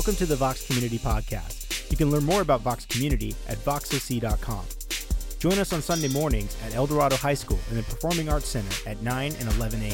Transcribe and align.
Welcome 0.00 0.16
to 0.16 0.24
the 0.24 0.36
Vox 0.36 0.66
Community 0.66 0.98
Podcast. 0.98 1.90
You 1.90 1.96
can 1.98 2.10
learn 2.10 2.24
more 2.24 2.40
about 2.40 2.62
Vox 2.62 2.86
Community 2.86 3.36
at 3.48 3.58
voxoc.com. 3.58 4.64
Join 5.38 5.58
us 5.58 5.74
on 5.74 5.82
Sunday 5.82 6.08
mornings 6.08 6.56
at 6.64 6.74
El 6.74 6.86
Dorado 6.86 7.16
High 7.16 7.34
School 7.34 7.58
in 7.68 7.76
the 7.76 7.82
Performing 7.82 8.30
Arts 8.30 8.48
Center 8.48 8.88
at 8.88 9.02
9 9.02 9.34
and 9.38 9.52
11 9.56 9.82
a.m. 9.82 9.92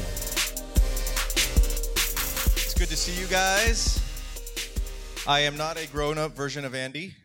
It's 2.55 2.75
good 2.79 2.87
to 2.87 2.97
see 2.97 3.21
you 3.21 3.27
guys. 3.27 4.01
I 5.27 5.41
am 5.41 5.57
not 5.57 5.77
a 5.77 5.89
grown 5.89 6.19
up 6.19 6.37
version 6.37 6.65
of 6.65 6.73
Andy. 6.73 7.17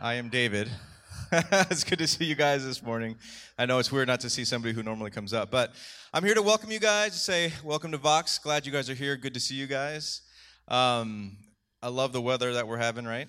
I 0.00 0.14
am 0.14 0.30
David. 0.30 0.70
it's 1.30 1.84
good 1.84 1.98
to 1.98 2.06
see 2.06 2.24
you 2.24 2.36
guys 2.36 2.64
this 2.64 2.82
morning. 2.82 3.16
I 3.58 3.66
know 3.66 3.78
it's 3.80 3.92
weird 3.92 4.08
not 4.08 4.20
to 4.20 4.30
see 4.30 4.46
somebody 4.46 4.72
who 4.72 4.82
normally 4.82 5.10
comes 5.10 5.34
up, 5.34 5.50
but 5.50 5.74
I'm 6.14 6.24
here 6.24 6.36
to 6.36 6.42
welcome 6.42 6.70
you 6.70 6.80
guys, 6.80 7.12
to 7.12 7.18
say 7.18 7.52
welcome 7.62 7.92
to 7.92 7.98
Vox. 7.98 8.38
Glad 8.38 8.64
you 8.64 8.72
guys 8.72 8.88
are 8.88 8.94
here. 8.94 9.14
Good 9.18 9.34
to 9.34 9.40
see 9.40 9.56
you 9.56 9.66
guys. 9.66 10.22
Um, 10.68 11.36
I 11.82 11.88
love 11.88 12.12
the 12.12 12.20
weather 12.20 12.54
that 12.54 12.66
we're 12.66 12.78
having, 12.78 13.04
right? 13.04 13.28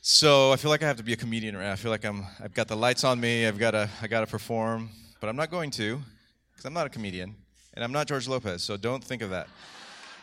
So 0.00 0.52
I 0.52 0.56
feel 0.56 0.70
like 0.70 0.82
I 0.82 0.86
have 0.86 0.96
to 0.96 1.02
be 1.02 1.12
a 1.12 1.16
comedian, 1.16 1.56
right? 1.56 1.70
I 1.70 1.76
feel 1.76 1.90
like 1.90 2.04
I'm, 2.04 2.24
I've 2.42 2.54
got 2.54 2.66
the 2.68 2.76
lights 2.76 3.04
on 3.04 3.20
me. 3.20 3.46
I've 3.46 3.58
got 3.58 3.72
to, 3.72 3.88
I 4.00 4.06
got 4.06 4.20
to 4.20 4.26
perform, 4.26 4.88
but 5.20 5.28
I'm 5.28 5.36
not 5.36 5.50
going 5.50 5.70
to, 5.72 6.00
because 6.50 6.64
I'm 6.64 6.72
not 6.72 6.86
a 6.86 6.90
comedian, 6.90 7.34
and 7.74 7.84
I'm 7.84 7.92
not 7.92 8.08
George 8.08 8.26
Lopez. 8.26 8.62
So 8.62 8.76
don't 8.76 9.04
think 9.04 9.22
of 9.22 9.30
that. 9.30 9.48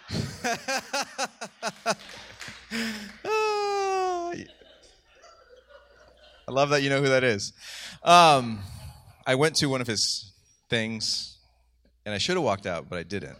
I 6.48 6.52
love 6.52 6.70
that 6.72 6.82
you 6.82 6.90
know 6.90 7.00
who 7.00 7.10
that 7.10 7.24
is. 7.24 7.54
Um, 8.04 8.60
I 9.28 9.36
went 9.36 9.56
to 9.58 9.68
one 9.68 9.82
of 9.82 9.88
his 9.88 10.32
things, 10.68 11.38
and 12.06 12.16
I 12.16 12.18
should 12.18 12.36
have 12.36 12.44
walked 12.44 12.66
out, 12.66 12.90
but 12.90 12.98
I 12.98 13.04
didn't. 13.04 13.38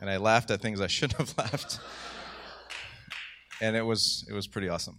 And 0.00 0.08
I 0.08 0.16
laughed 0.16 0.50
at 0.50 0.60
things 0.60 0.80
I 0.80 0.86
shouldn't 0.86 1.18
have 1.18 1.36
laughed 1.38 1.80
and 3.60 3.76
it 3.76 3.82
was 3.82 4.24
it 4.28 4.32
was 4.32 4.46
pretty 4.46 4.68
awesome. 4.68 4.98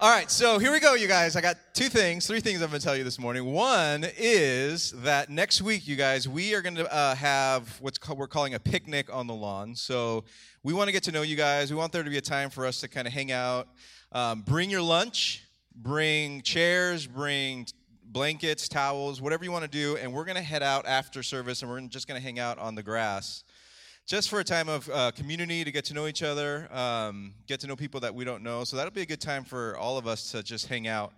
All 0.00 0.10
right, 0.10 0.30
so 0.30 0.60
here 0.60 0.70
we 0.70 0.78
go, 0.78 0.94
you 0.94 1.08
guys. 1.08 1.34
I 1.34 1.40
got 1.40 1.56
two 1.74 1.88
things, 1.88 2.24
three 2.24 2.38
things 2.38 2.62
I'm 2.62 2.68
going 2.68 2.78
to 2.78 2.84
tell 2.84 2.96
you 2.96 3.02
this 3.02 3.18
morning. 3.18 3.44
One 3.46 4.06
is 4.16 4.92
that 5.02 5.28
next 5.28 5.60
week, 5.60 5.88
you 5.88 5.96
guys, 5.96 6.28
we 6.28 6.54
are 6.54 6.62
going 6.62 6.76
to 6.76 6.94
uh, 6.94 7.16
have 7.16 7.76
what's 7.80 7.98
we're 8.08 8.28
calling 8.28 8.54
a 8.54 8.60
picnic 8.60 9.12
on 9.12 9.26
the 9.26 9.34
lawn. 9.34 9.74
So 9.74 10.22
we 10.62 10.72
want 10.72 10.86
to 10.86 10.92
get 10.92 11.02
to 11.04 11.12
know 11.12 11.22
you 11.22 11.34
guys. 11.34 11.72
We 11.72 11.76
want 11.76 11.92
there 11.92 12.04
to 12.04 12.10
be 12.10 12.18
a 12.18 12.20
time 12.20 12.48
for 12.48 12.64
us 12.64 12.80
to 12.82 12.88
kind 12.88 13.08
of 13.08 13.12
hang 13.12 13.32
out. 13.32 13.66
Um, 14.12 14.42
bring 14.42 14.70
your 14.70 14.82
lunch, 14.82 15.42
bring 15.74 16.42
chairs, 16.42 17.04
bring 17.08 17.66
blankets, 18.04 18.68
towels, 18.68 19.20
whatever 19.20 19.44
you 19.44 19.50
want 19.50 19.64
to 19.64 19.70
do, 19.70 19.96
and 19.96 20.12
we're 20.12 20.24
going 20.24 20.36
to 20.36 20.42
head 20.42 20.62
out 20.62 20.86
after 20.86 21.24
service, 21.24 21.62
and 21.62 21.70
we're 21.70 21.80
just 21.88 22.06
going 22.06 22.18
to 22.18 22.24
hang 22.24 22.38
out 22.38 22.56
on 22.58 22.76
the 22.76 22.84
grass 22.84 23.42
just 24.08 24.30
for 24.30 24.40
a 24.40 24.44
time 24.44 24.70
of 24.70 24.88
uh, 24.88 25.10
community 25.10 25.62
to 25.62 25.70
get 25.70 25.84
to 25.84 25.92
know 25.92 26.06
each 26.06 26.22
other, 26.22 26.66
um, 26.74 27.34
get 27.46 27.60
to 27.60 27.66
know 27.66 27.76
people 27.76 28.00
that 28.00 28.14
we 28.14 28.24
don't 28.24 28.42
know. 28.42 28.64
So 28.64 28.74
that'll 28.78 28.90
be 28.90 29.02
a 29.02 29.06
good 29.06 29.20
time 29.20 29.44
for 29.44 29.76
all 29.76 29.98
of 29.98 30.06
us 30.06 30.32
to 30.32 30.42
just 30.42 30.66
hang 30.66 30.88
out 30.88 31.12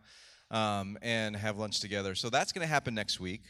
um, 0.51 0.99
and 1.01 1.37
have 1.37 1.57
lunch 1.57 1.79
together. 1.79 2.17
So 2.17 2.31
that's 2.31 2.51
going 2.51 2.67
to 2.67 2.69
happen 2.69 2.93
next 2.93 3.21
week. 3.21 3.43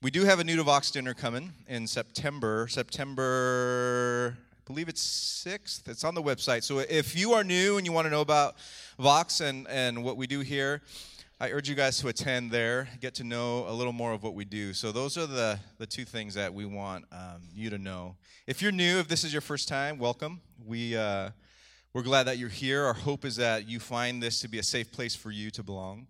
We 0.00 0.10
do 0.10 0.24
have 0.24 0.40
a 0.40 0.44
new 0.44 0.56
to 0.56 0.62
Vox 0.62 0.90
dinner 0.90 1.12
coming 1.12 1.52
in 1.68 1.86
September. 1.86 2.68
September, 2.68 4.34
I 4.34 4.60
believe 4.66 4.88
it's 4.88 5.44
6th. 5.46 5.86
It's 5.88 6.02
on 6.02 6.14
the 6.14 6.22
website. 6.22 6.62
So 6.62 6.78
if 6.78 7.14
you 7.14 7.34
are 7.34 7.44
new 7.44 7.76
and 7.76 7.86
you 7.86 7.92
want 7.92 8.06
to 8.06 8.10
know 8.10 8.22
about 8.22 8.56
Vox 8.98 9.42
and, 9.42 9.68
and 9.68 10.04
what 10.04 10.16
we 10.16 10.26
do 10.26 10.40
here, 10.40 10.80
I 11.38 11.50
urge 11.50 11.68
you 11.68 11.74
guys 11.74 11.98
to 11.98 12.08
attend 12.08 12.50
there, 12.50 12.88
get 13.02 13.14
to 13.16 13.24
know 13.24 13.68
a 13.68 13.72
little 13.74 13.92
more 13.92 14.14
of 14.14 14.22
what 14.22 14.32
we 14.32 14.46
do. 14.46 14.72
So, 14.72 14.90
those 14.90 15.18
are 15.18 15.26
the, 15.26 15.58
the 15.76 15.86
two 15.86 16.06
things 16.06 16.32
that 16.32 16.54
we 16.54 16.64
want 16.64 17.04
um, 17.12 17.42
you 17.54 17.68
to 17.68 17.76
know. 17.76 18.16
If 18.46 18.62
you're 18.62 18.72
new, 18.72 19.00
if 19.00 19.06
this 19.06 19.22
is 19.22 19.34
your 19.34 19.42
first 19.42 19.68
time, 19.68 19.98
welcome. 19.98 20.40
We, 20.64 20.96
uh, 20.96 21.28
we're 21.92 22.04
glad 22.04 22.22
that 22.22 22.38
you're 22.38 22.48
here. 22.48 22.86
Our 22.86 22.94
hope 22.94 23.26
is 23.26 23.36
that 23.36 23.68
you 23.68 23.80
find 23.80 24.22
this 24.22 24.40
to 24.40 24.48
be 24.48 24.60
a 24.60 24.62
safe 24.62 24.90
place 24.90 25.14
for 25.14 25.30
you 25.30 25.50
to 25.50 25.62
belong. 25.62 26.06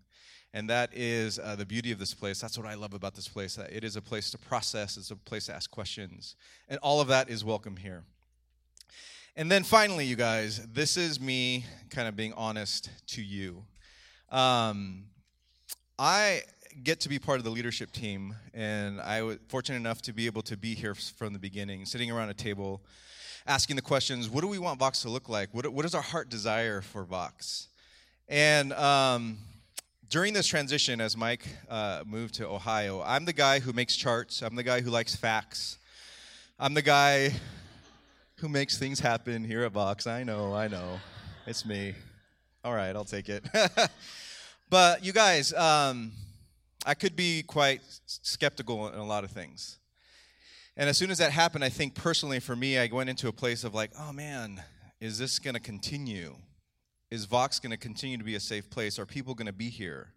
And 0.54 0.70
that 0.70 0.90
is 0.94 1.40
uh, 1.40 1.56
the 1.56 1.66
beauty 1.66 1.90
of 1.90 1.98
this 1.98 2.14
place. 2.14 2.40
That's 2.40 2.56
what 2.56 2.68
I 2.68 2.74
love 2.74 2.94
about 2.94 3.16
this 3.16 3.26
place. 3.26 3.56
That 3.56 3.72
it 3.72 3.82
is 3.82 3.96
a 3.96 4.02
place 4.02 4.30
to 4.30 4.38
process, 4.38 4.96
it's 4.96 5.10
a 5.10 5.16
place 5.16 5.46
to 5.46 5.54
ask 5.54 5.68
questions. 5.72 6.36
And 6.68 6.78
all 6.84 7.00
of 7.00 7.08
that 7.08 7.28
is 7.28 7.44
welcome 7.44 7.78
here. 7.78 8.04
And 9.34 9.50
then 9.50 9.64
finally, 9.64 10.04
you 10.04 10.14
guys, 10.14 10.64
this 10.68 10.96
is 10.96 11.20
me 11.20 11.64
kind 11.90 12.06
of 12.06 12.14
being 12.14 12.32
honest 12.34 12.90
to 13.08 13.22
you. 13.22 13.64
Um, 14.30 15.06
I 15.98 16.42
get 16.84 17.00
to 17.00 17.08
be 17.08 17.18
part 17.18 17.38
of 17.38 17.44
the 17.44 17.50
leadership 17.50 17.90
team, 17.90 18.34
and 18.52 19.00
I 19.00 19.22
was 19.22 19.38
fortunate 19.48 19.76
enough 19.76 20.02
to 20.02 20.12
be 20.12 20.26
able 20.26 20.42
to 20.42 20.56
be 20.56 20.74
here 20.74 20.94
from 20.94 21.32
the 21.32 21.38
beginning, 21.38 21.86
sitting 21.86 22.10
around 22.10 22.28
a 22.28 22.34
table, 22.34 22.82
asking 23.46 23.76
the 23.76 23.82
questions: 23.82 24.28
What 24.28 24.42
do 24.42 24.48
we 24.48 24.58
want 24.58 24.78
Vox 24.78 25.00
to 25.02 25.08
look 25.08 25.30
like? 25.30 25.54
What, 25.54 25.66
what 25.72 25.86
is 25.86 25.94
our 25.94 26.02
heart 26.02 26.28
desire 26.28 26.82
for 26.82 27.04
Vox? 27.04 27.68
And 28.28 28.74
um, 28.74 29.38
during 30.10 30.34
this 30.34 30.46
transition, 30.46 31.00
as 31.00 31.16
Mike 31.16 31.46
uh, 31.70 32.02
moved 32.04 32.34
to 32.34 32.46
Ohio, 32.46 33.02
I'm 33.02 33.24
the 33.24 33.32
guy 33.32 33.60
who 33.60 33.72
makes 33.72 33.96
charts. 33.96 34.42
I'm 34.42 34.54
the 34.54 34.62
guy 34.62 34.82
who 34.82 34.90
likes 34.90 35.16
facts. 35.16 35.78
I'm 36.58 36.74
the 36.74 36.82
guy 36.82 37.32
who 38.36 38.50
makes 38.50 38.76
things 38.76 39.00
happen 39.00 39.44
here 39.44 39.64
at 39.64 39.72
Vox. 39.72 40.06
I 40.06 40.24
know, 40.24 40.52
I 40.52 40.68
know, 40.68 41.00
it's 41.46 41.64
me. 41.64 41.94
All 42.62 42.74
right, 42.74 42.94
I'll 42.94 43.04
take 43.04 43.30
it. 43.30 43.48
But 44.68 45.04
you 45.04 45.12
guys, 45.12 45.52
um, 45.52 46.12
I 46.84 46.94
could 46.94 47.14
be 47.14 47.42
quite 47.42 47.82
skeptical 48.06 48.88
in 48.88 48.98
a 48.98 49.04
lot 49.04 49.22
of 49.22 49.30
things. 49.30 49.78
And 50.76 50.88
as 50.88 50.98
soon 50.98 51.10
as 51.10 51.18
that 51.18 51.30
happened, 51.30 51.64
I 51.64 51.68
think 51.68 51.94
personally 51.94 52.40
for 52.40 52.56
me, 52.56 52.76
I 52.76 52.88
went 52.92 53.08
into 53.08 53.28
a 53.28 53.32
place 53.32 53.64
of 53.64 53.74
like, 53.74 53.90
oh 53.98 54.12
man, 54.12 54.62
is 55.00 55.18
this 55.18 55.38
going 55.38 55.54
to 55.54 55.60
continue? 55.60 56.36
Is 57.10 57.24
Vox 57.24 57.60
going 57.60 57.70
to 57.70 57.76
continue 57.76 58.18
to 58.18 58.24
be 58.24 58.34
a 58.34 58.40
safe 58.40 58.68
place? 58.68 58.98
Are 58.98 59.06
people 59.06 59.34
going 59.34 59.46
to 59.46 59.52
be 59.52 59.70
here? 59.70 60.12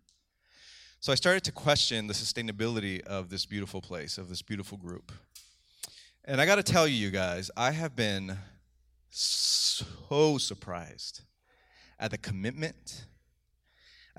So 0.99 1.11
I 1.11 1.15
started 1.15 1.43
to 1.45 1.51
question 1.51 2.07
the 2.07 2.13
sustainability 2.13 3.01
of 3.01 3.29
this 3.29 3.45
beautiful 3.45 3.81
place, 3.81 4.17
of 4.17 4.27
this 4.27 4.41
beautiful 4.41 4.77
group. 4.77 5.11
And 6.25 6.41
I 6.41 6.45
got 6.45 6.55
to 6.55 6.63
tell 6.63 6.87
you, 6.87 6.95
you 6.95 7.11
guys, 7.11 7.49
I 7.55 7.71
have 7.71 7.95
been 7.95 8.37
so 9.09 10.37
surprised 10.37 11.21
at 11.99 12.11
the 12.11 12.17
commitment 12.17 13.05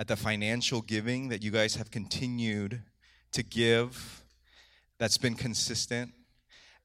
at 0.01 0.09
the 0.09 0.17
financial 0.17 0.81
giving 0.81 1.29
that 1.29 1.43
you 1.43 1.51
guys 1.51 1.75
have 1.75 1.91
continued 1.91 2.81
to 3.33 3.43
give, 3.43 4.23
that's 4.97 5.19
been 5.19 5.35
consistent, 5.35 6.11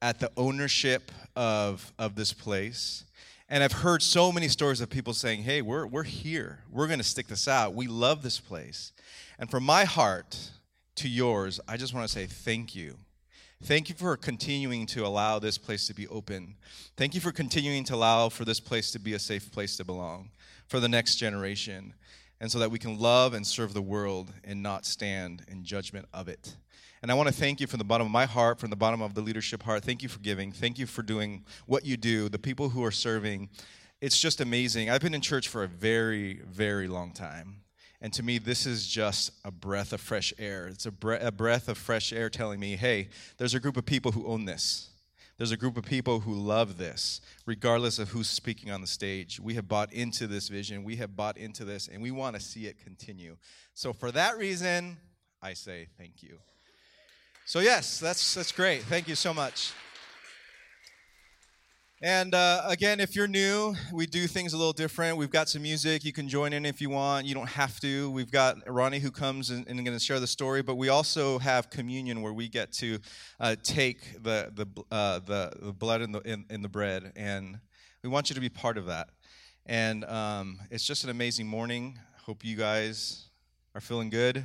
at 0.02 0.20
the 0.20 0.30
ownership 0.36 1.10
of, 1.34 1.94
of 1.98 2.14
this 2.14 2.34
place. 2.34 3.04
And 3.48 3.64
I've 3.64 3.72
heard 3.72 4.02
so 4.02 4.30
many 4.30 4.48
stories 4.48 4.82
of 4.82 4.90
people 4.90 5.14
saying, 5.14 5.44
hey, 5.44 5.62
we're, 5.62 5.86
we're 5.86 6.02
here. 6.02 6.58
We're 6.70 6.88
going 6.88 6.98
to 6.98 7.04
stick 7.04 7.26
this 7.26 7.48
out. 7.48 7.72
We 7.72 7.86
love 7.86 8.22
this 8.22 8.38
place. 8.38 8.92
And 9.38 9.50
from 9.50 9.64
my 9.64 9.84
heart 9.84 10.50
to 10.96 11.08
yours, 11.08 11.58
I 11.66 11.78
just 11.78 11.94
want 11.94 12.06
to 12.06 12.12
say 12.12 12.26
thank 12.26 12.74
you. 12.74 12.96
Thank 13.62 13.88
you 13.88 13.94
for 13.94 14.14
continuing 14.18 14.84
to 14.88 15.06
allow 15.06 15.38
this 15.38 15.56
place 15.56 15.86
to 15.86 15.94
be 15.94 16.06
open. 16.08 16.56
Thank 16.98 17.14
you 17.14 17.22
for 17.22 17.32
continuing 17.32 17.84
to 17.84 17.94
allow 17.94 18.28
for 18.28 18.44
this 18.44 18.60
place 18.60 18.90
to 18.90 18.98
be 18.98 19.14
a 19.14 19.18
safe 19.18 19.50
place 19.50 19.78
to 19.78 19.86
belong 19.86 20.28
for 20.68 20.80
the 20.80 20.88
next 20.88 21.16
generation 21.16 21.94
and 22.40 22.50
so 22.50 22.58
that 22.58 22.70
we 22.70 22.78
can 22.78 22.98
love 22.98 23.34
and 23.34 23.46
serve 23.46 23.74
the 23.74 23.82
world 23.82 24.32
and 24.44 24.62
not 24.62 24.84
stand 24.84 25.42
in 25.48 25.64
judgment 25.64 26.06
of 26.12 26.28
it. 26.28 26.56
And 27.02 27.10
I 27.10 27.14
want 27.14 27.28
to 27.28 27.34
thank 27.34 27.60
you 27.60 27.66
from 27.66 27.78
the 27.78 27.84
bottom 27.84 28.06
of 28.06 28.10
my 28.10 28.26
heart, 28.26 28.58
from 28.58 28.70
the 28.70 28.76
bottom 28.76 29.00
of 29.00 29.14
the 29.14 29.20
leadership 29.20 29.62
heart. 29.62 29.84
Thank 29.84 30.02
you 30.02 30.08
for 30.08 30.18
giving. 30.18 30.52
Thank 30.52 30.78
you 30.78 30.86
for 30.86 31.02
doing 31.02 31.44
what 31.66 31.84
you 31.84 31.96
do, 31.96 32.28
the 32.28 32.38
people 32.38 32.70
who 32.70 32.84
are 32.84 32.90
serving. 32.90 33.48
It's 34.00 34.18
just 34.18 34.40
amazing. 34.40 34.90
I've 34.90 35.00
been 35.00 35.14
in 35.14 35.20
church 35.20 35.48
for 35.48 35.62
a 35.62 35.68
very, 35.68 36.40
very 36.48 36.88
long 36.88 37.12
time. 37.12 37.62
And 38.00 38.12
to 38.12 38.22
me, 38.22 38.38
this 38.38 38.66
is 38.66 38.86
just 38.86 39.30
a 39.44 39.50
breath 39.50 39.92
of 39.92 40.00
fresh 40.00 40.34
air. 40.38 40.66
It's 40.66 40.84
a, 40.86 40.92
bre- 40.92 41.14
a 41.14 41.32
breath 41.32 41.68
of 41.68 41.78
fresh 41.78 42.12
air 42.12 42.28
telling 42.28 42.60
me, 42.60 42.76
hey, 42.76 43.08
there's 43.38 43.54
a 43.54 43.60
group 43.60 43.76
of 43.76 43.86
people 43.86 44.12
who 44.12 44.26
own 44.26 44.44
this. 44.44 44.90
There's 45.38 45.52
a 45.52 45.56
group 45.56 45.76
of 45.76 45.84
people 45.84 46.20
who 46.20 46.32
love 46.32 46.78
this, 46.78 47.20
regardless 47.44 47.98
of 47.98 48.08
who's 48.08 48.28
speaking 48.28 48.70
on 48.70 48.80
the 48.80 48.86
stage. 48.86 49.38
We 49.38 49.54
have 49.54 49.68
bought 49.68 49.92
into 49.92 50.26
this 50.26 50.48
vision, 50.48 50.82
we 50.82 50.96
have 50.96 51.14
bought 51.14 51.36
into 51.36 51.64
this, 51.64 51.88
and 51.88 52.02
we 52.02 52.10
want 52.10 52.36
to 52.36 52.42
see 52.42 52.66
it 52.66 52.78
continue. 52.82 53.36
So, 53.74 53.92
for 53.92 54.10
that 54.12 54.38
reason, 54.38 54.96
I 55.42 55.52
say 55.52 55.88
thank 55.98 56.22
you. 56.22 56.38
So, 57.44 57.60
yes, 57.60 58.00
that's, 58.00 58.34
that's 58.34 58.50
great. 58.50 58.82
Thank 58.84 59.08
you 59.08 59.14
so 59.14 59.34
much. 59.34 59.72
And 62.02 62.34
uh, 62.34 62.60
again, 62.66 63.00
if 63.00 63.16
you're 63.16 63.26
new, 63.26 63.74
we 63.90 64.04
do 64.04 64.26
things 64.26 64.52
a 64.52 64.58
little 64.58 64.74
different. 64.74 65.16
We've 65.16 65.30
got 65.30 65.48
some 65.48 65.62
music. 65.62 66.04
You 66.04 66.12
can 66.12 66.28
join 66.28 66.52
in 66.52 66.66
if 66.66 66.78
you 66.78 66.90
want. 66.90 67.24
You 67.24 67.34
don't 67.34 67.48
have 67.48 67.80
to. 67.80 68.10
We've 68.10 68.30
got 68.30 68.58
Ronnie 68.68 68.98
who 68.98 69.10
comes 69.10 69.48
and, 69.48 69.66
and 69.66 69.82
going 69.82 69.96
to 69.96 70.04
share 70.04 70.20
the 70.20 70.26
story. 70.26 70.60
But 70.60 70.74
we 70.74 70.90
also 70.90 71.38
have 71.38 71.70
communion 71.70 72.20
where 72.20 72.34
we 72.34 72.48
get 72.50 72.70
to 72.72 72.98
uh, 73.40 73.56
take 73.62 74.22
the, 74.22 74.52
the, 74.54 74.66
uh, 74.94 75.20
the, 75.20 75.52
the, 75.58 75.72
blood 75.72 76.02
in 76.02 76.12
the, 76.12 76.20
in, 76.20 76.44
in, 76.50 76.60
the 76.60 76.68
bread. 76.68 77.12
And 77.16 77.60
we 78.02 78.10
want 78.10 78.28
you 78.28 78.34
to 78.34 78.42
be 78.42 78.50
part 78.50 78.76
of 78.76 78.84
that. 78.86 79.08
And 79.64 80.04
um, 80.04 80.58
it's 80.70 80.84
just 80.84 81.02
an 81.02 81.08
amazing 81.08 81.46
morning. 81.46 81.98
Hope 82.26 82.44
you 82.44 82.56
guys 82.56 83.24
are 83.74 83.80
feeling 83.80 84.10
good. 84.10 84.44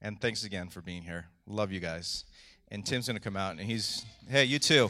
And 0.00 0.20
thanks 0.20 0.44
again 0.44 0.68
for 0.68 0.82
being 0.82 1.02
here. 1.02 1.26
Love 1.48 1.72
you 1.72 1.80
guys. 1.80 2.26
And 2.70 2.86
Tim's 2.86 3.08
going 3.08 3.16
to 3.16 3.22
come 3.22 3.36
out 3.36 3.52
and 3.52 3.60
he's, 3.60 4.06
hey, 4.28 4.44
you 4.44 4.60
too. 4.60 4.88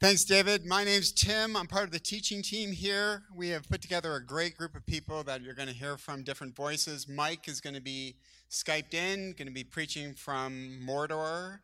Thanks, 0.00 0.24
David. 0.24 0.64
My 0.64 0.82
name's 0.82 1.12
Tim. 1.12 1.54
I'm 1.54 1.66
part 1.66 1.84
of 1.84 1.90
the 1.90 1.98
teaching 1.98 2.40
team 2.40 2.72
here. 2.72 3.24
We 3.34 3.50
have 3.50 3.68
put 3.68 3.82
together 3.82 4.14
a 4.14 4.24
great 4.24 4.56
group 4.56 4.74
of 4.74 4.86
people 4.86 5.22
that 5.24 5.42
you're 5.42 5.52
going 5.52 5.68
to 5.68 5.74
hear 5.74 5.98
from 5.98 6.22
different 6.22 6.56
voices. 6.56 7.06
Mike 7.06 7.48
is 7.48 7.60
going 7.60 7.74
to 7.74 7.82
be 7.82 8.16
Skyped 8.50 8.94
in, 8.94 9.34
going 9.34 9.46
to 9.46 9.52
be 9.52 9.62
preaching 9.62 10.14
from 10.14 10.80
Mordor. 10.82 11.58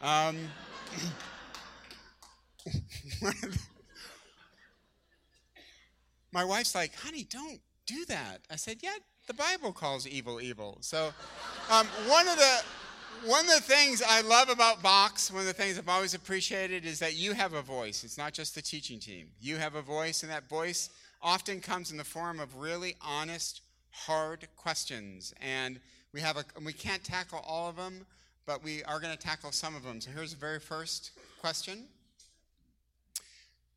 Um, 0.00 0.36
my 6.32 6.44
wife's 6.44 6.76
like, 6.76 6.94
honey, 6.94 7.26
don't 7.28 7.58
do 7.86 8.04
that. 8.04 8.42
I 8.48 8.54
said, 8.54 8.76
yeah, 8.84 8.98
the 9.26 9.34
Bible 9.34 9.72
calls 9.72 10.06
evil 10.06 10.40
evil. 10.40 10.78
So 10.80 11.12
um, 11.68 11.88
one 12.06 12.28
of 12.28 12.36
the 12.36 12.62
one 13.24 13.44
of 13.44 13.50
the 13.50 13.60
things 13.60 14.02
I 14.06 14.22
love 14.22 14.48
about 14.48 14.80
Vox, 14.80 15.30
one 15.30 15.40
of 15.40 15.46
the 15.46 15.52
things 15.52 15.78
I've 15.78 15.88
always 15.88 16.14
appreciated 16.14 16.84
is 16.86 16.98
that 17.00 17.16
you 17.16 17.32
have 17.32 17.52
a 17.52 17.62
voice. 17.62 18.04
It's 18.04 18.16
not 18.16 18.32
just 18.32 18.54
the 18.54 18.62
teaching 18.62 18.98
team. 18.98 19.28
You 19.40 19.56
have 19.56 19.74
a 19.74 19.82
voice, 19.82 20.22
and 20.22 20.32
that 20.32 20.48
voice 20.48 20.90
often 21.22 21.60
comes 21.60 21.90
in 21.90 21.96
the 21.96 22.04
form 22.04 22.40
of 22.40 22.56
really 22.56 22.96
honest, 23.00 23.60
hard 23.90 24.48
questions. 24.56 25.34
And 25.40 25.80
we 26.12 26.20
have 26.20 26.36
a 26.36 26.44
we 26.64 26.72
can't 26.72 27.04
tackle 27.04 27.44
all 27.46 27.68
of 27.68 27.76
them, 27.76 28.06
but 28.46 28.64
we 28.64 28.82
are 28.84 29.00
going 29.00 29.16
to 29.16 29.22
tackle 29.22 29.52
some 29.52 29.76
of 29.76 29.82
them. 29.82 30.00
So 30.00 30.10
here's 30.10 30.32
the 30.32 30.40
very 30.40 30.60
first 30.60 31.12
question. 31.40 31.84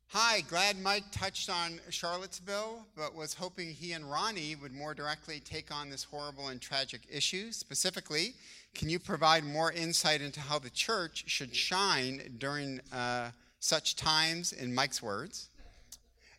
Hi, 0.08 0.42
glad 0.42 0.78
Mike 0.80 1.04
touched 1.10 1.50
on 1.50 1.80
Charlottesville, 1.90 2.86
but 2.96 3.16
was 3.16 3.34
hoping 3.34 3.70
he 3.70 3.92
and 3.92 4.08
Ronnie 4.08 4.54
would 4.54 4.72
more 4.72 4.94
directly 4.94 5.40
take 5.40 5.74
on 5.74 5.90
this 5.90 6.04
horrible 6.04 6.48
and 6.48 6.60
tragic 6.60 7.00
issue. 7.10 7.50
Specifically, 7.50 8.34
can 8.74 8.88
you 8.88 9.00
provide 9.00 9.42
more 9.42 9.72
insight 9.72 10.20
into 10.20 10.38
how 10.38 10.60
the 10.60 10.70
church 10.70 11.24
should 11.26 11.54
shine 11.54 12.36
during 12.38 12.80
uh, 12.92 13.30
such 13.58 13.96
times, 13.96 14.52
in 14.52 14.72
Mike's 14.72 15.02
words? 15.02 15.48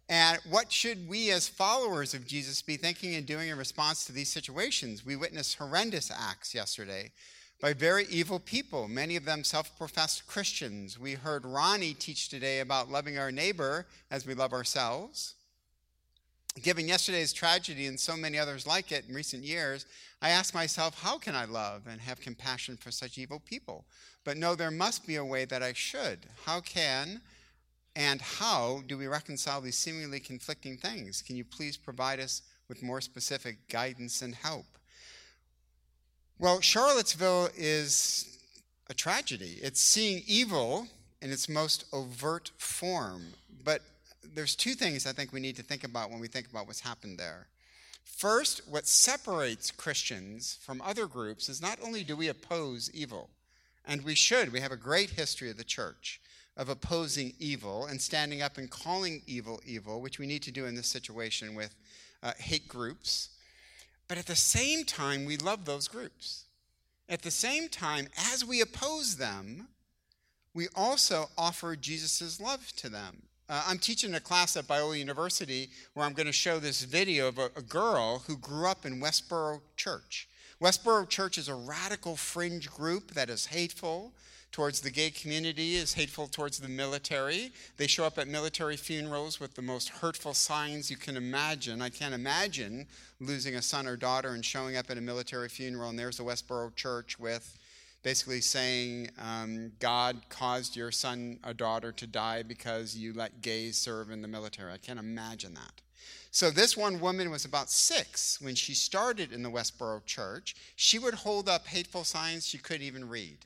And 0.07 0.39
what 0.49 0.71
should 0.71 1.09
we 1.09 1.31
as 1.31 1.47
followers 1.49 2.13
of 2.13 2.25
Jesus 2.25 2.61
be 2.61 2.77
thinking 2.77 3.15
and 3.15 3.25
doing 3.25 3.49
in 3.49 3.57
response 3.57 4.05
to 4.05 4.13
these 4.13 4.29
situations? 4.29 5.05
We 5.05 5.15
witnessed 5.15 5.57
horrendous 5.57 6.11
acts 6.11 6.53
yesterday 6.55 7.11
by 7.61 7.73
very 7.73 8.05
evil 8.09 8.39
people, 8.39 8.87
many 8.87 9.15
of 9.15 9.25
them 9.25 9.43
self 9.43 9.77
professed 9.77 10.27
Christians. 10.27 10.99
We 10.99 11.13
heard 11.13 11.45
Ronnie 11.45 11.93
teach 11.93 12.29
today 12.29 12.59
about 12.59 12.91
loving 12.91 13.17
our 13.17 13.31
neighbor 13.31 13.85
as 14.11 14.25
we 14.25 14.33
love 14.33 14.53
ourselves. 14.53 15.35
Given 16.61 16.87
yesterday's 16.87 17.33
tragedy 17.33 17.87
and 17.87 17.99
so 17.99 18.15
many 18.15 18.39
others 18.39 18.65
like 18.65 18.91
it 18.91 19.05
in 19.09 19.15
recent 19.15 19.43
years, 19.43 19.85
I 20.21 20.29
ask 20.29 20.53
myself, 20.53 21.01
how 21.01 21.17
can 21.17 21.35
I 21.35 21.45
love 21.45 21.83
and 21.89 21.99
have 21.99 22.21
compassion 22.21 22.77
for 22.77 22.91
such 22.91 23.17
evil 23.17 23.41
people? 23.45 23.85
But 24.23 24.37
no, 24.37 24.55
there 24.55 24.71
must 24.71 25.05
be 25.05 25.17
a 25.17 25.25
way 25.25 25.45
that 25.45 25.61
I 25.61 25.73
should. 25.73 26.19
How 26.45 26.61
can 26.61 27.21
and 27.95 28.21
how 28.21 28.83
do 28.87 28.97
we 28.97 29.07
reconcile 29.07 29.61
these 29.61 29.77
seemingly 29.77 30.19
conflicting 30.19 30.77
things? 30.77 31.21
Can 31.21 31.35
you 31.35 31.45
please 31.45 31.77
provide 31.77 32.19
us 32.19 32.41
with 32.67 32.83
more 32.83 33.01
specific 33.01 33.67
guidance 33.69 34.21
and 34.21 34.33
help? 34.35 34.65
Well, 36.37 36.59
Charlottesville 36.59 37.49
is 37.55 38.37
a 38.89 38.93
tragedy. 38.93 39.57
It's 39.61 39.79
seeing 39.79 40.21
evil 40.27 40.87
in 41.21 41.31
its 41.31 41.47
most 41.47 41.85
overt 41.93 42.51
form. 42.57 43.27
But 43.63 43.81
there's 44.33 44.53
two 44.53 44.73
things 44.73 45.07
I 45.07 45.13
think 45.13 45.31
we 45.31 45.39
need 45.39 45.55
to 45.55 45.63
think 45.63 45.85
about 45.85 46.11
when 46.11 46.19
we 46.19 46.27
think 46.27 46.49
about 46.49 46.67
what's 46.67 46.81
happened 46.81 47.17
there. 47.17 47.47
First, 48.03 48.67
what 48.67 48.85
separates 48.85 49.71
Christians 49.71 50.59
from 50.61 50.81
other 50.81 51.07
groups 51.07 51.47
is 51.47 51.61
not 51.61 51.79
only 51.81 52.03
do 52.03 52.17
we 52.17 52.27
oppose 52.27 52.91
evil, 52.93 53.29
and 53.87 54.03
we 54.03 54.13
should, 54.13 54.51
we 54.51 54.59
have 54.59 54.73
a 54.73 54.77
great 54.77 55.11
history 55.11 55.49
of 55.49 55.57
the 55.57 55.63
church 55.63 56.19
of 56.57 56.67
opposing 56.67 57.33
evil 57.39 57.85
and 57.85 58.01
standing 58.01 58.41
up 58.41 58.57
and 58.57 58.69
calling 58.69 59.21
evil 59.25 59.61
evil, 59.65 60.01
which 60.01 60.19
we 60.19 60.27
need 60.27 60.43
to 60.43 60.51
do 60.51 60.65
in 60.65 60.75
this 60.75 60.87
situation 60.87 61.55
with 61.55 61.75
uh, 62.23 62.33
hate 62.37 62.67
groups. 62.67 63.29
But 64.07 64.17
at 64.17 64.25
the 64.27 64.35
same 64.35 64.83
time, 64.83 65.25
we 65.25 65.37
love 65.37 65.65
those 65.65 65.87
groups. 65.87 66.45
At 67.09 67.21
the 67.21 67.31
same 67.31 67.69
time, 67.69 68.07
as 68.31 68.43
we 68.43 68.61
oppose 68.61 69.17
them, 69.17 69.67
we 70.53 70.67
also 70.75 71.29
offer 71.37 71.75
Jesus' 71.75 72.39
love 72.39 72.71
to 72.77 72.89
them. 72.89 73.23
Uh, 73.47 73.63
I'm 73.67 73.77
teaching 73.77 74.15
a 74.15 74.19
class 74.19 74.57
at 74.57 74.65
Biola 74.65 74.97
University 74.97 75.69
where 75.93 76.05
I'm 76.05 76.13
going 76.13 76.25
to 76.25 76.31
show 76.31 76.57
this 76.57 76.83
video 76.83 77.27
of 77.27 77.37
a, 77.37 77.51
a 77.55 77.61
girl 77.61 78.23
who 78.25 78.37
grew 78.37 78.67
up 78.67 78.85
in 78.85 78.99
Westboro 78.99 79.61
Church. 79.75 80.27
Westboro 80.59 81.07
Church 81.07 81.37
is 81.37 81.47
a 81.47 81.53
radical 81.53 82.15
fringe 82.15 82.71
group 82.71 83.11
that 83.11 83.29
is 83.29 83.47
hateful, 83.47 84.13
towards 84.55 84.79
the 84.79 84.89
gay 84.89 85.09
community 85.09 85.75
is 85.75 85.95
hateful 85.95 86.29
towards 86.29 86.59
the 86.59 86.69
military. 86.69 87.51
They 87.75 87.87
show 87.87 88.05
up 88.05 88.17
at 88.17 88.29
military 88.29 88.77
funerals 88.77 89.37
with 89.37 89.53
the 89.53 89.61
most 89.61 89.89
hurtful 89.89 90.33
signs 90.33 90.89
you 90.89 90.95
can 90.95 91.17
imagine. 91.17 91.81
I 91.81 91.89
can't 91.89 92.13
imagine 92.13 92.87
losing 93.19 93.55
a 93.55 93.61
son 93.61 93.85
or 93.85 93.97
daughter 93.97 94.29
and 94.29 94.45
showing 94.45 94.77
up 94.77 94.89
at 94.89 94.97
a 94.97 95.01
military 95.01 95.49
funeral, 95.49 95.89
and 95.89 95.99
there's 95.99 96.15
the 96.15 96.23
Westboro 96.23 96.73
Church 96.73 97.19
with 97.19 97.59
basically 98.01 98.39
saying, 98.39 99.09
um, 99.21 99.73
God 99.81 100.21
caused 100.29 100.77
your 100.77 100.89
son 100.89 101.37
or 101.45 101.53
daughter 101.53 101.91
to 101.91 102.07
die 102.07 102.41
because 102.41 102.95
you 102.95 103.11
let 103.11 103.41
gays 103.41 103.75
serve 103.75 104.09
in 104.09 104.21
the 104.21 104.29
military. 104.29 104.71
I 104.71 104.77
can't 104.77 104.99
imagine 104.99 105.53
that. 105.55 105.81
So, 106.31 106.49
this 106.49 106.77
one 106.77 107.01
woman 107.01 107.29
was 107.29 107.43
about 107.43 107.69
six 107.69 108.39
when 108.39 108.55
she 108.55 108.73
started 108.73 109.33
in 109.33 109.43
the 109.43 109.51
Westboro 109.51 110.05
Church. 110.05 110.55
She 110.77 110.97
would 110.97 111.13
hold 111.13 111.49
up 111.49 111.67
hateful 111.67 112.05
signs 112.05 112.47
she 112.47 112.57
couldn't 112.57 112.87
even 112.87 113.09
read. 113.09 113.39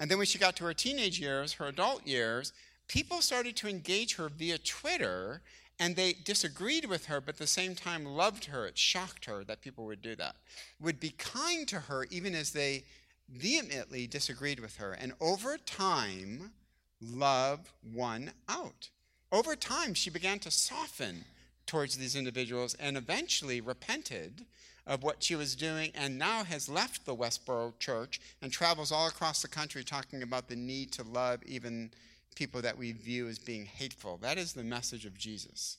And 0.00 0.10
then 0.10 0.16
when 0.16 0.26
she 0.26 0.38
got 0.38 0.56
to 0.56 0.64
her 0.64 0.74
teenage 0.74 1.20
years, 1.20 1.52
her 1.54 1.66
adult 1.66 2.06
years, 2.06 2.54
people 2.88 3.20
started 3.20 3.54
to 3.56 3.68
engage 3.68 4.16
her 4.16 4.30
via 4.30 4.58
Twitter 4.58 5.42
and 5.78 5.94
they 5.94 6.12
disagreed 6.12 6.86
with 6.86 7.06
her, 7.06 7.20
but 7.20 7.36
at 7.36 7.38
the 7.38 7.46
same 7.46 7.74
time 7.74 8.04
loved 8.04 8.46
her. 8.46 8.66
It 8.66 8.76
shocked 8.76 9.26
her 9.26 9.44
that 9.44 9.62
people 9.62 9.84
would 9.86 10.02
do 10.02 10.16
that, 10.16 10.36
would 10.80 11.00
be 11.00 11.10
kind 11.10 11.68
to 11.68 11.80
her 11.80 12.06
even 12.10 12.34
as 12.34 12.50
they 12.50 12.84
vehemently 13.30 14.06
disagreed 14.06 14.58
with 14.58 14.76
her. 14.76 14.92
And 14.92 15.12
over 15.20 15.56
time, 15.56 16.52
love 17.00 17.72
won 17.82 18.32
out. 18.48 18.90
Over 19.32 19.54
time, 19.54 19.94
she 19.94 20.10
began 20.10 20.38
to 20.40 20.50
soften 20.50 21.24
towards 21.66 21.96
these 21.96 22.16
individuals 22.16 22.74
and 22.74 22.96
eventually 22.96 23.60
repented 23.60 24.44
of 24.86 25.02
what 25.02 25.22
she 25.22 25.36
was 25.36 25.54
doing 25.54 25.90
and 25.94 26.18
now 26.18 26.44
has 26.44 26.68
left 26.68 27.06
the 27.06 27.14
Westboro 27.14 27.78
church 27.78 28.20
and 28.42 28.50
travels 28.50 28.92
all 28.92 29.08
across 29.08 29.42
the 29.42 29.48
country 29.48 29.84
talking 29.84 30.22
about 30.22 30.48
the 30.48 30.56
need 30.56 30.92
to 30.92 31.02
love 31.02 31.42
even 31.44 31.90
people 32.34 32.62
that 32.62 32.78
we 32.78 32.92
view 32.92 33.28
as 33.28 33.38
being 33.38 33.66
hateful. 33.66 34.18
That 34.18 34.38
is 34.38 34.52
the 34.52 34.64
message 34.64 35.04
of 35.04 35.18
Jesus. 35.18 35.78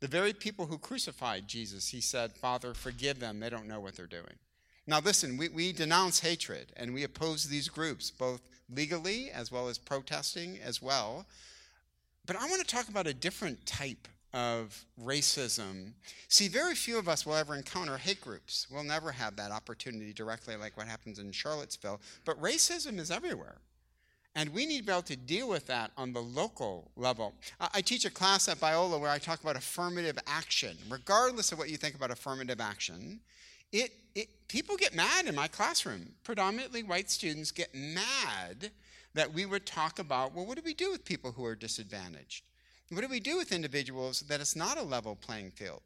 The 0.00 0.08
very 0.08 0.32
people 0.32 0.66
who 0.66 0.78
crucified 0.78 1.48
Jesus, 1.48 1.88
he 1.88 2.00
said, 2.00 2.32
Father, 2.32 2.74
forgive 2.74 3.18
them. 3.18 3.40
They 3.40 3.48
don't 3.48 3.68
know 3.68 3.80
what 3.80 3.96
they're 3.96 4.06
doing. 4.06 4.36
Now, 4.86 5.00
listen, 5.00 5.36
we, 5.36 5.48
we 5.48 5.72
denounce 5.72 6.20
hatred 6.20 6.72
and 6.76 6.94
we 6.94 7.02
oppose 7.02 7.44
these 7.44 7.68
groups, 7.68 8.10
both 8.10 8.42
legally 8.70 9.30
as 9.30 9.50
well 9.50 9.68
as 9.68 9.78
protesting 9.78 10.58
as 10.62 10.82
well. 10.82 11.26
But 12.26 12.36
I 12.36 12.46
want 12.46 12.60
to 12.60 12.66
talk 12.66 12.88
about 12.88 13.06
a 13.06 13.14
different 13.14 13.64
type 13.66 14.06
of 14.36 14.84
racism. 15.02 15.92
See, 16.28 16.46
very 16.46 16.74
few 16.74 16.98
of 16.98 17.08
us 17.08 17.24
will 17.24 17.36
ever 17.36 17.54
encounter 17.54 17.96
hate 17.96 18.20
groups. 18.20 18.66
We'll 18.70 18.84
never 18.84 19.10
have 19.10 19.34
that 19.36 19.50
opportunity 19.50 20.12
directly, 20.12 20.56
like 20.56 20.76
what 20.76 20.86
happens 20.86 21.18
in 21.18 21.32
Charlottesville. 21.32 22.02
But 22.26 22.38
racism 22.38 22.98
is 22.98 23.10
everywhere. 23.10 23.56
And 24.34 24.50
we 24.50 24.66
need 24.66 24.80
to 24.80 24.84
be 24.84 24.92
able 24.92 25.00
to 25.04 25.16
deal 25.16 25.48
with 25.48 25.66
that 25.68 25.90
on 25.96 26.12
the 26.12 26.20
local 26.20 26.90
level. 26.96 27.32
I 27.58 27.80
teach 27.80 28.04
a 28.04 28.10
class 28.10 28.46
at 28.46 28.58
Biola 28.58 29.00
where 29.00 29.08
I 29.08 29.16
talk 29.16 29.40
about 29.40 29.56
affirmative 29.56 30.18
action. 30.26 30.76
Regardless 30.90 31.50
of 31.52 31.58
what 31.58 31.70
you 31.70 31.78
think 31.78 31.94
about 31.94 32.10
affirmative 32.10 32.60
action, 32.60 33.20
it, 33.72 33.92
it, 34.14 34.28
people 34.48 34.76
get 34.76 34.94
mad 34.94 35.24
in 35.24 35.34
my 35.34 35.48
classroom. 35.48 36.08
Predominantly 36.24 36.82
white 36.82 37.10
students 37.10 37.50
get 37.50 37.74
mad 37.74 38.70
that 39.14 39.32
we 39.32 39.46
would 39.46 39.64
talk 39.64 39.98
about 39.98 40.34
well, 40.34 40.44
what 40.44 40.58
do 40.58 40.62
we 40.62 40.74
do 40.74 40.90
with 40.90 41.06
people 41.06 41.32
who 41.32 41.46
are 41.46 41.54
disadvantaged? 41.54 42.44
What 42.90 43.00
do 43.00 43.08
we 43.08 43.20
do 43.20 43.36
with 43.36 43.52
individuals 43.52 44.20
that 44.20 44.40
it's 44.40 44.56
not 44.56 44.78
a 44.78 44.82
level 44.82 45.16
playing 45.16 45.50
field? 45.50 45.82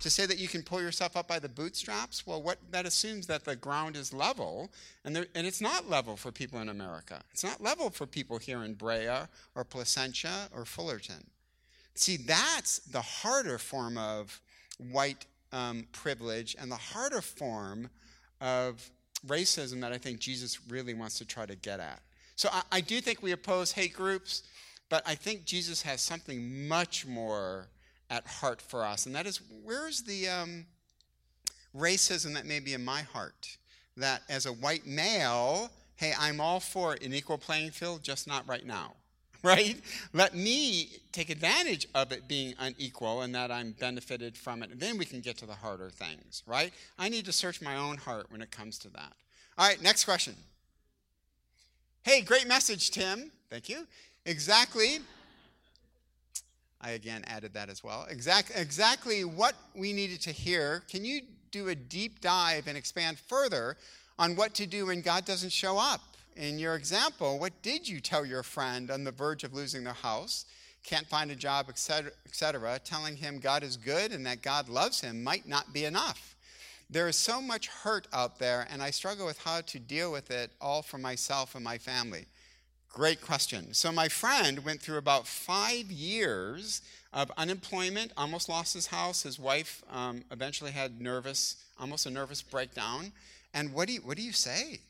To 0.00 0.10
say 0.10 0.26
that 0.26 0.38
you 0.38 0.48
can 0.48 0.62
pull 0.62 0.82
yourself 0.82 1.16
up 1.16 1.28
by 1.28 1.38
the 1.38 1.48
bootstraps, 1.48 2.26
well, 2.26 2.42
what 2.42 2.58
that 2.72 2.86
assumes 2.86 3.28
that 3.28 3.44
the 3.44 3.54
ground 3.54 3.96
is 3.96 4.12
level, 4.12 4.70
and, 5.04 5.14
there, 5.14 5.26
and 5.34 5.46
it's 5.46 5.60
not 5.60 5.88
level 5.88 6.16
for 6.16 6.32
people 6.32 6.60
in 6.60 6.68
America. 6.68 7.20
It's 7.30 7.44
not 7.44 7.62
level 7.62 7.88
for 7.88 8.06
people 8.06 8.38
here 8.38 8.64
in 8.64 8.74
Brea 8.74 9.26
or 9.54 9.64
Placentia 9.64 10.48
or 10.52 10.64
Fullerton. 10.64 11.24
See, 11.94 12.16
that's 12.16 12.80
the 12.80 13.00
harder 13.00 13.58
form 13.58 13.96
of 13.96 14.40
white 14.78 15.26
um, 15.52 15.86
privilege 15.92 16.56
and 16.58 16.70
the 16.70 16.76
harder 16.76 17.20
form 17.20 17.88
of 18.40 18.90
racism 19.26 19.80
that 19.82 19.92
I 19.92 19.98
think 19.98 20.18
Jesus 20.18 20.58
really 20.68 20.94
wants 20.94 21.18
to 21.18 21.24
try 21.24 21.46
to 21.46 21.54
get 21.54 21.78
at. 21.78 22.00
So 22.34 22.48
I, 22.52 22.62
I 22.72 22.80
do 22.80 23.00
think 23.00 23.22
we 23.22 23.32
oppose 23.32 23.72
hate 23.72 23.94
groups. 23.94 24.42
But 24.92 25.02
I 25.06 25.14
think 25.14 25.46
Jesus 25.46 25.80
has 25.84 26.02
something 26.02 26.68
much 26.68 27.06
more 27.06 27.68
at 28.10 28.26
heart 28.26 28.60
for 28.60 28.84
us, 28.84 29.06
and 29.06 29.14
that 29.14 29.24
is 29.24 29.40
where's 29.64 30.02
the 30.02 30.28
um, 30.28 30.66
racism 31.74 32.34
that 32.34 32.44
may 32.44 32.60
be 32.60 32.74
in 32.74 32.84
my 32.84 33.00
heart? 33.00 33.56
That 33.96 34.20
as 34.28 34.44
a 34.44 34.52
white 34.52 34.86
male, 34.86 35.70
hey, 35.96 36.12
I'm 36.20 36.42
all 36.42 36.60
for 36.60 36.92
an 36.92 37.14
equal 37.14 37.38
playing 37.38 37.70
field, 37.70 38.02
just 38.02 38.26
not 38.26 38.46
right 38.46 38.66
now. 38.66 38.92
right? 39.42 39.80
Let 40.12 40.34
me 40.34 40.90
take 41.10 41.30
advantage 41.30 41.88
of 41.94 42.12
it 42.12 42.28
being 42.28 42.52
unequal 42.58 43.22
and 43.22 43.34
that 43.34 43.50
I'm 43.50 43.72
benefited 43.72 44.36
from 44.36 44.62
it. 44.62 44.72
And 44.72 44.78
then 44.78 44.98
we 44.98 45.06
can 45.06 45.20
get 45.20 45.38
to 45.38 45.46
the 45.46 45.54
harder 45.54 45.88
things, 45.88 46.42
right? 46.46 46.70
I 46.98 47.08
need 47.08 47.24
to 47.24 47.32
search 47.32 47.62
my 47.62 47.76
own 47.76 47.96
heart 47.96 48.26
when 48.28 48.42
it 48.42 48.50
comes 48.50 48.78
to 48.80 48.90
that. 48.90 49.14
All 49.56 49.66
right, 49.66 49.82
next 49.82 50.04
question. 50.04 50.34
Hey, 52.02 52.20
great 52.20 52.46
message, 52.46 52.90
Tim. 52.90 53.32
Thank 53.48 53.70
you. 53.70 53.86
Exactly. 54.24 54.98
I 56.80 56.90
again 56.90 57.22
added 57.26 57.54
that 57.54 57.68
as 57.68 57.82
well. 57.82 58.06
Exact, 58.08 58.52
exactly 58.54 59.24
what 59.24 59.54
we 59.74 59.92
needed 59.92 60.20
to 60.22 60.32
hear. 60.32 60.82
Can 60.88 61.04
you 61.04 61.22
do 61.50 61.68
a 61.68 61.74
deep 61.74 62.20
dive 62.20 62.66
and 62.66 62.76
expand 62.76 63.18
further 63.18 63.76
on 64.18 64.36
what 64.36 64.54
to 64.54 64.66
do 64.66 64.86
when 64.86 65.00
God 65.00 65.24
doesn't 65.24 65.52
show 65.52 65.78
up? 65.78 66.00
In 66.36 66.58
your 66.58 66.76
example, 66.76 67.38
what 67.38 67.52
did 67.62 67.88
you 67.88 68.00
tell 68.00 68.24
your 68.24 68.42
friend 68.42 68.90
on 68.90 69.04
the 69.04 69.12
verge 69.12 69.44
of 69.44 69.52
losing 69.52 69.84
their 69.84 69.92
house, 69.92 70.46
can't 70.82 71.06
find 71.06 71.30
a 71.30 71.36
job, 71.36 71.66
etc., 71.68 72.10
etc., 72.26 72.80
telling 72.82 73.16
him 73.16 73.38
God 73.38 73.62
is 73.62 73.76
good 73.76 74.12
and 74.12 74.24
that 74.26 74.42
God 74.42 74.68
loves 74.68 75.00
him 75.00 75.22
might 75.22 75.46
not 75.46 75.72
be 75.72 75.84
enough? 75.84 76.34
There 76.88 77.08
is 77.08 77.16
so 77.16 77.40
much 77.40 77.68
hurt 77.68 78.08
out 78.12 78.38
there, 78.38 78.66
and 78.70 78.82
I 78.82 78.90
struggle 78.90 79.26
with 79.26 79.38
how 79.38 79.60
to 79.60 79.78
deal 79.78 80.10
with 80.10 80.30
it 80.30 80.50
all 80.60 80.82
for 80.82 80.98
myself 80.98 81.54
and 81.54 81.64
my 81.64 81.78
family. 81.78 82.26
Great 82.92 83.22
question. 83.22 83.72
So, 83.72 83.90
my 83.90 84.08
friend 84.08 84.66
went 84.66 84.82
through 84.82 84.98
about 84.98 85.26
five 85.26 85.90
years 85.90 86.82
of 87.14 87.32
unemployment, 87.38 88.12
almost 88.18 88.50
lost 88.50 88.74
his 88.74 88.88
house. 88.88 89.22
His 89.22 89.38
wife 89.38 89.82
um, 89.90 90.22
eventually 90.30 90.72
had 90.72 91.00
nervous, 91.00 91.56
almost 91.80 92.04
a 92.04 92.10
nervous 92.10 92.42
breakdown. 92.42 93.12
And 93.54 93.72
what 93.72 93.88
do 93.88 93.94
you, 93.94 94.00
what 94.00 94.18
do 94.18 94.22
you 94.22 94.32
say? 94.32 94.80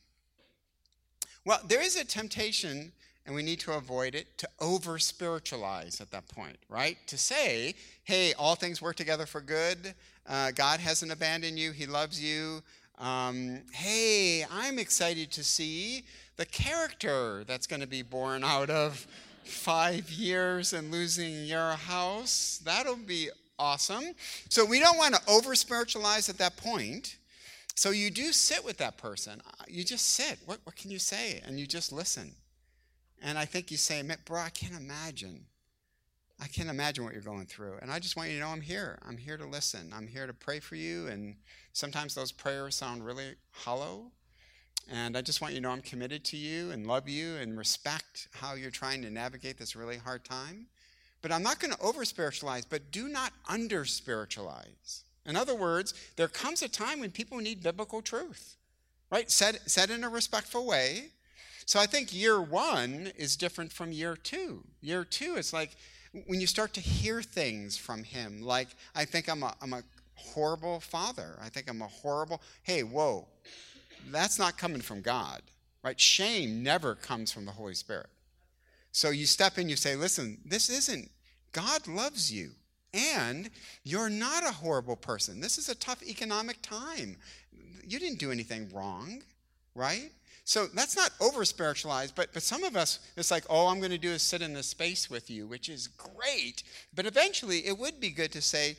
Well, 1.44 1.60
there 1.64 1.80
is 1.80 1.94
a 1.94 2.04
temptation, 2.04 2.90
and 3.24 3.36
we 3.36 3.42
need 3.44 3.60
to 3.60 3.72
avoid 3.74 4.16
it, 4.16 4.36
to 4.38 4.48
over 4.58 4.98
spiritualize 4.98 6.00
at 6.00 6.10
that 6.10 6.26
point, 6.26 6.56
right? 6.68 6.96
To 7.06 7.16
say, 7.16 7.74
hey, 8.02 8.32
all 8.34 8.56
things 8.56 8.82
work 8.82 8.96
together 8.96 9.26
for 9.26 9.40
good. 9.40 9.94
Uh, 10.28 10.50
God 10.50 10.80
hasn't 10.80 11.12
abandoned 11.12 11.56
you, 11.56 11.70
He 11.70 11.86
loves 11.86 12.20
you. 12.20 12.64
Um, 12.98 13.60
hey, 13.72 14.44
I'm 14.50 14.80
excited 14.80 15.30
to 15.32 15.44
see 15.44 16.04
the 16.36 16.46
character 16.46 17.44
that's 17.46 17.66
going 17.66 17.80
to 17.80 17.86
be 17.86 18.02
born 18.02 18.44
out 18.44 18.70
of 18.70 19.06
five 19.44 20.10
years 20.10 20.72
and 20.72 20.90
losing 20.90 21.44
your 21.44 21.72
house. 21.72 22.60
That'll 22.64 22.96
be 22.96 23.30
awesome. 23.58 24.14
So 24.48 24.64
we 24.64 24.80
don't 24.80 24.98
want 24.98 25.14
to 25.14 25.20
over 25.28 25.54
spiritualize 25.54 26.28
at 26.28 26.38
that 26.38 26.56
point. 26.56 27.16
So 27.74 27.90
you 27.90 28.10
do 28.10 28.32
sit 28.32 28.64
with 28.64 28.78
that 28.78 28.98
person. 28.98 29.40
You 29.68 29.84
just 29.84 30.14
sit. 30.14 30.38
What, 30.46 30.60
what 30.64 30.76
can 30.76 30.90
you 30.90 30.98
say? 30.98 31.40
And 31.46 31.58
you 31.58 31.66
just 31.66 31.92
listen. 31.92 32.32
And 33.22 33.38
I 33.38 33.44
think 33.44 33.70
you 33.70 33.76
say, 33.76 34.02
bro, 34.24 34.40
I 34.40 34.50
can't 34.50 34.74
imagine. 34.74 35.46
I 36.40 36.48
can't 36.48 36.68
imagine 36.68 37.04
what 37.04 37.12
you're 37.12 37.22
going 37.22 37.46
through. 37.46 37.78
And 37.80 37.90
I 37.90 38.00
just 38.00 38.16
want 38.16 38.30
you 38.30 38.34
to 38.34 38.40
know 38.40 38.48
I'm 38.48 38.60
here. 38.60 38.98
I'm 39.08 39.16
here 39.16 39.36
to 39.36 39.46
listen. 39.46 39.92
I'm 39.94 40.08
here 40.08 40.26
to 40.26 40.34
pray 40.34 40.58
for 40.58 40.74
you. 40.74 41.06
And 41.06 41.36
sometimes 41.72 42.14
those 42.14 42.32
prayers 42.32 42.74
sound 42.74 43.06
really 43.06 43.36
hollow. 43.52 44.10
And 44.90 45.16
I 45.16 45.22
just 45.22 45.40
want 45.40 45.54
you 45.54 45.60
to 45.60 45.62
know 45.62 45.70
I'm 45.70 45.80
committed 45.80 46.24
to 46.26 46.36
you 46.36 46.70
and 46.70 46.86
love 46.86 47.08
you 47.08 47.36
and 47.36 47.56
respect 47.56 48.28
how 48.32 48.54
you're 48.54 48.70
trying 48.70 49.02
to 49.02 49.10
navigate 49.10 49.58
this 49.58 49.76
really 49.76 49.96
hard 49.96 50.24
time. 50.24 50.66
But 51.22 51.32
I'm 51.32 51.42
not 51.42 51.60
going 51.60 51.72
to 51.72 51.80
over 51.80 52.04
spiritualize, 52.04 52.64
but 52.64 52.90
do 52.90 53.08
not 53.08 53.32
under 53.48 53.84
spiritualize. 53.84 55.04
In 55.24 55.36
other 55.36 55.54
words, 55.54 55.94
there 56.16 56.28
comes 56.28 56.62
a 56.62 56.68
time 56.68 56.98
when 56.98 57.12
people 57.12 57.38
need 57.38 57.62
biblical 57.62 58.02
truth, 58.02 58.56
right? 59.10 59.30
Said, 59.30 59.60
said 59.66 59.90
in 59.90 60.02
a 60.02 60.08
respectful 60.08 60.66
way. 60.66 61.10
So 61.64 61.78
I 61.78 61.86
think 61.86 62.12
year 62.12 62.42
one 62.42 63.12
is 63.16 63.36
different 63.36 63.72
from 63.72 63.92
year 63.92 64.16
two. 64.16 64.64
Year 64.80 65.04
two, 65.04 65.36
it's 65.36 65.52
like 65.52 65.76
when 66.26 66.40
you 66.40 66.46
start 66.48 66.74
to 66.74 66.80
hear 66.80 67.22
things 67.22 67.76
from 67.76 68.02
him, 68.02 68.42
like, 68.42 68.68
I 68.94 69.04
think 69.04 69.28
I'm 69.28 69.44
a, 69.44 69.54
I'm 69.62 69.72
a 69.72 69.84
horrible 70.16 70.80
father. 70.80 71.38
I 71.40 71.48
think 71.48 71.70
I'm 71.70 71.82
a 71.82 71.86
horrible, 71.86 72.42
hey, 72.64 72.82
whoa, 72.82 73.28
that's 74.10 74.38
not 74.38 74.58
coming 74.58 74.80
from 74.80 75.00
God, 75.00 75.42
right? 75.82 75.98
Shame 75.98 76.62
never 76.62 76.94
comes 76.94 77.32
from 77.32 77.44
the 77.44 77.52
Holy 77.52 77.74
Spirit. 77.74 78.08
So 78.92 79.10
you 79.10 79.26
step 79.26 79.58
in, 79.58 79.68
you 79.68 79.76
say, 79.76 79.96
listen, 79.96 80.38
this 80.44 80.68
isn't, 80.68 81.10
God 81.52 81.86
loves 81.86 82.32
you. 82.32 82.50
And 82.94 83.48
you're 83.84 84.10
not 84.10 84.44
a 84.44 84.52
horrible 84.52 84.96
person. 84.96 85.40
This 85.40 85.56
is 85.56 85.70
a 85.70 85.74
tough 85.74 86.02
economic 86.02 86.60
time. 86.60 87.16
You 87.86 87.98
didn't 87.98 88.18
do 88.18 88.30
anything 88.30 88.68
wrong, 88.70 89.22
right? 89.74 90.10
So 90.44 90.66
that's 90.66 90.96
not 90.96 91.10
over 91.20 91.44
spiritualized, 91.44 92.14
but, 92.14 92.34
but 92.34 92.42
some 92.42 92.64
of 92.64 92.76
us, 92.76 92.98
it's 93.16 93.30
like, 93.30 93.44
all 93.48 93.68
I'm 93.68 93.78
going 93.78 93.92
to 93.92 93.98
do 93.98 94.10
is 94.10 94.22
sit 94.22 94.42
in 94.42 94.52
this 94.52 94.66
space 94.66 95.08
with 95.08 95.30
you, 95.30 95.46
which 95.46 95.68
is 95.68 95.86
great. 95.86 96.64
But 96.94 97.06
eventually, 97.06 97.66
it 97.66 97.78
would 97.78 97.98
be 97.98 98.10
good 98.10 98.32
to 98.32 98.42
say, 98.42 98.76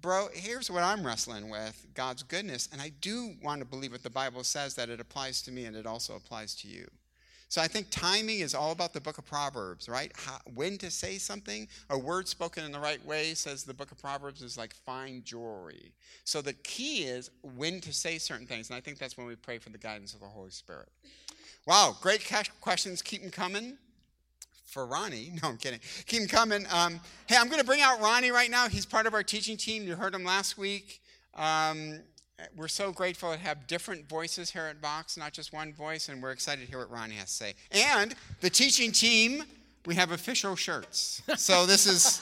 bro, 0.00 0.28
here's 0.32 0.70
what 0.70 0.82
I'm 0.82 1.04
wrestling 1.04 1.50
with 1.50 1.86
God's 1.94 2.22
goodness. 2.22 2.68
And 2.72 2.80
I 2.80 2.92
do 3.00 3.34
want 3.42 3.60
to 3.60 3.66
believe 3.66 3.92
what 3.92 4.02
the 4.02 4.10
Bible 4.10 4.44
says 4.44 4.74
that 4.74 4.88
it 4.88 5.00
applies 5.00 5.42
to 5.42 5.52
me 5.52 5.64
and 5.64 5.76
it 5.76 5.86
also 5.86 6.16
applies 6.16 6.54
to 6.56 6.68
you. 6.68 6.88
So 7.48 7.62
I 7.62 7.68
think 7.68 7.86
timing 7.90 8.40
is 8.40 8.52
all 8.52 8.72
about 8.72 8.92
the 8.92 9.00
book 9.00 9.18
of 9.18 9.26
Proverbs, 9.26 9.88
right? 9.88 10.10
How, 10.16 10.38
when 10.54 10.76
to 10.78 10.90
say 10.90 11.18
something. 11.18 11.68
A 11.90 11.96
word 11.96 12.26
spoken 12.26 12.64
in 12.64 12.72
the 12.72 12.80
right 12.80 13.04
way 13.06 13.34
says 13.34 13.62
the 13.62 13.74
book 13.74 13.92
of 13.92 13.98
Proverbs 14.00 14.42
is 14.42 14.58
like 14.58 14.74
fine 14.74 15.22
jewelry. 15.24 15.92
So 16.24 16.42
the 16.42 16.54
key 16.54 17.04
is 17.04 17.30
when 17.56 17.80
to 17.82 17.92
say 17.92 18.18
certain 18.18 18.46
things. 18.46 18.70
And 18.70 18.76
I 18.76 18.80
think 18.80 18.98
that's 18.98 19.16
when 19.16 19.26
we 19.26 19.36
pray 19.36 19.58
for 19.58 19.70
the 19.70 19.78
guidance 19.78 20.14
of 20.14 20.20
the 20.20 20.26
Holy 20.26 20.50
Spirit. 20.50 20.88
Wow, 21.66 21.96
great 22.00 22.28
questions. 22.60 23.02
Keep 23.02 23.22
them 23.22 23.30
coming. 23.30 23.78
For 24.74 24.86
Ronnie, 24.86 25.30
no, 25.42 25.50
I'm 25.50 25.56
kidding. 25.56 25.78
Keep 26.06 26.28
coming. 26.28 26.66
Um, 26.68 26.98
hey, 27.28 27.36
I'm 27.38 27.46
going 27.46 27.60
to 27.60 27.64
bring 27.64 27.80
out 27.80 28.00
Ronnie 28.00 28.32
right 28.32 28.50
now. 28.50 28.68
He's 28.68 28.84
part 28.84 29.06
of 29.06 29.14
our 29.14 29.22
teaching 29.22 29.56
team. 29.56 29.84
You 29.84 29.94
heard 29.94 30.12
him 30.12 30.24
last 30.24 30.58
week. 30.58 31.00
Um, 31.36 32.00
we're 32.56 32.66
so 32.66 32.90
grateful 32.90 33.30
to 33.30 33.38
have 33.38 33.68
different 33.68 34.08
voices 34.08 34.50
here 34.50 34.64
at 34.64 34.78
Vox, 34.78 35.16
not 35.16 35.32
just 35.32 35.52
one 35.52 35.72
voice, 35.72 36.08
and 36.08 36.20
we're 36.20 36.32
excited 36.32 36.64
to 36.64 36.66
hear 36.68 36.80
what 36.80 36.90
Ronnie 36.90 37.14
has 37.14 37.26
to 37.26 37.34
say. 37.34 37.54
And 37.70 38.16
the 38.40 38.50
teaching 38.50 38.90
team, 38.90 39.44
we 39.86 39.94
have 39.94 40.10
official 40.10 40.56
shirts. 40.56 41.22
So 41.36 41.66
this 41.66 41.86
is, 41.86 42.20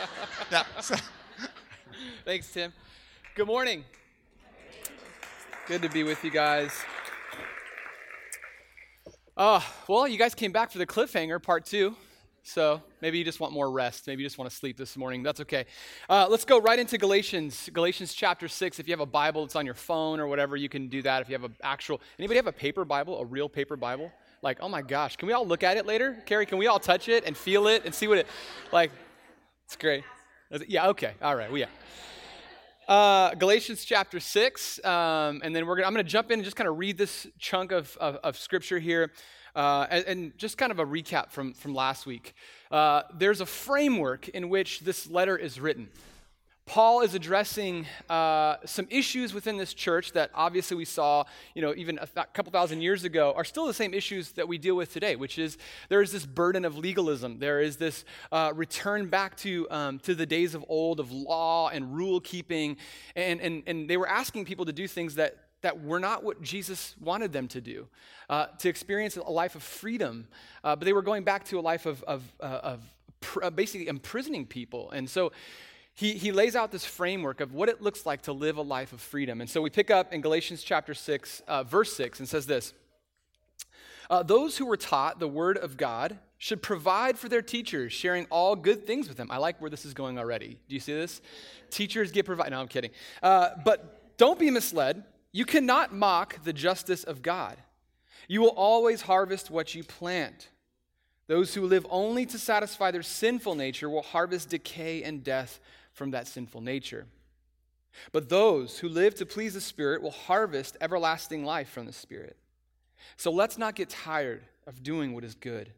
yeah. 0.52 0.62
So. 0.80 0.94
Thanks, 2.24 2.52
Tim. 2.52 2.72
Good 3.34 3.48
morning. 3.48 3.84
Good 5.66 5.82
to 5.82 5.88
be 5.88 6.04
with 6.04 6.22
you 6.22 6.30
guys. 6.30 6.70
Oh, 9.40 9.64
well, 9.86 10.08
you 10.08 10.18
guys 10.18 10.34
came 10.34 10.50
back 10.50 10.72
for 10.72 10.78
the 10.78 10.86
cliffhanger, 10.86 11.40
part 11.40 11.64
two. 11.64 11.94
So 12.42 12.82
maybe 13.00 13.18
you 13.18 13.24
just 13.24 13.38
want 13.38 13.52
more 13.52 13.70
rest. 13.70 14.08
Maybe 14.08 14.24
you 14.24 14.26
just 14.26 14.36
want 14.36 14.50
to 14.50 14.56
sleep 14.56 14.76
this 14.76 14.96
morning. 14.96 15.22
That's 15.22 15.38
okay. 15.42 15.66
Uh, 16.10 16.26
let's 16.28 16.44
go 16.44 16.60
right 16.60 16.76
into 16.76 16.98
Galatians, 16.98 17.70
Galatians 17.72 18.14
chapter 18.14 18.48
six. 18.48 18.80
If 18.80 18.88
you 18.88 18.92
have 18.92 19.00
a 19.00 19.06
Bible, 19.06 19.44
it's 19.44 19.54
on 19.54 19.64
your 19.64 19.76
phone 19.76 20.18
or 20.18 20.26
whatever. 20.26 20.56
You 20.56 20.68
can 20.68 20.88
do 20.88 21.02
that. 21.02 21.22
If 21.22 21.28
you 21.28 21.34
have 21.34 21.44
an 21.44 21.54
actual, 21.62 22.00
anybody 22.18 22.34
have 22.36 22.48
a 22.48 22.52
paper 22.52 22.84
Bible, 22.84 23.20
a 23.20 23.24
real 23.24 23.48
paper 23.48 23.76
Bible? 23.76 24.10
Like, 24.42 24.58
oh 24.60 24.68
my 24.68 24.82
gosh, 24.82 25.14
can 25.14 25.28
we 25.28 25.34
all 25.34 25.46
look 25.46 25.62
at 25.62 25.76
it 25.76 25.86
later, 25.86 26.20
Carrie? 26.26 26.44
Can 26.44 26.58
we 26.58 26.66
all 26.66 26.80
touch 26.80 27.08
it 27.08 27.22
and 27.24 27.36
feel 27.36 27.68
it 27.68 27.84
and 27.84 27.94
see 27.94 28.08
what 28.08 28.18
it, 28.18 28.26
like? 28.72 28.90
It's 29.66 29.76
great. 29.76 30.02
Yeah. 30.66 30.88
Okay. 30.88 31.12
All 31.22 31.36
right. 31.36 31.48
Well, 31.48 31.58
yeah. 31.58 31.66
Uh, 32.88 33.34
Galatians 33.34 33.84
chapter 33.84 34.18
6, 34.18 34.82
um, 34.82 35.42
and 35.44 35.54
then 35.54 35.66
we're 35.66 35.76
gonna, 35.76 35.86
I'm 35.86 35.92
going 35.92 36.02
to 36.02 36.10
jump 36.10 36.30
in 36.30 36.38
and 36.38 36.44
just 36.44 36.56
kind 36.56 36.66
of 36.66 36.78
read 36.78 36.96
this 36.96 37.26
chunk 37.38 37.70
of, 37.70 37.94
of, 37.98 38.16
of 38.24 38.38
scripture 38.38 38.78
here. 38.78 39.12
Uh, 39.54 39.86
and, 39.90 40.04
and, 40.06 40.38
just 40.38 40.56
kind 40.56 40.72
of 40.72 40.78
a 40.78 40.86
recap 40.86 41.30
from, 41.30 41.52
from 41.52 41.74
last 41.74 42.06
week. 42.06 42.34
Uh, 42.70 43.02
there's 43.12 43.40
a 43.40 43.46
framework 43.46 44.28
in 44.28 44.48
which 44.48 44.80
this 44.80 45.10
letter 45.10 45.36
is 45.36 45.60
written. 45.60 45.88
Paul 46.68 47.00
is 47.00 47.14
addressing 47.14 47.86
uh, 48.10 48.56
some 48.66 48.86
issues 48.90 49.32
within 49.32 49.56
this 49.56 49.72
church 49.72 50.12
that 50.12 50.30
obviously 50.34 50.76
we 50.76 50.84
saw, 50.84 51.24
you 51.54 51.62
know, 51.62 51.72
even 51.74 51.98
a 51.98 52.06
th- 52.06 52.26
couple 52.34 52.52
thousand 52.52 52.82
years 52.82 53.04
ago, 53.04 53.32
are 53.34 53.44
still 53.44 53.66
the 53.66 53.72
same 53.72 53.94
issues 53.94 54.32
that 54.32 54.46
we 54.46 54.58
deal 54.58 54.76
with 54.76 54.92
today, 54.92 55.16
which 55.16 55.38
is 55.38 55.56
there 55.88 56.02
is 56.02 56.12
this 56.12 56.26
burden 56.26 56.66
of 56.66 56.76
legalism. 56.76 57.38
There 57.38 57.60
is 57.60 57.78
this 57.78 58.04
uh, 58.30 58.52
return 58.54 59.08
back 59.08 59.34
to, 59.38 59.66
um, 59.70 59.98
to 60.00 60.14
the 60.14 60.26
days 60.26 60.54
of 60.54 60.62
old 60.68 61.00
of 61.00 61.10
law 61.10 61.70
and 61.70 61.96
rule 61.96 62.20
keeping. 62.20 62.76
And, 63.16 63.40
and, 63.40 63.62
and 63.66 63.88
they 63.88 63.96
were 63.96 64.08
asking 64.08 64.44
people 64.44 64.66
to 64.66 64.72
do 64.72 64.86
things 64.86 65.14
that 65.14 65.36
that 65.62 65.82
were 65.82 65.98
not 65.98 66.22
what 66.22 66.40
Jesus 66.40 66.94
wanted 67.00 67.32
them 67.32 67.48
to 67.48 67.60
do, 67.60 67.88
uh, 68.30 68.46
to 68.58 68.68
experience 68.68 69.16
a 69.16 69.22
life 69.22 69.56
of 69.56 69.62
freedom. 69.62 70.28
Uh, 70.62 70.76
but 70.76 70.84
they 70.84 70.92
were 70.92 71.02
going 71.02 71.24
back 71.24 71.44
to 71.46 71.58
a 71.58 71.60
life 71.62 71.84
of, 71.84 72.00
of, 72.04 72.22
uh, 72.40 72.44
of 72.62 72.80
pr- 73.20 73.42
uh, 73.42 73.50
basically 73.50 73.88
imprisoning 73.88 74.46
people. 74.46 74.92
And 74.92 75.10
so 75.10 75.32
he, 75.98 76.12
he 76.12 76.30
lays 76.30 76.54
out 76.54 76.70
this 76.70 76.84
framework 76.84 77.40
of 77.40 77.52
what 77.52 77.68
it 77.68 77.82
looks 77.82 78.06
like 78.06 78.22
to 78.22 78.32
live 78.32 78.56
a 78.56 78.62
life 78.62 78.92
of 78.92 79.00
freedom. 79.00 79.40
And 79.40 79.50
so 79.50 79.60
we 79.60 79.68
pick 79.68 79.90
up 79.90 80.12
in 80.12 80.20
Galatians 80.20 80.62
chapter 80.62 80.94
6, 80.94 81.42
uh, 81.48 81.64
verse 81.64 81.92
6, 81.96 82.20
and 82.20 82.28
says 82.28 82.46
this 82.46 82.72
uh, 84.08 84.22
Those 84.22 84.56
who 84.56 84.66
were 84.66 84.76
taught 84.76 85.18
the 85.18 85.26
word 85.26 85.58
of 85.58 85.76
God 85.76 86.16
should 86.36 86.62
provide 86.62 87.18
for 87.18 87.28
their 87.28 87.42
teachers, 87.42 87.92
sharing 87.92 88.26
all 88.26 88.54
good 88.54 88.86
things 88.86 89.08
with 89.08 89.16
them. 89.16 89.28
I 89.28 89.38
like 89.38 89.60
where 89.60 89.70
this 89.70 89.84
is 89.84 89.92
going 89.92 90.20
already. 90.20 90.60
Do 90.68 90.74
you 90.76 90.78
see 90.78 90.94
this? 90.94 91.20
Teachers 91.68 92.12
get 92.12 92.24
provided. 92.24 92.52
No, 92.52 92.60
I'm 92.60 92.68
kidding. 92.68 92.92
but 93.20 94.16
don't 94.18 94.38
be 94.38 94.52
misled. 94.52 95.02
You 95.32 95.44
cannot 95.44 95.92
mock 95.92 96.44
the 96.44 96.52
justice 96.52 97.02
of 97.02 97.22
God. 97.22 97.56
You 98.28 98.40
will 98.40 98.54
always 98.54 99.02
harvest 99.02 99.50
what 99.50 99.74
you 99.74 99.82
plant. 99.82 100.48
Those 101.26 101.54
who 101.54 101.66
live 101.66 101.84
only 101.90 102.24
to 102.26 102.38
satisfy 102.38 102.92
their 102.92 103.02
sinful 103.02 103.56
nature 103.56 103.90
will 103.90 104.02
harvest 104.02 104.50
decay 104.50 105.02
and 105.02 105.24
death 105.24 105.58
from 105.98 106.12
that 106.12 106.26
sinful 106.26 106.62
nature. 106.62 107.06
But 108.12 108.28
those 108.28 108.78
who 108.78 108.88
live 108.88 109.14
to 109.16 109.26
please 109.26 109.54
the 109.54 109.60
Spirit 109.60 110.00
will 110.00 110.12
harvest 110.12 110.76
everlasting 110.80 111.44
life 111.44 111.68
from 111.68 111.86
the 111.86 111.92
Spirit. 111.92 112.36
So 113.16 113.30
let's 113.30 113.58
not 113.58 113.74
get 113.74 113.90
tired 113.90 114.42
of 114.66 114.82
doing 114.82 115.12
what 115.14 115.24
is 115.24 115.34
good. 115.34 115.72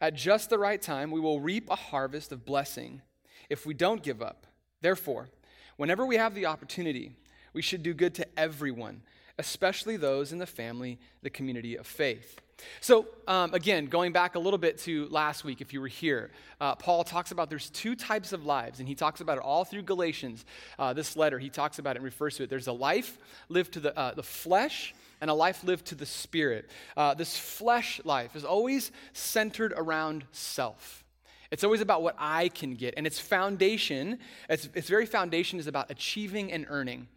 At 0.00 0.14
just 0.14 0.50
the 0.50 0.58
right 0.58 0.80
time, 0.80 1.10
we 1.10 1.20
will 1.20 1.40
reap 1.40 1.68
a 1.70 1.76
harvest 1.76 2.32
of 2.32 2.44
blessing 2.44 3.02
if 3.50 3.66
we 3.66 3.74
don't 3.74 4.02
give 4.02 4.22
up. 4.22 4.46
Therefore, 4.80 5.28
whenever 5.76 6.06
we 6.06 6.16
have 6.16 6.34
the 6.34 6.46
opportunity, 6.46 7.12
we 7.52 7.62
should 7.62 7.82
do 7.82 7.94
good 7.94 8.14
to 8.16 8.38
everyone, 8.38 9.02
especially 9.38 9.96
those 9.96 10.32
in 10.32 10.38
the 10.38 10.46
family, 10.46 10.98
the 11.22 11.30
community 11.30 11.76
of 11.76 11.86
faith. 11.86 12.40
So, 12.80 13.06
um, 13.26 13.54
again, 13.54 13.86
going 13.86 14.12
back 14.12 14.34
a 14.34 14.38
little 14.38 14.58
bit 14.58 14.78
to 14.78 15.08
last 15.08 15.44
week, 15.44 15.60
if 15.60 15.72
you 15.72 15.80
were 15.80 15.88
here, 15.88 16.30
uh, 16.60 16.74
Paul 16.74 17.04
talks 17.04 17.30
about 17.30 17.50
there's 17.50 17.70
two 17.70 17.94
types 17.94 18.32
of 18.32 18.46
lives, 18.46 18.80
and 18.80 18.88
he 18.88 18.94
talks 18.94 19.20
about 19.20 19.38
it 19.38 19.44
all 19.44 19.64
through 19.64 19.82
Galatians. 19.82 20.44
Uh, 20.78 20.92
this 20.92 21.16
letter, 21.16 21.38
he 21.38 21.50
talks 21.50 21.78
about 21.78 21.96
it 21.96 21.98
and 21.98 22.04
refers 22.04 22.36
to 22.36 22.44
it. 22.44 22.50
There's 22.50 22.66
a 22.66 22.72
life 22.72 23.18
lived 23.48 23.72
to 23.74 23.80
the, 23.80 23.96
uh, 23.98 24.14
the 24.14 24.22
flesh 24.22 24.94
and 25.20 25.30
a 25.30 25.34
life 25.34 25.64
lived 25.64 25.86
to 25.86 25.94
the 25.94 26.06
spirit. 26.06 26.70
Uh, 26.96 27.14
this 27.14 27.36
flesh 27.36 28.00
life 28.04 28.36
is 28.36 28.44
always 28.44 28.92
centered 29.12 29.72
around 29.76 30.24
self. 30.32 31.04
It's 31.50 31.64
always 31.64 31.80
about 31.80 32.02
what 32.02 32.14
I 32.18 32.48
can 32.48 32.74
get, 32.74 32.94
and 32.96 33.06
its 33.06 33.18
foundation, 33.18 34.18
its, 34.50 34.68
its 34.74 34.88
very 34.88 35.06
foundation 35.06 35.58
is 35.58 35.66
about 35.66 35.90
achieving 35.90 36.52
and 36.52 36.66
earning. 36.68 37.08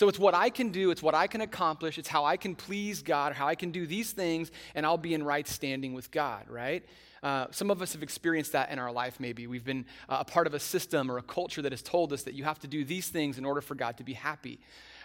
So 0.00 0.08
it's 0.08 0.18
what 0.18 0.34
I 0.34 0.48
can 0.48 0.70
do, 0.70 0.90
it's 0.90 1.02
what 1.02 1.14
I 1.14 1.26
can 1.26 1.42
accomplish, 1.42 1.98
it's 1.98 2.08
how 2.08 2.24
I 2.24 2.38
can 2.38 2.54
please 2.54 3.02
God, 3.02 3.34
how 3.34 3.46
I 3.46 3.54
can 3.54 3.70
do 3.70 3.86
these 3.86 4.12
things, 4.12 4.50
and 4.74 4.86
I'll 4.86 4.96
be 4.96 5.12
in 5.12 5.22
right 5.22 5.46
standing 5.46 5.92
with 5.92 6.10
God, 6.10 6.48
right? 6.48 6.82
Uh, 7.22 7.48
some 7.50 7.70
of 7.70 7.82
us 7.82 7.92
have 7.92 8.02
experienced 8.02 8.52
that 8.52 8.70
in 8.70 8.78
our 8.78 8.90
life, 8.90 9.20
maybe. 9.20 9.46
We've 9.46 9.62
been 9.62 9.84
uh, 10.08 10.16
a 10.20 10.24
part 10.24 10.46
of 10.46 10.54
a 10.54 10.58
system 10.58 11.10
or 11.10 11.18
a 11.18 11.22
culture 11.22 11.60
that 11.60 11.72
has 11.72 11.82
told 11.82 12.14
us 12.14 12.22
that 12.22 12.32
you 12.32 12.44
have 12.44 12.58
to 12.60 12.66
do 12.66 12.82
these 12.82 13.10
things 13.10 13.36
in 13.36 13.44
order 13.44 13.60
for 13.60 13.74
God 13.74 13.98
to 13.98 14.02
be 14.02 14.14
happy, 14.14 14.58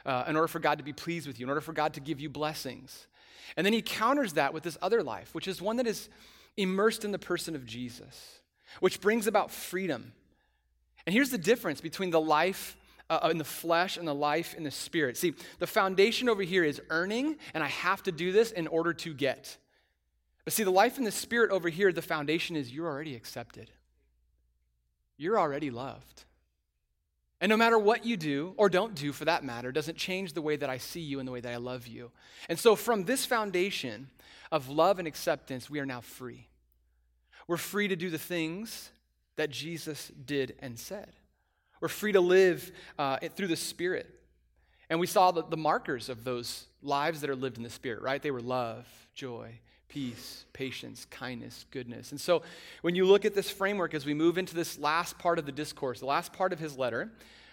uh, 0.05 0.23
in 0.29 0.37
order 0.37 0.47
for 0.47 0.59
God 0.59 0.77
to 0.77 0.83
be 0.85 0.93
pleased 0.93 1.27
with 1.27 1.41
you, 1.41 1.45
in 1.45 1.49
order 1.49 1.59
for 1.59 1.73
God 1.73 1.95
to 1.95 1.99
give 1.99 2.21
you 2.21 2.29
blessings. 2.29 3.07
And 3.57 3.65
then 3.65 3.73
he 3.73 3.81
counters 3.81 4.31
that 4.35 4.53
with 4.53 4.63
this 4.63 4.77
other 4.81 5.03
life, 5.03 5.35
which 5.35 5.49
is 5.49 5.61
one 5.61 5.75
that 5.75 5.87
is 5.87 6.07
immersed 6.55 7.03
in 7.03 7.11
the 7.11 7.19
person 7.19 7.53
of 7.53 7.65
Jesus 7.65 8.39
which 8.79 9.01
brings 9.01 9.27
about 9.27 9.51
freedom. 9.51 10.13
And 11.05 11.13
here's 11.13 11.31
the 11.31 11.37
difference 11.37 11.81
between 11.81 12.11
the 12.11 12.21
life 12.21 12.77
uh, 13.09 13.27
in 13.31 13.37
the 13.37 13.43
flesh 13.43 13.97
and 13.97 14.07
the 14.07 14.15
life 14.15 14.55
in 14.55 14.63
the 14.63 14.71
spirit. 14.71 15.17
See, 15.17 15.33
the 15.59 15.67
foundation 15.67 16.27
over 16.29 16.43
here 16.43 16.63
is 16.63 16.81
earning, 16.89 17.37
and 17.53 17.63
I 17.63 17.67
have 17.67 18.03
to 18.03 18.11
do 18.11 18.31
this 18.31 18.51
in 18.51 18.67
order 18.67 18.93
to 18.93 19.13
get. 19.13 19.57
But 20.43 20.53
see, 20.53 20.63
the 20.63 20.71
life 20.71 20.97
in 20.97 21.03
the 21.03 21.11
spirit 21.11 21.51
over 21.51 21.69
here, 21.69 21.91
the 21.91 22.01
foundation 22.01 22.55
is 22.55 22.71
you're 22.71 22.87
already 22.87 23.15
accepted, 23.15 23.71
you're 25.17 25.39
already 25.39 25.69
loved. 25.69 26.23
And 27.41 27.49
no 27.49 27.57
matter 27.57 27.77
what 27.77 28.05
you 28.05 28.15
do, 28.15 28.53
or 28.57 28.69
don't 28.69 28.95
do 28.95 29.11
for 29.11 29.25
that 29.25 29.43
matter, 29.43 29.71
doesn't 29.71 29.97
change 29.97 30.33
the 30.33 30.41
way 30.41 30.55
that 30.55 30.69
I 30.69 30.77
see 30.77 31.01
you 31.01 31.19
and 31.19 31.27
the 31.27 31.33
way 31.33 31.41
that 31.41 31.53
I 31.53 31.57
love 31.57 31.85
you. 31.85 32.11
And 32.47 32.57
so, 32.57 32.75
from 32.75 33.03
this 33.03 33.25
foundation 33.25 34.09
of 34.51 34.69
love 34.69 34.99
and 34.99 35.07
acceptance, 35.07 35.69
we 35.69 35.79
are 35.79 35.85
now 35.85 36.01
free. 36.01 36.47
We're 37.47 37.57
free 37.57 37.87
to 37.89 37.95
do 37.95 38.09
the 38.09 38.17
things 38.17 38.89
that 39.35 39.49
Jesus 39.49 40.11
did 40.25 40.55
and 40.59 40.79
said. 40.79 41.11
We're 41.85 41.89
free 41.89 42.13
to 42.13 42.19
live 42.19 42.71
uh, 42.97 43.19
through 43.35 43.45
the 43.45 43.55
Spirit. 43.55 44.09
And 44.89 44.99
we 44.99 45.05
saw 45.05 45.29
the, 45.29 45.43
the 45.43 45.55
markers 45.55 46.09
of 46.09 46.23
those 46.23 46.65
lives 46.81 47.21
that 47.21 47.29
are 47.29 47.35
lived 47.35 47.57
in 47.57 47.63
the 47.63 47.69
Spirit, 47.69 48.01
right? 48.01 48.19
They 48.19 48.31
were 48.31 48.41
love, 48.41 48.87
joy, 49.13 49.59
peace, 49.87 50.45
patience, 50.51 51.05
kindness, 51.11 51.67
goodness. 51.69 52.09
And 52.09 52.19
so 52.19 52.41
when 52.81 52.95
you 52.95 53.05
look 53.05 53.23
at 53.23 53.35
this 53.35 53.51
framework 53.51 53.93
as 53.93 54.03
we 54.03 54.15
move 54.15 54.39
into 54.39 54.55
this 54.55 54.79
last 54.79 55.19
part 55.19 55.37
of 55.37 55.45
the 55.45 55.51
discourse, 55.51 55.99
the 55.99 56.07
last 56.07 56.33
part 56.33 56.53
of 56.53 56.57
his 56.57 56.75
letter, 56.75 57.11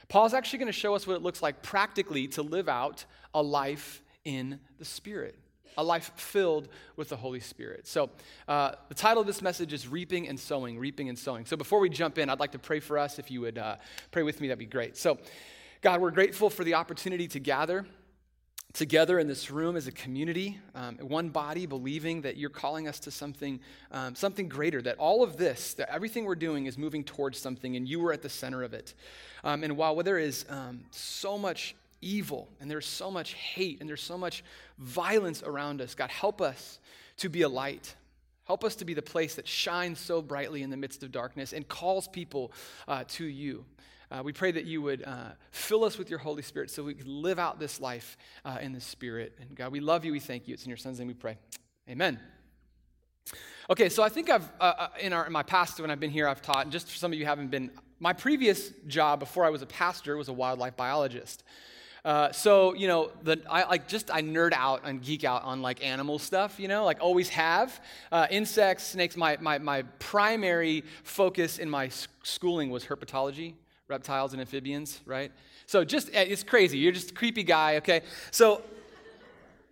Paul's 0.08 0.32
actually 0.32 0.60
going 0.60 0.72
to 0.72 0.72
show 0.72 0.94
us 0.94 1.06
what 1.06 1.16
it 1.16 1.22
looks 1.22 1.42
like 1.42 1.60
practically 1.60 2.26
to 2.28 2.40
live 2.40 2.70
out 2.70 3.04
a 3.34 3.42
life 3.42 4.02
in 4.24 4.60
the 4.78 4.86
Spirit 4.86 5.36
a 5.76 5.84
life 5.84 6.12
filled 6.16 6.68
with 6.96 7.08
the 7.08 7.16
Holy 7.16 7.40
Spirit. 7.40 7.86
So, 7.86 8.10
uh, 8.48 8.72
the 8.88 8.94
title 8.94 9.20
of 9.20 9.26
this 9.26 9.42
message 9.42 9.72
is 9.72 9.88
Reaping 9.88 10.28
and 10.28 10.38
Sowing, 10.38 10.78
Reaping 10.78 11.08
and 11.08 11.18
Sowing. 11.18 11.46
So, 11.46 11.56
before 11.56 11.80
we 11.80 11.88
jump 11.88 12.18
in, 12.18 12.28
I'd 12.28 12.40
like 12.40 12.52
to 12.52 12.58
pray 12.58 12.80
for 12.80 12.98
us. 12.98 13.18
If 13.18 13.30
you 13.30 13.40
would 13.42 13.58
uh, 13.58 13.76
pray 14.10 14.22
with 14.22 14.40
me, 14.40 14.48
that'd 14.48 14.58
be 14.58 14.66
great. 14.66 14.96
So, 14.96 15.18
God, 15.80 16.00
we're 16.00 16.10
grateful 16.10 16.50
for 16.50 16.64
the 16.64 16.74
opportunity 16.74 17.28
to 17.28 17.40
gather 17.40 17.86
together 18.72 19.18
in 19.18 19.26
this 19.26 19.50
room 19.50 19.76
as 19.76 19.86
a 19.86 19.92
community, 19.92 20.58
um, 20.74 20.96
one 20.98 21.28
body, 21.28 21.66
believing 21.66 22.22
that 22.22 22.36
you're 22.36 22.50
calling 22.50 22.88
us 22.88 22.98
to 23.00 23.10
something, 23.10 23.60
um, 23.90 24.14
something 24.14 24.48
greater. 24.48 24.80
That 24.80 24.96
all 24.96 25.22
of 25.22 25.36
this, 25.36 25.74
that 25.74 25.92
everything 25.92 26.24
we're 26.24 26.34
doing, 26.34 26.66
is 26.66 26.78
moving 26.78 27.04
towards 27.04 27.38
something, 27.38 27.76
and 27.76 27.86
you 27.86 28.00
were 28.00 28.12
at 28.12 28.22
the 28.22 28.28
center 28.28 28.62
of 28.62 28.72
it. 28.72 28.94
Um, 29.44 29.62
and 29.64 29.76
while 29.76 29.94
there 29.96 30.18
is 30.18 30.46
um, 30.48 30.84
so 30.90 31.36
much 31.36 31.74
evil 32.02 32.48
and 32.60 32.70
there's 32.70 32.86
so 32.86 33.10
much 33.10 33.32
hate 33.32 33.80
and 33.80 33.88
there's 33.88 34.02
so 34.02 34.18
much 34.18 34.44
violence 34.78 35.42
around 35.42 35.80
us. 35.80 35.94
God, 35.94 36.10
help 36.10 36.42
us 36.42 36.78
to 37.18 37.28
be 37.28 37.42
a 37.42 37.48
light. 37.48 37.94
Help 38.44 38.64
us 38.64 38.76
to 38.76 38.84
be 38.84 38.92
the 38.92 39.02
place 39.02 39.36
that 39.36 39.48
shines 39.48 39.98
so 39.98 40.20
brightly 40.20 40.62
in 40.62 40.70
the 40.70 40.76
midst 40.76 41.02
of 41.02 41.12
darkness 41.12 41.52
and 41.52 41.66
calls 41.68 42.08
people 42.08 42.52
uh, 42.88 43.04
to 43.08 43.24
you. 43.24 43.64
Uh, 44.10 44.22
we 44.22 44.32
pray 44.32 44.50
that 44.50 44.66
you 44.66 44.82
would 44.82 45.02
uh, 45.04 45.30
fill 45.52 45.84
us 45.84 45.96
with 45.96 46.10
your 46.10 46.18
Holy 46.18 46.42
Spirit 46.42 46.70
so 46.70 46.82
we 46.82 46.92
can 46.92 47.06
live 47.22 47.38
out 47.38 47.58
this 47.58 47.80
life 47.80 48.18
uh, 48.44 48.58
in 48.60 48.72
the 48.72 48.80
Spirit. 48.80 49.38
And 49.40 49.56
God, 49.56 49.72
we 49.72 49.80
love 49.80 50.04
you. 50.04 50.12
We 50.12 50.20
thank 50.20 50.46
you. 50.46 50.52
It's 50.52 50.64
in 50.64 50.68
your 50.68 50.76
Son's 50.76 50.98
name 50.98 51.08
we 51.08 51.14
pray. 51.14 51.38
Amen. 51.88 52.20
Okay, 53.70 53.88
so 53.88 54.02
I 54.02 54.08
think 54.08 54.28
I've, 54.28 54.50
uh, 54.60 54.74
uh, 54.76 54.88
in, 55.00 55.12
our, 55.12 55.26
in 55.26 55.32
my 55.32 55.42
past, 55.42 55.80
when 55.80 55.90
I've 55.90 56.00
been 56.00 56.10
here, 56.10 56.28
I've 56.28 56.42
taught, 56.42 56.64
and 56.64 56.72
just 56.72 56.90
for 56.90 56.96
some 56.96 57.12
of 57.12 57.18
you 57.18 57.24
haven't 57.24 57.50
been, 57.50 57.70
my 58.00 58.12
previous 58.12 58.70
job 58.86 59.20
before 59.20 59.44
I 59.44 59.50
was 59.50 59.62
a 59.62 59.66
pastor 59.66 60.16
was 60.16 60.28
a 60.28 60.32
wildlife 60.32 60.76
biologist. 60.76 61.44
Uh, 62.04 62.32
so 62.32 62.74
you 62.74 62.88
know, 62.88 63.12
the, 63.22 63.40
I 63.48 63.64
like 63.64 63.86
just 63.86 64.10
I 64.10 64.22
nerd 64.22 64.52
out 64.52 64.82
and 64.84 65.00
geek 65.00 65.22
out 65.22 65.44
on 65.44 65.62
like 65.62 65.84
animal 65.84 66.18
stuff. 66.18 66.58
You 66.58 66.66
know, 66.66 66.84
like 66.84 66.98
always 67.00 67.28
have 67.28 67.80
uh, 68.10 68.26
insects, 68.30 68.84
snakes. 68.88 69.16
My, 69.16 69.38
my 69.40 69.58
my 69.58 69.82
primary 70.00 70.82
focus 71.04 71.58
in 71.58 71.70
my 71.70 71.90
schooling 72.24 72.70
was 72.70 72.84
herpetology, 72.84 73.54
reptiles 73.86 74.32
and 74.32 74.40
amphibians. 74.40 75.00
Right. 75.06 75.30
So 75.66 75.84
just 75.84 76.10
eh, 76.12 76.24
it's 76.28 76.42
crazy. 76.42 76.78
You're 76.78 76.92
just 76.92 77.12
a 77.12 77.14
creepy 77.14 77.44
guy. 77.44 77.76
Okay. 77.76 78.02
So. 78.30 78.62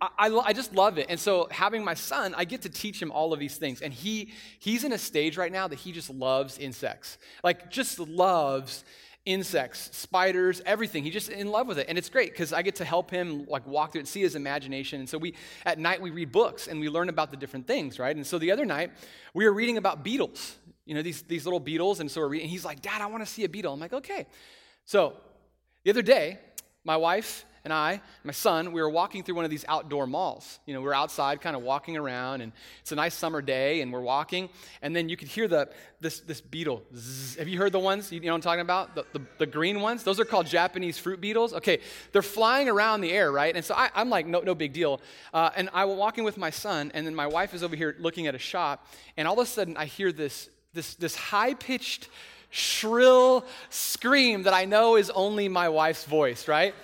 I, 0.03 0.29
I, 0.29 0.39
I 0.47 0.53
just 0.53 0.73
love 0.73 0.97
it. 0.97 1.05
And 1.09 1.19
so 1.19 1.47
having 1.51 1.83
my 1.83 1.93
son, 1.93 2.33
I 2.35 2.43
get 2.43 2.63
to 2.63 2.69
teach 2.69 2.99
him 2.99 3.11
all 3.11 3.33
of 3.33 3.39
these 3.39 3.57
things. 3.57 3.83
And 3.83 3.93
he 3.93 4.31
he's 4.57 4.83
in 4.83 4.93
a 4.93 4.97
stage 4.97 5.37
right 5.37 5.51
now 5.51 5.67
that 5.67 5.77
he 5.77 5.91
just 5.91 6.09
loves 6.09 6.57
insects. 6.57 7.19
Like 7.43 7.69
just 7.69 7.99
loves 7.99 8.83
insects, 9.25 9.95
spiders, 9.95 10.61
everything. 10.65 11.03
He's 11.03 11.13
just 11.13 11.29
in 11.29 11.51
love 11.51 11.67
with 11.67 11.77
it. 11.77 11.85
And 11.89 11.97
it's 11.97 12.09
great 12.09 12.31
because 12.31 12.53
I 12.53 12.61
get 12.61 12.75
to 12.75 12.85
help 12.85 13.11
him 13.11 13.45
like 13.47 13.65
walk 13.67 13.91
through 13.91 14.01
it 14.01 14.07
see 14.07 14.21
his 14.21 14.35
imagination. 14.35 14.99
And 14.99 15.09
so 15.09 15.17
we 15.17 15.35
at 15.65 15.77
night 15.77 16.01
we 16.01 16.09
read 16.09 16.31
books 16.31 16.67
and 16.67 16.79
we 16.79 16.89
learn 16.89 17.09
about 17.09 17.29
the 17.31 17.37
different 17.37 17.67
things, 17.67 17.99
right? 17.99 18.15
And 18.15 18.25
so 18.25 18.39
the 18.39 18.51
other 18.51 18.65
night 18.65 18.91
we 19.33 19.45
were 19.45 19.53
reading 19.53 19.77
about 19.77 20.03
beetles, 20.03 20.57
you 20.85 20.95
know, 20.95 21.01
these, 21.01 21.21
these 21.23 21.45
little 21.45 21.59
beetles. 21.59 21.99
And 21.99 22.09
so 22.09 22.21
we're 22.21 22.29
reading, 22.29 22.45
and 22.45 22.51
he's 22.51 22.65
like, 22.65 22.81
Dad, 22.81 23.01
I 23.01 23.05
want 23.05 23.23
to 23.23 23.31
see 23.31 23.43
a 23.43 23.49
beetle. 23.49 23.73
I'm 23.73 23.79
like, 23.79 23.93
okay. 23.93 24.25
So 24.85 25.13
the 25.83 25.91
other 25.91 26.01
day, 26.01 26.39
my 26.83 26.97
wife 26.97 27.45
and 27.63 27.71
I, 27.71 28.01
my 28.23 28.31
son, 28.31 28.71
we 28.71 28.81
were 28.81 28.89
walking 28.89 29.23
through 29.23 29.35
one 29.35 29.45
of 29.45 29.51
these 29.51 29.65
outdoor 29.67 30.07
malls. 30.07 30.59
You 30.65 30.73
know, 30.73 30.81
we 30.81 30.87
are 30.87 30.95
outside 30.95 31.41
kind 31.41 31.55
of 31.55 31.61
walking 31.61 31.95
around, 31.95 32.41
and 32.41 32.51
it's 32.79 32.91
a 32.91 32.95
nice 32.95 33.13
summer 33.13 33.39
day, 33.41 33.81
and 33.81 33.93
we're 33.93 34.01
walking, 34.01 34.49
and 34.81 34.95
then 34.95 35.09
you 35.09 35.15
could 35.15 35.27
hear 35.27 35.47
the, 35.47 35.69
this, 35.99 36.21
this 36.21 36.41
beetle. 36.41 36.81
Zzz. 36.95 37.35
Have 37.35 37.47
you 37.47 37.59
heard 37.59 37.71
the 37.71 37.79
ones, 37.79 38.11
you 38.11 38.19
know 38.19 38.29
what 38.29 38.35
I'm 38.35 38.41
talking 38.41 38.61
about? 38.61 38.95
The, 38.95 39.05
the, 39.13 39.21
the, 39.37 39.45
green 39.45 39.81
ones? 39.81 40.03
Those 40.03 40.19
are 40.19 40.25
called 40.25 40.47
Japanese 40.47 40.97
fruit 40.97 41.21
beetles. 41.21 41.53
Okay, 41.53 41.79
they're 42.11 42.23
flying 42.23 42.67
around 42.67 43.01
the 43.01 43.11
air, 43.11 43.31
right? 43.31 43.55
And 43.55 43.63
so 43.63 43.75
I, 43.75 43.89
am 43.93 44.09
like, 44.09 44.25
no, 44.25 44.39
no 44.39 44.55
big 44.55 44.73
deal. 44.73 44.99
Uh, 45.31 45.51
and 45.55 45.69
I 45.71 45.85
was 45.85 45.97
walking 45.97 46.23
with 46.23 46.37
my 46.37 46.49
son, 46.49 46.91
and 46.95 47.05
then 47.05 47.13
my 47.13 47.27
wife 47.27 47.53
is 47.53 47.61
over 47.61 47.75
here 47.75 47.95
looking 47.99 48.25
at 48.25 48.33
a 48.33 48.39
shop, 48.39 48.87
and 49.17 49.27
all 49.27 49.39
of 49.39 49.47
a 49.47 49.49
sudden 49.49 49.77
I 49.77 49.85
hear 49.85 50.11
this, 50.11 50.49
this, 50.73 50.95
this 50.95 51.15
high-pitched, 51.15 52.09
shrill 52.51 53.45
scream 53.69 54.43
that 54.43 54.53
I 54.53 54.65
know 54.65 54.97
is 54.97 55.09
only 55.09 55.47
my 55.47 55.69
wife's 55.69 56.05
voice, 56.05 56.47
right? 56.47 56.75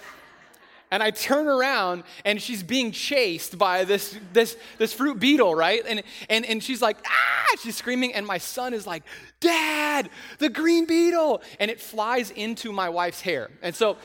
And 0.90 1.04
I 1.04 1.12
turn 1.12 1.48
around 1.48 2.04
and 2.24 2.42
she's 2.42 2.64
being 2.64 2.92
chased 2.92 3.58
by 3.58 3.84
this, 3.84 4.18
this, 4.32 4.58
this 4.78 4.94
fruit 4.94 5.20
beetle, 5.20 5.54
right? 5.54 5.84
And, 5.88 6.04
and, 6.30 6.46
and 6.46 6.64
she's 6.64 6.82
like, 6.82 6.98
ah, 7.06 7.56
she's 7.62 7.76
screaming. 7.76 8.14
And 8.14 8.26
my 8.26 8.38
son 8.38 8.74
is 8.74 8.88
like, 8.88 9.04
Dad, 9.40 10.10
the 10.40 10.50
green 10.50 10.86
beetle. 10.86 11.42
And 11.60 11.70
it 11.70 11.82
flies 11.82 12.32
into 12.32 12.72
my 12.72 12.88
wife's 12.90 13.22
hair. 13.22 13.50
And 13.62 13.76
so 13.76 13.98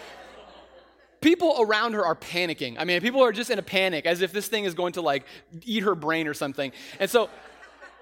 people 1.21 1.57
around 1.61 1.93
her 1.93 2.05
are 2.05 2.17
panicking. 2.17 2.77
I 2.79 2.85
mean, 2.85 3.01
people 3.01 3.23
are 3.23 3.33
just 3.33 3.51
in 3.51 3.59
a 3.59 3.63
panic 3.63 4.05
as 4.05 4.21
if 4.21 4.33
this 4.33 4.49
thing 4.49 4.65
is 4.65 4.75
going 4.75 4.95
to 4.95 5.03
like 5.03 5.25
eat 5.65 5.85
her 5.85 5.95
brain 5.95 6.27
or 6.27 6.35
something. 6.35 6.73
And 6.99 7.09
so 7.09 7.31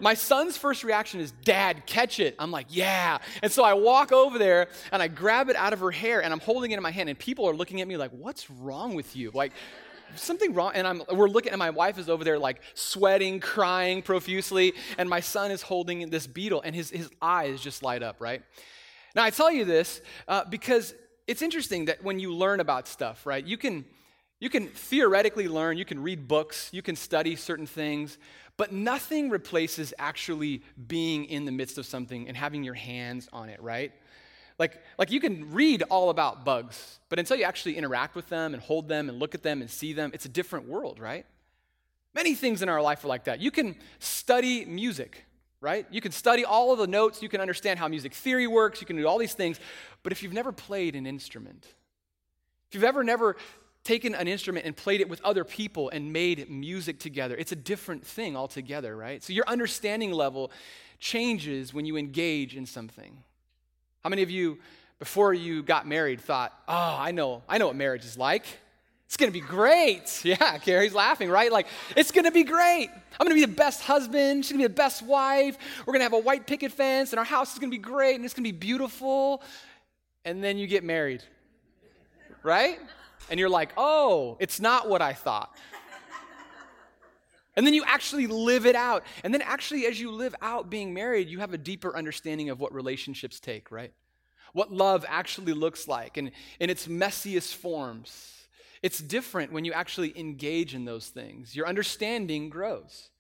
my 0.01 0.15
son's 0.15 0.57
first 0.57 0.85
reaction 0.85 1.21
is, 1.21 1.33
Dad, 1.45 1.87
catch 1.87 2.21
it. 2.21 2.35
I'm 2.39 2.51
like, 2.51 2.67
yeah. 2.71 3.19
And 3.43 3.53
so 3.53 3.65
I 3.65 3.75
walk 3.75 4.13
over 4.13 4.39
there 4.39 4.69
and 4.93 5.03
I 5.03 5.09
grab 5.09 5.49
it 5.49 5.57
out 5.57 5.73
of 5.73 5.81
her 5.81 5.91
hair 5.91 6.23
and 6.23 6.33
I'm 6.33 6.41
holding 6.41 6.71
it 6.71 6.77
in 6.77 6.83
my 6.83 6.91
hand. 6.91 7.09
And 7.09 7.19
people 7.19 7.49
are 7.49 7.55
looking 7.55 7.81
at 7.81 7.89
me 7.89 7.97
like, 7.97 8.11
what's 8.13 8.51
wrong 8.51 8.95
with 8.95 9.15
you? 9.15 9.31
Like, 9.33 9.53
something 10.17 10.55
wrong. 10.55 10.73
And 10.75 10.87
I'm, 10.87 11.03
we're 11.13 11.29
looking, 11.29 11.53
and 11.53 11.59
my 11.59 11.71
wife 11.71 11.99
is 11.99 12.09
over 12.09 12.25
there 12.25 12.39
like 12.39 12.61
sweating, 12.75 13.41
crying 13.41 14.03
profusely, 14.03 14.75
and 14.99 15.09
my 15.09 15.21
son 15.21 15.51
is 15.51 15.63
holding 15.63 16.11
this 16.11 16.27
beetle, 16.27 16.63
and 16.63 16.75
his, 16.75 16.91
his 16.91 17.11
eyes 17.21 17.61
just 17.61 17.83
light 17.83 18.03
up, 18.03 18.17
right? 18.21 18.43
Now, 19.15 19.25
I 19.25 19.31
tell 19.31 19.51
you 19.51 19.65
this 19.65 20.01
uh, 20.29 20.45
because 20.45 20.95
it's 21.27 21.43
interesting 21.43 21.87
that 21.87 22.03
when 22.03 22.19
you 22.19 22.35
learn 22.35 22.61
about 22.61 22.89
stuff, 22.89 23.27
right, 23.27 23.45
you 23.45 23.57
can, 23.57 23.85
you 24.41 24.49
can 24.49 24.69
theoretically 24.69 25.49
learn, 25.49 25.77
you 25.77 25.85
can 25.85 26.03
read 26.03 26.27
books, 26.27 26.71
you 26.73 26.83
can 26.83 26.97
study 26.97 27.37
certain 27.37 27.67
things, 27.67 28.19
but 28.57 28.73
nothing 28.73 29.31
replaces 29.31 29.95
actually 29.99 30.63
being 30.89 31.27
in 31.27 31.45
the 31.45 31.53
midst 31.53 31.79
of 31.79 31.87
something 31.87 32.27
and 32.27 32.37
having 32.37 32.65
your 32.65 32.75
hands 32.75 33.29
on 33.33 33.51
it, 33.51 33.63
right? 33.63 33.93
Like, 34.59 34.83
like 34.99 35.11
you 35.11 35.21
can 35.21 35.53
read 35.53 35.83
all 35.85 36.11
about 36.11 36.45
bugs, 36.45 36.99
but 37.11 37.19
until 37.19 37.37
you 37.37 37.45
actually 37.45 37.77
interact 37.77 38.15
with 38.15 38.29
them 38.29 38.55
and 38.55 38.63
hold 38.63 38.89
them 38.89 39.09
and 39.09 39.19
look 39.19 39.35
at 39.35 39.43
them 39.43 39.61
and 39.61 39.71
see 39.71 39.93
them, 39.93 40.11
it's 40.15 40.25
a 40.25 40.29
different 40.29 40.69
world, 40.69 40.99
right? 40.99 41.27
Many 42.15 42.35
things 42.35 42.63
in 42.63 42.69
our 42.69 42.83
life 42.83 43.05
are 43.05 43.09
like 43.09 43.25
that. 43.25 43.41
You 43.41 43.51
can 43.51 43.77
study 43.99 44.65
music, 44.65 45.25
right? 45.61 45.87
You 45.91 46.01
can 46.01 46.13
study 46.13 46.45
all 46.45 46.73
of 46.73 46.79
the 46.79 46.87
notes, 46.87 47.23
you 47.23 47.29
can 47.29 47.41
understand 47.41 47.79
how 47.79 47.89
music 47.89 48.15
theory 48.15 48.47
works, 48.47 48.81
you 48.81 48.87
can 48.87 48.97
do 48.97 49.07
all 49.07 49.19
these 49.19 49.35
things, 49.35 49.61
but 50.03 50.13
if 50.13 50.23
you've 50.23 50.33
never 50.33 50.51
played 50.51 50.97
an 50.97 51.07
instrument, 51.07 51.67
if 52.69 52.75
you've 52.75 52.85
ever 52.85 53.03
never 53.03 53.37
taken 53.85 54.15
an 54.15 54.29
instrument 54.29 54.67
and 54.67 54.77
played 54.77 55.01
it 55.01 55.09
with 55.09 55.21
other 55.23 55.45
people 55.45 55.89
and 55.91 56.13
made 56.13 56.51
music 56.51 56.99
together, 56.99 57.35
it's 57.37 57.53
a 57.53 57.57
different 57.57 58.07
thing 58.07 58.37
altogether, 58.37 58.97
right? 58.97 59.23
So 59.23 59.33
your 59.33 59.49
understanding 59.49 60.13
level 60.13 60.51
changes 60.99 61.73
when 61.73 61.87
you 61.87 61.97
engage 61.97 62.55
in 62.55 62.67
something. 62.67 63.23
How 64.05 64.11
many 64.11 64.23
of 64.23 64.31
you, 64.31 64.59
before 64.99 65.33
you 65.33 65.63
got 65.63 65.87
married, 65.87 66.21
thought, 66.21 66.53
oh, 66.69 66.97
I 66.99 67.11
know, 67.11 67.43
I 67.49 67.59
know 67.59 67.69
what 67.69 67.77
marriage 67.77 68.05
is 68.05 68.19
like. 68.19 68.45
It's 69.07 69.17
gonna 69.17 69.33
be 69.33 69.41
great. 69.41 70.21
Yeah, 70.25 70.59
Carrie's 70.59 70.95
laughing, 70.95 71.31
right? 71.31 71.51
Like, 71.51 71.67
it's 71.97 72.13
gonna 72.13 72.31
be 72.31 72.45
great. 72.45 72.91
I'm 73.19 73.27
gonna 73.27 73.35
be 73.35 73.41
the 73.41 73.49
best 73.49 73.83
husband. 73.83 74.45
She's 74.45 74.53
gonna 74.53 74.63
be 74.65 74.69
the 74.69 74.75
best 74.75 75.03
wife. 75.03 75.59
We're 75.85 75.95
gonna 75.95 76.05
have 76.05 76.13
a 76.13 76.19
white 76.19 76.47
picket 76.47 76.71
fence, 76.71 77.13
and 77.13 77.19
our 77.19 77.25
house 77.25 77.53
is 77.53 77.59
gonna 77.59 77.71
be 77.71 77.79
great, 77.79 78.15
and 78.15 78.25
it's 78.25 78.35
gonna 78.35 78.45
be 78.45 78.53
beautiful. 78.53 79.43
And 80.25 80.45
then 80.45 80.59
you 80.59 80.67
get 80.67 80.85
married, 80.85 81.25
right? 82.43 82.79
And 83.31 83.41
you're 83.41 83.49
like, 83.49 83.73
oh, 83.77 84.37
it's 84.41 84.61
not 84.61 84.89
what 84.89 85.01
I 85.01 85.13
thought. 85.13 85.57
And 87.57 87.67
then 87.67 87.75
you 87.75 87.85
actually 87.87 88.27
live 88.27 88.65
it 88.65 88.77
out. 88.77 89.05
And 89.25 89.35
then, 89.35 89.43
actually, 89.43 89.87
as 89.87 90.01
you 90.01 90.13
live 90.13 90.35
out 90.41 90.71
being 90.71 90.95
married, 90.95 91.29
you 91.29 91.41
have 91.41 91.53
a 91.53 91.59
deeper 91.59 91.97
understanding 91.97 92.49
of 92.49 92.61
what 92.61 92.73
relationships 92.73 93.41
take, 93.41 93.71
right? 93.71 93.93
What 94.53 94.73
love 94.73 95.05
actually 95.09 95.53
looks 95.53 95.87
like 95.89 96.17
and 96.17 96.31
in 96.59 96.71
its 96.71 96.87
messiest 96.87 97.55
forms. 97.55 98.47
It's 98.83 98.99
different 98.99 99.53
when 99.53 99.65
you 99.65 99.73
actually 99.73 100.19
engage 100.19 100.75
in 100.75 100.85
those 100.85 101.09
things. 101.09 101.55
Your 101.55 101.67
understanding 101.67 102.49
grows. 102.49 103.11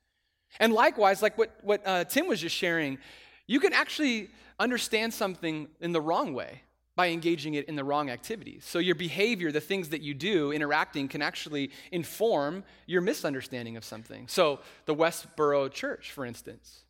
And 0.58 0.72
likewise, 0.72 1.22
like 1.22 1.36
what, 1.36 1.54
what 1.62 1.82
uh, 1.86 2.04
Tim 2.04 2.26
was 2.26 2.40
just 2.40 2.56
sharing, 2.56 2.98
you 3.46 3.60
can 3.60 3.72
actually 3.72 4.30
understand 4.58 5.12
something 5.12 5.68
in 5.80 5.92
the 5.92 6.00
wrong 6.00 6.34
way 6.34 6.62
by 6.96 7.08
engaging 7.08 7.54
it 7.54 7.68
in 7.68 7.76
the 7.76 7.84
wrong 7.84 8.10
activities. 8.10 8.64
So, 8.66 8.78
your 8.78 8.94
behavior, 8.94 9.52
the 9.52 9.60
things 9.60 9.90
that 9.90 10.02
you 10.02 10.12
do, 10.12 10.52
interacting, 10.52 11.08
can 11.08 11.22
actually 11.22 11.70
inform 11.92 12.64
your 12.86 13.00
misunderstanding 13.00 13.76
of 13.76 13.84
something. 13.84 14.26
So, 14.28 14.60
the 14.86 14.94
Westboro 14.94 15.72
Church, 15.72 16.12
for 16.12 16.26
instance, 16.26 16.80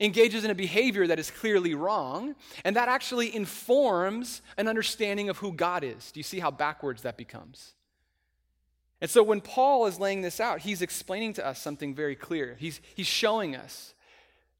engages 0.00 0.44
in 0.44 0.50
a 0.50 0.54
behavior 0.54 1.06
that 1.06 1.18
is 1.18 1.30
clearly 1.30 1.74
wrong, 1.74 2.34
and 2.64 2.76
that 2.76 2.88
actually 2.88 3.34
informs 3.34 4.42
an 4.58 4.68
understanding 4.68 5.28
of 5.28 5.38
who 5.38 5.52
God 5.52 5.84
is. 5.84 6.10
Do 6.12 6.20
you 6.20 6.24
see 6.24 6.40
how 6.40 6.50
backwards 6.50 7.02
that 7.02 7.16
becomes? 7.16 7.74
And 9.00 9.10
so, 9.10 9.22
when 9.22 9.40
Paul 9.40 9.86
is 9.86 10.00
laying 10.00 10.22
this 10.22 10.40
out, 10.40 10.60
he's 10.60 10.82
explaining 10.82 11.34
to 11.34 11.46
us 11.46 11.60
something 11.60 11.94
very 11.94 12.16
clear. 12.16 12.56
He's, 12.58 12.80
he's 12.94 13.06
showing 13.06 13.54
us 13.54 13.94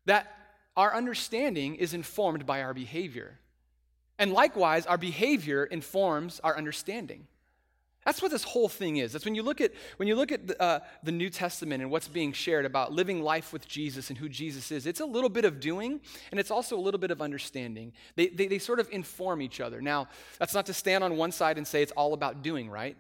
that 0.05 0.33
our 0.77 0.95
understanding 0.95 1.75
is 1.75 1.95
informed 1.95 2.47
by 2.47 2.63
our 2.63 2.75
behavior. 2.75 3.41
And 4.19 4.33
likewise, 4.33 4.87
our 4.87 4.99
behavior 4.99 5.65
informs 5.65 6.41
our 6.41 6.57
understanding. 6.57 7.27
That's 8.07 8.23
what 8.23 8.31
this 8.31 8.45
whole 8.45 8.69
thing 8.69 8.99
is. 8.99 9.13
That's 9.13 9.25
when 9.25 9.35
you 9.35 9.43
look 9.43 9.61
at 9.61 9.73
when 9.97 10.07
you 10.07 10.15
look 10.15 10.31
at 10.31 10.47
the, 10.47 10.63
uh, 10.63 10.79
the, 11.03 11.11
New 11.11 11.29
Testament 11.29 11.83
and 11.83 11.91
what's 11.91 12.07
being 12.07 12.33
shared 12.33 12.65
about 12.65 12.93
living 12.93 13.21
life 13.21 13.53
with 13.53 13.67
Jesus 13.67 14.11
and 14.11 14.19
who 14.19 14.29
Jesus 14.29 14.71
is. 14.71 14.87
It's 14.87 15.01
a 15.01 15.05
little 15.05 15.29
bit 15.29 15.45
of 15.45 15.59
doing, 15.59 16.01
and 16.31 16.39
it's 16.39 16.53
also 16.53 16.79
a 16.79 16.81
little 16.81 17.01
bit 17.01 17.11
of 17.11 17.21
understanding. 17.21 17.93
They, 18.15 18.29
they, 18.29 18.47
they 18.47 18.59
sort 18.59 18.79
of 18.79 18.89
inform 18.93 19.43
each 19.43 19.61
other. 19.61 19.81
Now, 19.81 20.07
that's 20.39 20.55
not 20.55 20.67
to 20.67 20.73
stand 20.73 21.03
on 21.03 21.17
one 21.17 21.33
side 21.33 21.59
and 21.59 21.67
say 21.67 21.83
it's 21.83 21.91
all 21.93 22.15
about 22.15 22.43
doing, 22.43 22.71
right? 22.71 22.97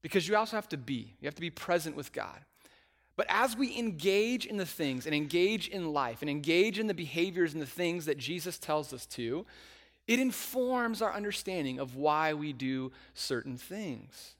Because 0.00 0.26
you 0.26 0.34
also 0.34 0.56
have 0.56 0.68
to 0.70 0.78
be. 0.78 1.14
You 1.20 1.26
have 1.26 1.34
to 1.34 1.42
be 1.42 1.50
present 1.50 1.94
with 1.94 2.10
God. 2.14 2.40
But 3.16 3.26
as 3.28 3.54
we 3.54 3.76
engage 3.78 4.46
in 4.46 4.56
the 4.56 4.64
things 4.64 5.04
and 5.04 5.14
engage 5.14 5.68
in 5.68 5.92
life 5.92 6.22
and 6.22 6.30
engage 6.30 6.78
in 6.78 6.86
the 6.86 6.94
behaviors 6.94 7.52
and 7.52 7.60
the 7.60 7.66
things 7.66 8.06
that 8.06 8.16
Jesus 8.16 8.58
tells 8.58 8.94
us 8.94 9.04
to, 9.08 9.44
it 10.12 10.18
informs 10.18 11.00
our 11.00 11.12
understanding 11.12 11.78
of 11.78 11.96
why 11.96 12.34
we 12.34 12.52
do 12.52 12.92
certain 13.14 13.56
things. 13.56 14.34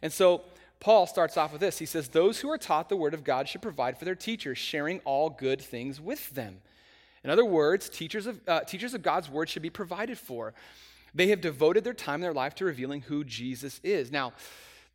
And 0.00 0.10
so 0.10 0.42
Paul 0.80 1.06
starts 1.06 1.36
off 1.36 1.52
with 1.52 1.60
this. 1.60 1.78
He 1.78 1.84
says, 1.84 2.08
Those 2.08 2.40
who 2.40 2.50
are 2.50 2.56
taught 2.56 2.88
the 2.88 2.96
word 2.96 3.12
of 3.12 3.24
God 3.24 3.46
should 3.46 3.60
provide 3.60 3.98
for 3.98 4.06
their 4.06 4.14
teachers, 4.14 4.56
sharing 4.56 5.00
all 5.00 5.28
good 5.28 5.60
things 5.60 6.00
with 6.00 6.30
them. 6.30 6.62
In 7.22 7.28
other 7.28 7.44
words, 7.44 7.90
teachers 7.90 8.26
of, 8.26 8.40
uh, 8.48 8.60
teachers 8.60 8.94
of 8.94 9.02
God's 9.02 9.28
word 9.28 9.50
should 9.50 9.60
be 9.60 9.68
provided 9.68 10.16
for. 10.16 10.54
They 11.14 11.28
have 11.28 11.42
devoted 11.42 11.84
their 11.84 11.92
time 11.92 12.22
their 12.22 12.32
life 12.32 12.54
to 12.56 12.64
revealing 12.64 13.02
who 13.02 13.22
Jesus 13.22 13.80
is. 13.82 14.10
Now, 14.10 14.32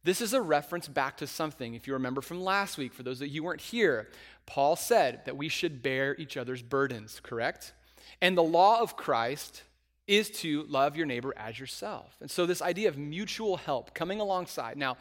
this 0.03 0.19
is 0.19 0.33
a 0.33 0.41
reference 0.41 0.87
back 0.87 1.17
to 1.17 1.27
something, 1.27 1.75
if 1.75 1.85
you 1.85 1.93
remember 1.93 2.21
from 2.21 2.41
last 2.41 2.79
week, 2.79 2.93
for 2.93 3.03
those 3.03 3.19
that 3.19 3.29
you 3.29 3.43
weren't 3.43 3.61
here. 3.61 4.09
Paul 4.47 4.75
said 4.75 5.21
that 5.25 5.37
we 5.37 5.47
should 5.47 5.83
bear 5.83 6.15
each 6.15 6.37
other's 6.37 6.63
burdens, 6.63 7.19
correct? 7.21 7.73
And 8.19 8.35
the 8.35 8.43
law 8.43 8.81
of 8.81 8.97
Christ 8.97 9.63
is 10.07 10.29
to 10.29 10.63
love 10.63 10.97
your 10.97 11.05
neighbor 11.05 11.33
as 11.37 11.59
yourself. 11.59 12.15
And 12.21 12.29
so, 12.29 12.45
this 12.45 12.61
idea 12.61 12.89
of 12.89 12.97
mutual 12.97 13.57
help 13.57 13.93
coming 13.93 14.19
alongside. 14.19 14.77
Now, 14.77 14.97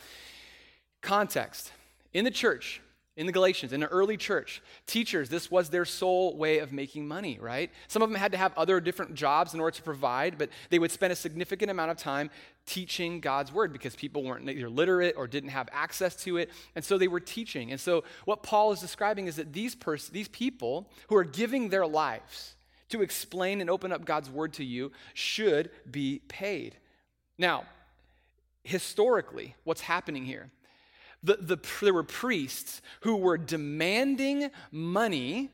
context 1.00 1.72
in 2.12 2.24
the 2.24 2.30
church, 2.30 2.80
in 3.14 3.26
the 3.26 3.32
Galatians, 3.32 3.74
in 3.74 3.80
the 3.80 3.88
early 3.88 4.16
church, 4.16 4.62
teachers, 4.86 5.28
this 5.28 5.50
was 5.50 5.68
their 5.68 5.84
sole 5.84 6.34
way 6.36 6.60
of 6.60 6.72
making 6.72 7.06
money, 7.06 7.38
right? 7.40 7.70
Some 7.88 8.00
of 8.00 8.08
them 8.08 8.18
had 8.18 8.32
to 8.32 8.38
have 8.38 8.56
other 8.56 8.80
different 8.80 9.14
jobs 9.14 9.52
in 9.52 9.60
order 9.60 9.76
to 9.76 9.82
provide, 9.82 10.38
but 10.38 10.48
they 10.70 10.78
would 10.78 10.90
spend 10.90 11.12
a 11.12 11.16
significant 11.16 11.70
amount 11.70 11.90
of 11.90 11.98
time 11.98 12.30
teaching 12.64 13.20
God's 13.20 13.52
word 13.52 13.72
because 13.72 13.94
people 13.94 14.24
weren't 14.24 14.48
either 14.48 14.70
literate 14.70 15.14
or 15.18 15.26
didn't 15.26 15.50
have 15.50 15.68
access 15.72 16.16
to 16.22 16.38
it. 16.38 16.50
And 16.74 16.82
so 16.82 16.96
they 16.96 17.08
were 17.08 17.20
teaching. 17.20 17.70
And 17.70 17.80
so, 17.80 18.04
what 18.24 18.42
Paul 18.42 18.72
is 18.72 18.80
describing 18.80 19.26
is 19.26 19.36
that 19.36 19.52
these, 19.52 19.74
pers- 19.74 20.08
these 20.08 20.28
people 20.28 20.88
who 21.08 21.16
are 21.16 21.24
giving 21.24 21.68
their 21.68 21.86
lives, 21.86 22.54
to 22.92 23.02
explain 23.02 23.60
and 23.60 23.68
open 23.68 23.92
up 23.92 24.04
God's 24.04 24.30
word 24.30 24.54
to 24.54 24.64
you 24.64 24.92
should 25.14 25.70
be 25.90 26.22
paid. 26.28 26.76
Now, 27.36 27.64
historically, 28.64 29.56
what's 29.64 29.82
happening 29.82 30.24
here? 30.24 30.50
The, 31.22 31.36
the, 31.40 31.58
there 31.80 31.94
were 31.94 32.02
priests 32.02 32.82
who 33.00 33.16
were 33.16 33.38
demanding 33.38 34.50
money 34.70 35.50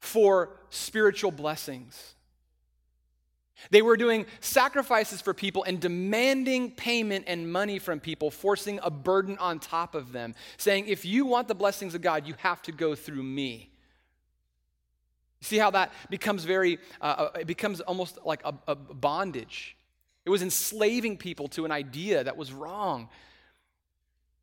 for 0.00 0.50
spiritual 0.70 1.30
blessings. 1.30 2.14
They 3.70 3.82
were 3.82 3.96
doing 3.96 4.26
sacrifices 4.40 5.20
for 5.20 5.34
people 5.34 5.64
and 5.64 5.80
demanding 5.80 6.70
payment 6.72 7.24
and 7.26 7.50
money 7.50 7.78
from 7.78 7.98
people, 7.98 8.30
forcing 8.30 8.78
a 8.82 8.90
burden 8.90 9.36
on 9.38 9.58
top 9.58 9.94
of 9.94 10.12
them, 10.12 10.34
saying, 10.56 10.86
if 10.86 11.04
you 11.04 11.26
want 11.26 11.48
the 11.48 11.54
blessings 11.54 11.94
of 11.94 12.02
God, 12.02 12.26
you 12.26 12.34
have 12.38 12.62
to 12.62 12.72
go 12.72 12.94
through 12.94 13.22
me. 13.22 13.70
See 15.40 15.58
how 15.58 15.70
that 15.70 15.92
becomes 16.10 16.44
very, 16.44 16.78
uh, 17.00 17.04
uh, 17.34 17.38
it 17.40 17.46
becomes 17.46 17.80
almost 17.80 18.18
like 18.24 18.42
a, 18.44 18.54
a 18.66 18.74
bondage. 18.74 19.76
It 20.24 20.30
was 20.30 20.42
enslaving 20.42 21.16
people 21.16 21.48
to 21.48 21.64
an 21.64 21.72
idea 21.72 22.24
that 22.24 22.36
was 22.36 22.52
wrong. 22.52 23.08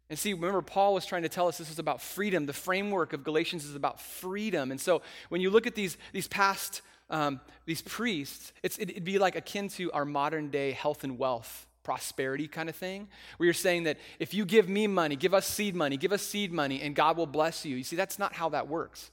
And 0.10 0.18
see, 0.18 0.34
remember, 0.34 0.62
Paul 0.62 0.94
was 0.94 1.06
trying 1.06 1.24
to 1.24 1.30
tell 1.30 1.48
us 1.48 1.58
this 1.58 1.72
is 1.72 1.80
about 1.80 2.02
freedom. 2.02 2.46
The 2.46 2.54
framework 2.54 3.14
of 3.14 3.24
Galatians 3.24 3.66
is 3.66 3.76
about 3.76 4.00
freedom. 4.00 4.72
And 4.72 4.80
so 4.80 5.02
when 5.30 5.42
you 5.42 5.50
look 5.50 5.68
at 5.68 5.76
these, 5.76 5.98
these 6.14 6.28
past, 6.28 6.82
um, 7.10 7.42
these 7.66 7.82
priests, 7.82 8.54
it's, 8.64 8.78
it'd 8.80 9.04
be 9.04 9.20
like 9.20 9.36
akin 9.36 9.68
to 9.70 9.92
our 9.92 10.06
modern 10.06 10.50
day 10.50 10.72
health 10.72 11.04
and 11.04 11.18
wealth 11.18 11.68
prosperity 11.84 12.48
kind 12.48 12.68
of 12.68 12.76
thing, 12.76 13.08
where 13.38 13.46
you're 13.46 13.54
saying 13.54 13.84
that 13.84 13.98
if 14.18 14.34
you 14.34 14.44
give 14.44 14.68
me 14.68 14.88
money, 14.88 15.16
give 15.16 15.34
us 15.34 15.46
seed 15.46 15.76
money, 15.76 15.98
give 15.98 16.12
us 16.12 16.24
seed 16.24 16.52
money, 16.52 16.82
and 16.82 16.96
God 16.96 17.16
will 17.16 17.28
bless 17.28 17.64
you. 17.64 17.76
You 17.76 17.84
see, 17.84 17.96
that's 17.96 18.18
not 18.18 18.34
how 18.34 18.50
that 18.50 18.68
works. 18.68 19.12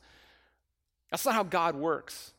That's 1.12 1.24
not 1.26 1.34
how 1.34 1.44
God 1.44 1.76
works. 1.76 2.32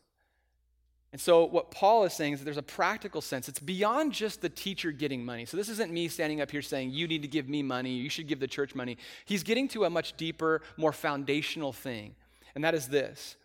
And 1.12 1.20
so, 1.20 1.44
what 1.44 1.70
Paul 1.70 2.02
is 2.02 2.12
saying 2.12 2.32
is 2.32 2.42
there's 2.42 2.56
a 2.56 2.62
practical 2.62 3.20
sense. 3.20 3.48
It's 3.48 3.60
beyond 3.60 4.12
just 4.12 4.40
the 4.40 4.48
teacher 4.48 4.90
getting 4.90 5.24
money. 5.24 5.44
So, 5.44 5.56
this 5.56 5.68
isn't 5.68 5.92
me 5.92 6.08
standing 6.08 6.40
up 6.40 6.50
here 6.50 6.60
saying, 6.60 6.90
you 6.90 7.06
need 7.06 7.22
to 7.22 7.28
give 7.28 7.48
me 7.48 7.62
money, 7.62 7.92
you 7.92 8.10
should 8.10 8.26
give 8.26 8.40
the 8.40 8.48
church 8.48 8.74
money. 8.74 8.98
He's 9.24 9.44
getting 9.44 9.68
to 9.68 9.84
a 9.84 9.90
much 9.90 10.16
deeper, 10.16 10.60
more 10.76 10.92
foundational 10.92 11.72
thing. 11.72 12.16
And 12.56 12.64
that 12.64 12.74
is 12.74 12.88
this 12.88 13.36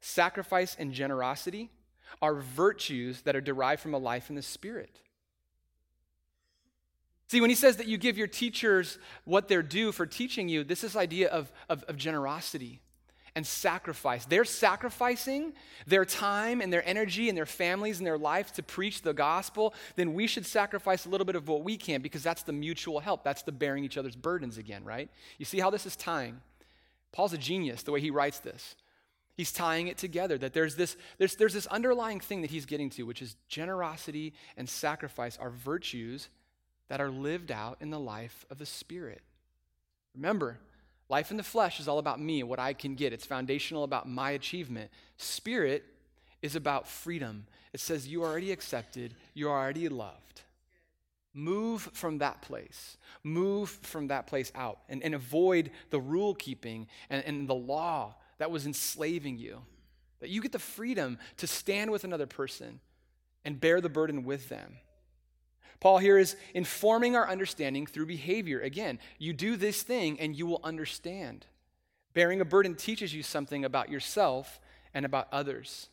sacrifice 0.00 0.76
and 0.80 0.92
generosity 0.92 1.70
are 2.20 2.34
virtues 2.34 3.22
that 3.22 3.36
are 3.36 3.40
derived 3.40 3.80
from 3.80 3.94
a 3.94 3.98
life 3.98 4.28
in 4.28 4.34
the 4.34 4.42
Spirit. 4.42 5.00
See, 7.28 7.40
when 7.40 7.50
he 7.50 7.56
says 7.56 7.76
that 7.76 7.86
you 7.86 7.98
give 7.98 8.18
your 8.18 8.26
teachers 8.26 8.98
what 9.24 9.46
they're 9.46 9.62
due 9.62 9.92
for 9.92 10.06
teaching 10.06 10.48
you, 10.48 10.64
this 10.64 10.82
is 10.82 10.96
idea 10.96 11.28
of, 11.28 11.52
of, 11.70 11.84
of 11.84 11.96
generosity 11.96 12.80
and 13.34 13.46
sacrifice. 13.46 14.26
They're 14.26 14.44
sacrificing 14.44 15.54
their 15.86 16.04
time 16.04 16.60
and 16.60 16.72
their 16.72 16.86
energy 16.86 17.28
and 17.28 17.36
their 17.36 17.46
families 17.46 17.98
and 17.98 18.06
their 18.06 18.18
life 18.18 18.52
to 18.54 18.62
preach 18.62 19.02
the 19.02 19.14
gospel, 19.14 19.74
then 19.96 20.12
we 20.14 20.26
should 20.26 20.44
sacrifice 20.44 21.06
a 21.06 21.08
little 21.08 21.24
bit 21.24 21.36
of 21.36 21.48
what 21.48 21.64
we 21.64 21.76
can 21.76 22.02
because 22.02 22.22
that's 22.22 22.42
the 22.42 22.52
mutual 22.52 23.00
help. 23.00 23.24
That's 23.24 23.42
the 23.42 23.52
bearing 23.52 23.84
each 23.84 23.96
other's 23.96 24.16
burdens 24.16 24.58
again, 24.58 24.84
right? 24.84 25.08
You 25.38 25.44
see 25.44 25.60
how 25.60 25.70
this 25.70 25.86
is 25.86 25.96
tying? 25.96 26.40
Paul's 27.10 27.32
a 27.32 27.38
genius 27.38 27.82
the 27.82 27.92
way 27.92 28.00
he 28.00 28.10
writes 28.10 28.38
this. 28.38 28.76
He's 29.34 29.52
tying 29.52 29.88
it 29.88 29.96
together 29.96 30.36
that 30.38 30.52
there's 30.52 30.76
this, 30.76 30.96
there's, 31.16 31.36
there's 31.36 31.54
this 31.54 31.66
underlying 31.68 32.20
thing 32.20 32.42
that 32.42 32.50
he's 32.50 32.66
getting 32.66 32.90
to, 32.90 33.04
which 33.04 33.22
is 33.22 33.36
generosity 33.48 34.34
and 34.58 34.68
sacrifice 34.68 35.38
are 35.38 35.50
virtues 35.50 36.28
that 36.88 37.00
are 37.00 37.10
lived 37.10 37.50
out 37.50 37.78
in 37.80 37.88
the 37.88 37.98
life 37.98 38.44
of 38.50 38.58
the 38.58 38.66
Spirit. 38.66 39.22
Remember, 40.14 40.58
Life 41.12 41.30
in 41.30 41.36
the 41.36 41.42
flesh 41.42 41.78
is 41.78 41.88
all 41.88 41.98
about 41.98 42.22
me 42.22 42.40
and 42.40 42.48
what 42.48 42.58
I 42.58 42.72
can 42.72 42.94
get. 42.94 43.12
It's 43.12 43.26
foundational 43.26 43.84
about 43.84 44.08
my 44.08 44.30
achievement. 44.30 44.90
Spirit 45.18 45.84
is 46.40 46.56
about 46.56 46.88
freedom. 46.88 47.44
It 47.74 47.80
says 47.80 48.08
you 48.08 48.22
are 48.22 48.30
already 48.30 48.50
accepted, 48.50 49.14
you 49.34 49.50
are 49.50 49.62
already 49.62 49.90
loved. 49.90 50.40
Move 51.34 51.82
from 51.92 52.16
that 52.18 52.40
place. 52.40 52.96
Move 53.22 53.68
from 53.68 54.06
that 54.06 54.26
place 54.26 54.50
out 54.54 54.78
and, 54.88 55.02
and 55.02 55.14
avoid 55.14 55.70
the 55.90 56.00
rule 56.00 56.34
keeping 56.34 56.86
and, 57.10 57.22
and 57.26 57.46
the 57.46 57.54
law 57.54 58.14
that 58.38 58.50
was 58.50 58.64
enslaving 58.64 59.36
you. 59.36 59.60
That 60.20 60.30
you 60.30 60.40
get 60.40 60.52
the 60.52 60.58
freedom 60.58 61.18
to 61.36 61.46
stand 61.46 61.90
with 61.90 62.04
another 62.04 62.26
person 62.26 62.80
and 63.44 63.60
bear 63.60 63.82
the 63.82 63.90
burden 63.90 64.24
with 64.24 64.48
them. 64.48 64.78
Paul 65.82 65.98
here 65.98 66.16
is 66.16 66.36
informing 66.54 67.16
our 67.16 67.28
understanding 67.28 67.86
through 67.86 68.06
behavior. 68.06 68.60
Again, 68.60 69.00
you 69.18 69.32
do 69.32 69.56
this 69.56 69.82
thing 69.82 70.20
and 70.20 70.36
you 70.36 70.46
will 70.46 70.60
understand. 70.62 71.44
Bearing 72.14 72.40
a 72.40 72.44
burden 72.44 72.76
teaches 72.76 73.12
you 73.12 73.24
something 73.24 73.64
about 73.64 73.88
yourself 73.88 74.60
and 74.94 75.04
about 75.04 75.26
others. 75.32 75.88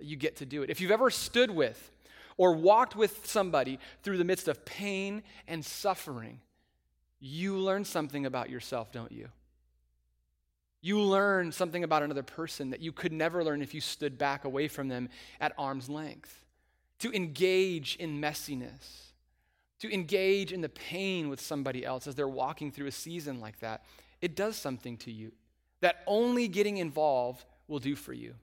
You 0.00 0.16
get 0.16 0.34
to 0.38 0.44
do 0.44 0.64
it. 0.64 0.70
If 0.70 0.80
you've 0.80 0.90
ever 0.90 1.08
stood 1.08 1.52
with 1.52 1.92
or 2.36 2.54
walked 2.54 2.96
with 2.96 3.28
somebody 3.28 3.78
through 4.02 4.18
the 4.18 4.24
midst 4.24 4.48
of 4.48 4.64
pain 4.64 5.22
and 5.46 5.64
suffering, 5.64 6.40
you 7.20 7.58
learn 7.58 7.84
something 7.84 8.26
about 8.26 8.50
yourself, 8.50 8.90
don't 8.90 9.12
you? 9.12 9.28
You 10.80 11.00
learn 11.00 11.52
something 11.52 11.84
about 11.84 12.02
another 12.02 12.24
person 12.24 12.70
that 12.70 12.80
you 12.80 12.90
could 12.90 13.12
never 13.12 13.44
learn 13.44 13.62
if 13.62 13.72
you 13.72 13.80
stood 13.80 14.18
back 14.18 14.44
away 14.44 14.66
from 14.66 14.88
them 14.88 15.08
at 15.40 15.52
arm's 15.56 15.88
length. 15.88 16.44
To 16.98 17.12
engage 17.12 17.94
in 18.00 18.20
messiness 18.20 19.07
to 19.80 19.92
engage 19.92 20.52
in 20.52 20.60
the 20.60 20.68
pain 20.68 21.28
with 21.28 21.40
somebody 21.40 21.84
else 21.84 22.06
as 22.06 22.14
they're 22.14 22.28
walking 22.28 22.72
through 22.72 22.86
a 22.86 22.92
season 22.92 23.40
like 23.40 23.60
that, 23.60 23.84
it 24.20 24.34
does 24.34 24.56
something 24.56 24.96
to 24.98 25.10
you 25.10 25.32
that 25.80 26.02
only 26.06 26.48
getting 26.48 26.78
involved 26.78 27.44
will 27.68 27.78
do 27.78 27.94
for 27.94 28.12
you. 28.12 28.34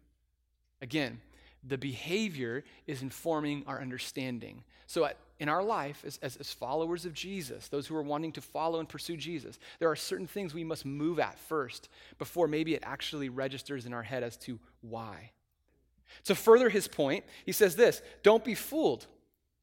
Again, 0.81 1.19
the 1.67 1.77
behavior 1.77 2.63
is 2.87 3.01
informing 3.01 3.63
our 3.67 3.81
understanding. 3.81 4.63
So, 4.87 5.05
at, 5.05 5.17
in 5.39 5.49
our 5.49 5.63
life, 5.63 6.03
as, 6.05 6.19
as, 6.21 6.37
as, 6.37 6.53
followers 6.53 7.05
of 7.05 7.13
Jesus, 7.13 7.67
those 7.67 7.87
who 7.87 7.95
are 7.95 8.03
wanting 8.03 8.31
to 8.33 8.41
follow 8.41 8.79
and 8.79 8.87
pursue 8.87 9.17
Jesus, 9.17 9.59
there 9.79 9.89
are 9.89 9.95
certain 9.95 10.27
things 10.27 10.53
we 10.53 10.63
must 10.63 10.85
move 10.85 11.19
at 11.19 11.37
first 11.37 11.89
before 12.17 12.47
maybe 12.47 12.73
it 12.75 12.83
actually 12.85 13.29
registers 13.29 13.85
in 13.85 13.93
our 13.93 14.03
head 14.03 14.23
as 14.23 14.37
to 14.37 14.59
why. 14.81 15.31
To 16.25 16.35
further 16.35 16.69
his 16.69 16.87
point, 16.87 17.25
he 17.45 17.51
says 17.51 17.75
this 17.75 18.01
Don't 18.23 18.45
be 18.45 18.55
fooled. 18.55 19.07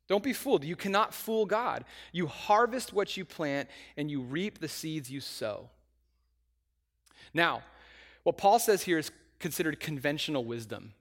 Don't 0.08 0.22
be 0.22 0.32
fooled. 0.32 0.64
You 0.64 0.76
cannot 0.76 1.14
fool 1.14 1.46
God. 1.46 1.84
You 2.12 2.26
harvest 2.26 2.92
what 2.92 3.16
you 3.16 3.24
plant 3.24 3.68
and 3.96 4.10
you 4.10 4.20
reap 4.20 4.58
the 4.58 4.68
seeds 4.68 5.10
you 5.10 5.20
sow. 5.20 5.70
Now, 7.32 7.62
what 8.24 8.36
Paul 8.36 8.58
says 8.58 8.82
here 8.82 8.98
is 8.98 9.10
considered 9.38 9.80
conventional 9.80 10.44
wisdom. 10.44 10.94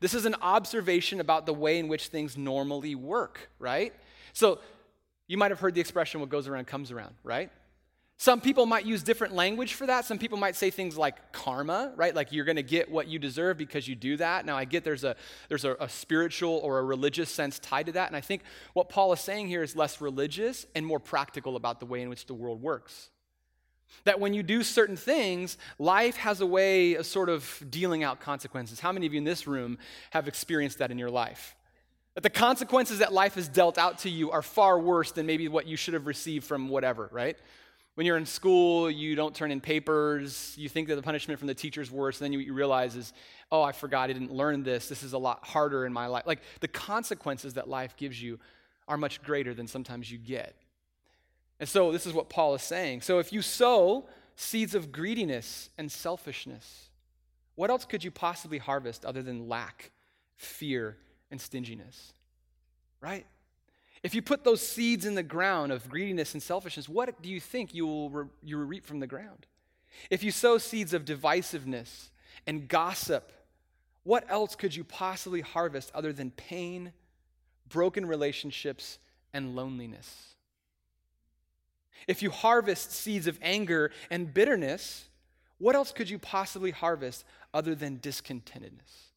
This 0.00 0.14
is 0.14 0.24
an 0.24 0.34
observation 0.40 1.20
about 1.20 1.46
the 1.46 1.54
way 1.54 1.78
in 1.78 1.88
which 1.88 2.08
things 2.08 2.36
normally 2.36 2.94
work, 2.94 3.50
right? 3.58 3.92
So, 4.32 4.58
you 5.26 5.38
might 5.38 5.50
have 5.50 5.60
heard 5.60 5.74
the 5.74 5.80
expression 5.80 6.20
what 6.20 6.28
goes 6.28 6.48
around 6.48 6.66
comes 6.66 6.90
around, 6.90 7.14
right? 7.22 7.50
Some 8.16 8.40
people 8.40 8.64
might 8.64 8.86
use 8.86 9.02
different 9.02 9.34
language 9.34 9.74
for 9.74 9.86
that. 9.86 10.04
Some 10.04 10.18
people 10.18 10.38
might 10.38 10.54
say 10.54 10.70
things 10.70 10.96
like 10.96 11.32
karma, 11.32 11.92
right? 11.96 12.14
Like 12.14 12.30
you're 12.30 12.44
going 12.44 12.56
to 12.56 12.62
get 12.62 12.90
what 12.90 13.08
you 13.08 13.18
deserve 13.18 13.58
because 13.58 13.88
you 13.88 13.96
do 13.96 14.16
that. 14.18 14.46
Now, 14.46 14.56
I 14.56 14.64
get 14.64 14.84
there's 14.84 15.02
a 15.02 15.16
there's 15.48 15.64
a, 15.64 15.76
a, 15.80 15.88
spiritual 15.88 16.60
or 16.62 16.78
a 16.78 16.84
religious 16.84 17.28
sense 17.28 17.58
tied 17.58 17.86
to 17.86 17.92
that, 17.92 18.08
and 18.08 18.16
I 18.16 18.20
think 18.20 18.42
what 18.72 18.88
Paul 18.88 19.12
is 19.12 19.20
saying 19.20 19.48
here 19.48 19.62
is 19.62 19.74
less 19.74 20.00
religious 20.00 20.64
and 20.74 20.86
more 20.86 21.00
practical 21.00 21.56
about 21.56 21.80
the 21.80 21.86
way 21.86 22.02
in 22.02 22.08
which 22.08 22.26
the 22.26 22.34
world 22.34 22.62
works. 22.62 23.10
That 24.04 24.20
when 24.20 24.32
you 24.32 24.42
do 24.42 24.62
certain 24.62 24.96
things, 24.96 25.56
life 25.78 26.16
has 26.16 26.40
a 26.40 26.46
way 26.46 26.94
of 26.94 27.06
sort 27.06 27.28
of 27.28 27.62
dealing 27.68 28.04
out 28.04 28.20
consequences. 28.20 28.80
How 28.80 28.92
many 28.92 29.06
of 29.06 29.12
you 29.12 29.18
in 29.18 29.24
this 29.24 29.46
room 29.46 29.78
have 30.10 30.28
experienced 30.28 30.78
that 30.78 30.90
in 30.90 30.98
your 30.98 31.10
life? 31.10 31.56
That 32.14 32.22
the 32.22 32.30
consequences 32.30 32.98
that 32.98 33.12
life 33.12 33.34
has 33.34 33.48
dealt 33.48 33.76
out 33.76 33.98
to 34.00 34.10
you 34.10 34.30
are 34.30 34.42
far 34.42 34.78
worse 34.78 35.12
than 35.12 35.26
maybe 35.26 35.48
what 35.48 35.66
you 35.66 35.76
should 35.76 35.94
have 35.94 36.06
received 36.06 36.44
from 36.44 36.68
whatever, 36.68 37.08
right? 37.12 37.36
When 37.94 38.06
you're 38.06 38.16
in 38.16 38.26
school, 38.26 38.90
you 38.90 39.14
don't 39.14 39.34
turn 39.34 39.52
in 39.52 39.60
papers. 39.60 40.54
You 40.58 40.68
think 40.68 40.88
that 40.88 40.96
the 40.96 41.02
punishment 41.02 41.38
from 41.38 41.46
the 41.46 41.54
teacher's 41.54 41.90
worse. 41.90 42.20
And 42.20 42.24
then 42.24 42.32
you, 42.32 42.40
you 42.40 42.52
realize 42.52 42.96
is, 42.96 43.12
oh, 43.52 43.62
I 43.62 43.72
forgot 43.72 44.10
I 44.10 44.12
didn't 44.12 44.32
learn 44.32 44.64
this. 44.64 44.88
This 44.88 45.02
is 45.04 45.12
a 45.12 45.18
lot 45.18 45.44
harder 45.44 45.86
in 45.86 45.92
my 45.92 46.06
life. 46.06 46.24
Like 46.26 46.40
the 46.60 46.68
consequences 46.68 47.54
that 47.54 47.68
life 47.68 47.96
gives 47.96 48.20
you 48.20 48.40
are 48.88 48.96
much 48.96 49.22
greater 49.22 49.54
than 49.54 49.68
sometimes 49.68 50.10
you 50.10 50.18
get. 50.18 50.56
And 51.60 51.68
so 51.68 51.92
this 51.92 52.04
is 52.04 52.12
what 52.12 52.28
Paul 52.28 52.54
is 52.54 52.62
saying. 52.62 53.02
So 53.02 53.20
if 53.20 53.32
you 53.32 53.42
sow 53.42 54.06
seeds 54.34 54.74
of 54.74 54.90
greediness 54.90 55.70
and 55.78 55.90
selfishness, 55.90 56.90
what 57.54 57.70
else 57.70 57.84
could 57.84 58.02
you 58.02 58.10
possibly 58.10 58.58
harvest 58.58 59.04
other 59.04 59.22
than 59.22 59.48
lack, 59.48 59.92
fear, 60.36 60.96
and 61.30 61.40
stinginess? 61.40 62.12
Right? 63.00 63.26
If 64.04 64.14
you 64.14 64.20
put 64.20 64.44
those 64.44 64.60
seeds 64.60 65.06
in 65.06 65.14
the 65.14 65.22
ground 65.22 65.72
of 65.72 65.88
greediness 65.88 66.34
and 66.34 66.42
selfishness, 66.42 66.90
what 66.90 67.22
do 67.22 67.30
you 67.30 67.40
think 67.40 67.74
you 67.74 67.86
will, 67.86 68.10
re- 68.10 68.26
you 68.42 68.58
will 68.58 68.66
reap 68.66 68.84
from 68.84 69.00
the 69.00 69.06
ground? 69.06 69.46
If 70.10 70.22
you 70.22 70.30
sow 70.30 70.58
seeds 70.58 70.92
of 70.92 71.06
divisiveness 71.06 72.10
and 72.46 72.68
gossip, 72.68 73.32
what 74.02 74.26
else 74.28 74.56
could 74.56 74.76
you 74.76 74.84
possibly 74.84 75.40
harvest 75.40 75.90
other 75.94 76.12
than 76.12 76.30
pain, 76.32 76.92
broken 77.70 78.04
relationships, 78.04 78.98
and 79.32 79.56
loneliness? 79.56 80.34
If 82.06 82.22
you 82.22 82.28
harvest 82.28 82.92
seeds 82.92 83.26
of 83.26 83.38
anger 83.40 83.90
and 84.10 84.34
bitterness, 84.34 85.06
what 85.56 85.74
else 85.74 85.92
could 85.92 86.10
you 86.10 86.18
possibly 86.18 86.72
harvest 86.72 87.24
other 87.54 87.74
than 87.74 88.00
discontentedness? 88.00 89.12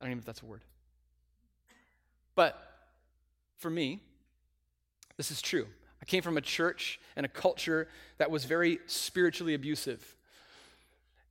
I 0.00 0.04
don't 0.04 0.10
even 0.10 0.18
know 0.18 0.20
if 0.20 0.24
that's 0.26 0.42
a 0.42 0.46
word. 0.46 0.62
But 2.36 2.56
for 3.58 3.68
me, 3.68 4.00
this 5.16 5.30
is 5.30 5.42
true. 5.42 5.66
I 6.00 6.04
came 6.04 6.22
from 6.22 6.36
a 6.36 6.40
church 6.40 6.98
and 7.14 7.24
a 7.24 7.28
culture 7.28 7.88
that 8.18 8.30
was 8.30 8.44
very 8.44 8.80
spiritually 8.86 9.54
abusive. 9.54 10.16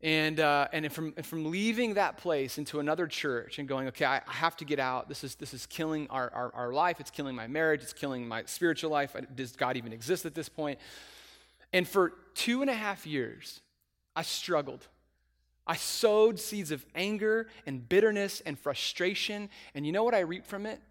And, 0.03 0.39
uh, 0.39 0.67
and 0.73 0.91
from, 0.91 1.13
and 1.15 1.25
from 1.25 1.51
leaving 1.51 1.93
that 1.95 2.17
place 2.17 2.57
into 2.57 2.79
another 2.79 3.05
church 3.05 3.59
and 3.59 3.67
going, 3.67 3.87
okay, 3.89 4.05
I, 4.05 4.17
I 4.17 4.33
have 4.33 4.57
to 4.57 4.65
get 4.65 4.79
out. 4.79 5.07
This 5.07 5.23
is, 5.23 5.35
this 5.35 5.53
is 5.53 5.67
killing 5.67 6.07
our, 6.09 6.31
our, 6.33 6.51
our, 6.55 6.73
life. 6.73 6.99
It's 6.99 7.11
killing 7.11 7.35
my 7.35 7.47
marriage. 7.47 7.83
It's 7.83 7.93
killing 7.93 8.27
my 8.27 8.43
spiritual 8.45 8.89
life. 8.89 9.15
Does 9.35 9.51
God 9.55 9.77
even 9.77 9.93
exist 9.93 10.25
at 10.25 10.33
this 10.33 10.49
point? 10.49 10.79
And 11.71 11.87
for 11.87 12.13
two 12.33 12.61
and 12.61 12.69
a 12.69 12.73
half 12.73 13.05
years, 13.05 13.61
I 14.15 14.23
struggled. 14.23 14.87
I 15.67 15.75
sowed 15.75 16.39
seeds 16.39 16.71
of 16.71 16.83
anger 16.95 17.47
and 17.67 17.87
bitterness 17.87 18.41
and 18.41 18.57
frustration. 18.57 19.49
And 19.75 19.85
you 19.85 19.91
know 19.91 20.03
what 20.03 20.15
I 20.15 20.21
reaped 20.21 20.47
from 20.47 20.65
it? 20.65 20.81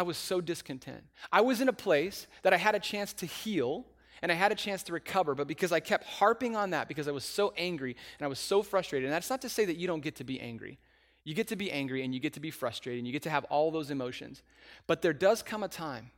I 0.00 0.02
was 0.02 0.16
so 0.16 0.40
discontent. 0.40 1.04
I 1.30 1.42
was 1.42 1.60
in 1.60 1.68
a 1.68 1.74
place 1.74 2.26
that 2.42 2.54
I 2.54 2.56
had 2.56 2.74
a 2.74 2.80
chance 2.80 3.12
to 3.12 3.26
heal 3.26 3.84
and 4.22 4.32
I 4.32 4.34
had 4.34 4.50
a 4.50 4.54
chance 4.54 4.82
to 4.84 4.94
recover, 4.94 5.34
but 5.34 5.46
because 5.46 5.72
I 5.72 5.80
kept 5.80 6.04
harping 6.04 6.56
on 6.56 6.70
that, 6.70 6.88
because 6.88 7.06
I 7.06 7.10
was 7.10 7.22
so 7.22 7.52
angry 7.54 7.94
and 8.18 8.24
I 8.24 8.28
was 8.28 8.38
so 8.38 8.62
frustrated, 8.62 9.04
and 9.04 9.12
that's 9.12 9.28
not 9.28 9.42
to 9.42 9.50
say 9.50 9.66
that 9.66 9.76
you 9.76 9.86
don't 9.86 10.00
get 10.02 10.16
to 10.16 10.24
be 10.24 10.40
angry. 10.40 10.78
You 11.24 11.34
get 11.34 11.48
to 11.48 11.56
be 11.56 11.70
angry 11.70 12.02
and 12.02 12.14
you 12.14 12.20
get 12.20 12.32
to 12.32 12.40
be 12.40 12.50
frustrated 12.50 12.96
and 12.96 13.06
you 13.06 13.12
get 13.12 13.24
to 13.24 13.30
have 13.30 13.44
all 13.50 13.70
those 13.70 13.90
emotions. 13.90 14.42
But 14.86 15.02
there 15.02 15.12
does 15.12 15.42
come 15.42 15.62
a 15.62 15.68
time, 15.68 16.12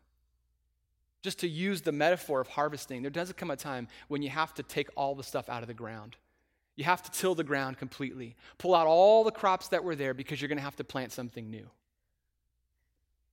just 1.25 1.41
to 1.41 1.49
use 1.49 1.83
the 1.83 1.91
metaphor 1.91 2.41
of 2.41 2.47
harvesting, 2.47 3.03
there 3.03 3.11
does 3.11 3.33
come 3.33 3.51
a 3.51 3.57
time 3.57 3.89
when 4.07 4.23
you 4.23 4.31
have 4.31 4.55
to 4.55 4.63
take 4.63 4.91
all 4.95 5.17
the 5.17 5.25
stuff 5.25 5.49
out 5.49 5.63
of 5.63 5.67
the 5.67 5.75
ground. 5.75 6.15
You 6.77 6.85
have 6.85 7.03
to 7.03 7.11
till 7.11 7.35
the 7.35 7.43
ground 7.43 7.79
completely, 7.79 8.37
pull 8.59 8.77
out 8.77 8.87
all 8.87 9.25
the 9.25 9.33
crops 9.33 9.67
that 9.69 9.83
were 9.83 9.97
there 9.97 10.15
because 10.15 10.41
you're 10.41 10.49
going 10.49 10.59
to 10.59 10.63
have 10.63 10.77
to 10.77 10.85
plant 10.85 11.11
something 11.11 11.51
new. 11.51 11.69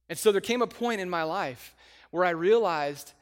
And 0.09 0.17
so 0.17 0.31
there 0.31 0.41
came 0.41 0.61
a 0.61 0.67
point 0.67 0.99
in 0.99 1.09
my 1.09 1.23
life 1.23 1.75
where 2.11 2.25
I 2.25 2.31
realized 2.31 3.13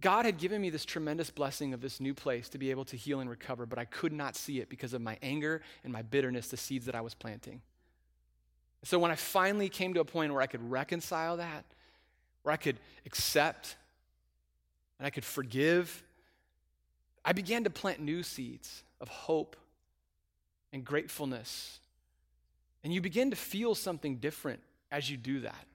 God 0.00 0.26
had 0.26 0.36
given 0.36 0.60
me 0.60 0.68
this 0.68 0.84
tremendous 0.84 1.30
blessing 1.30 1.72
of 1.72 1.80
this 1.80 2.00
new 2.00 2.12
place 2.12 2.50
to 2.50 2.58
be 2.58 2.70
able 2.70 2.84
to 2.86 2.96
heal 2.96 3.20
and 3.20 3.30
recover, 3.30 3.64
but 3.64 3.78
I 3.78 3.86
could 3.86 4.12
not 4.12 4.36
see 4.36 4.60
it 4.60 4.68
because 4.68 4.92
of 4.92 5.00
my 5.00 5.16
anger 5.22 5.62
and 5.84 5.92
my 5.92 6.02
bitterness, 6.02 6.48
the 6.48 6.58
seeds 6.58 6.84
that 6.84 6.94
I 6.94 7.00
was 7.00 7.14
planting. 7.14 7.62
So 8.84 8.98
when 8.98 9.10
I 9.10 9.14
finally 9.14 9.70
came 9.70 9.94
to 9.94 10.00
a 10.00 10.04
point 10.04 10.32
where 10.32 10.42
I 10.42 10.46
could 10.46 10.70
reconcile 10.70 11.38
that, 11.38 11.64
where 12.42 12.52
I 12.52 12.56
could 12.56 12.78
accept 13.06 13.76
and 14.98 15.06
I 15.06 15.10
could 15.10 15.24
forgive, 15.24 16.04
I 17.24 17.32
began 17.32 17.64
to 17.64 17.70
plant 17.70 18.00
new 18.00 18.22
seeds 18.22 18.84
of 19.00 19.08
hope 19.08 19.56
and 20.72 20.84
gratefulness. 20.84 21.80
And 22.84 22.92
you 22.92 23.00
begin 23.00 23.30
to 23.30 23.36
feel 23.36 23.74
something 23.74 24.16
different 24.16 24.60
as 24.92 25.10
you 25.10 25.16
do 25.16 25.40
that. 25.40 25.66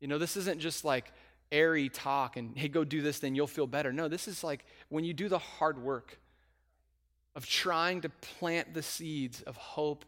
You 0.00 0.08
know, 0.08 0.18
this 0.18 0.36
isn't 0.36 0.60
just 0.60 0.84
like 0.84 1.12
airy 1.50 1.88
talk 1.88 2.36
and, 2.36 2.56
hey, 2.56 2.68
go 2.68 2.84
do 2.84 3.02
this, 3.02 3.18
then 3.18 3.34
you'll 3.34 3.46
feel 3.46 3.66
better. 3.66 3.92
No, 3.92 4.08
this 4.08 4.28
is 4.28 4.44
like 4.44 4.64
when 4.88 5.04
you 5.04 5.12
do 5.12 5.28
the 5.28 5.38
hard 5.38 5.82
work 5.82 6.18
of 7.34 7.46
trying 7.46 8.00
to 8.02 8.08
plant 8.08 8.74
the 8.74 8.82
seeds 8.82 9.42
of 9.42 9.56
hope 9.56 10.04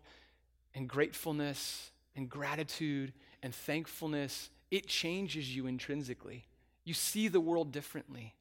and 0.74 0.88
gratefulness 0.88 1.90
and 2.16 2.28
gratitude 2.28 3.12
and 3.42 3.54
thankfulness, 3.54 4.50
it 4.70 4.86
changes 4.86 5.54
you 5.54 5.66
intrinsically. 5.66 6.44
You 6.84 6.94
see 6.94 7.28
the 7.28 7.40
world 7.40 7.72
differently. 7.72 8.34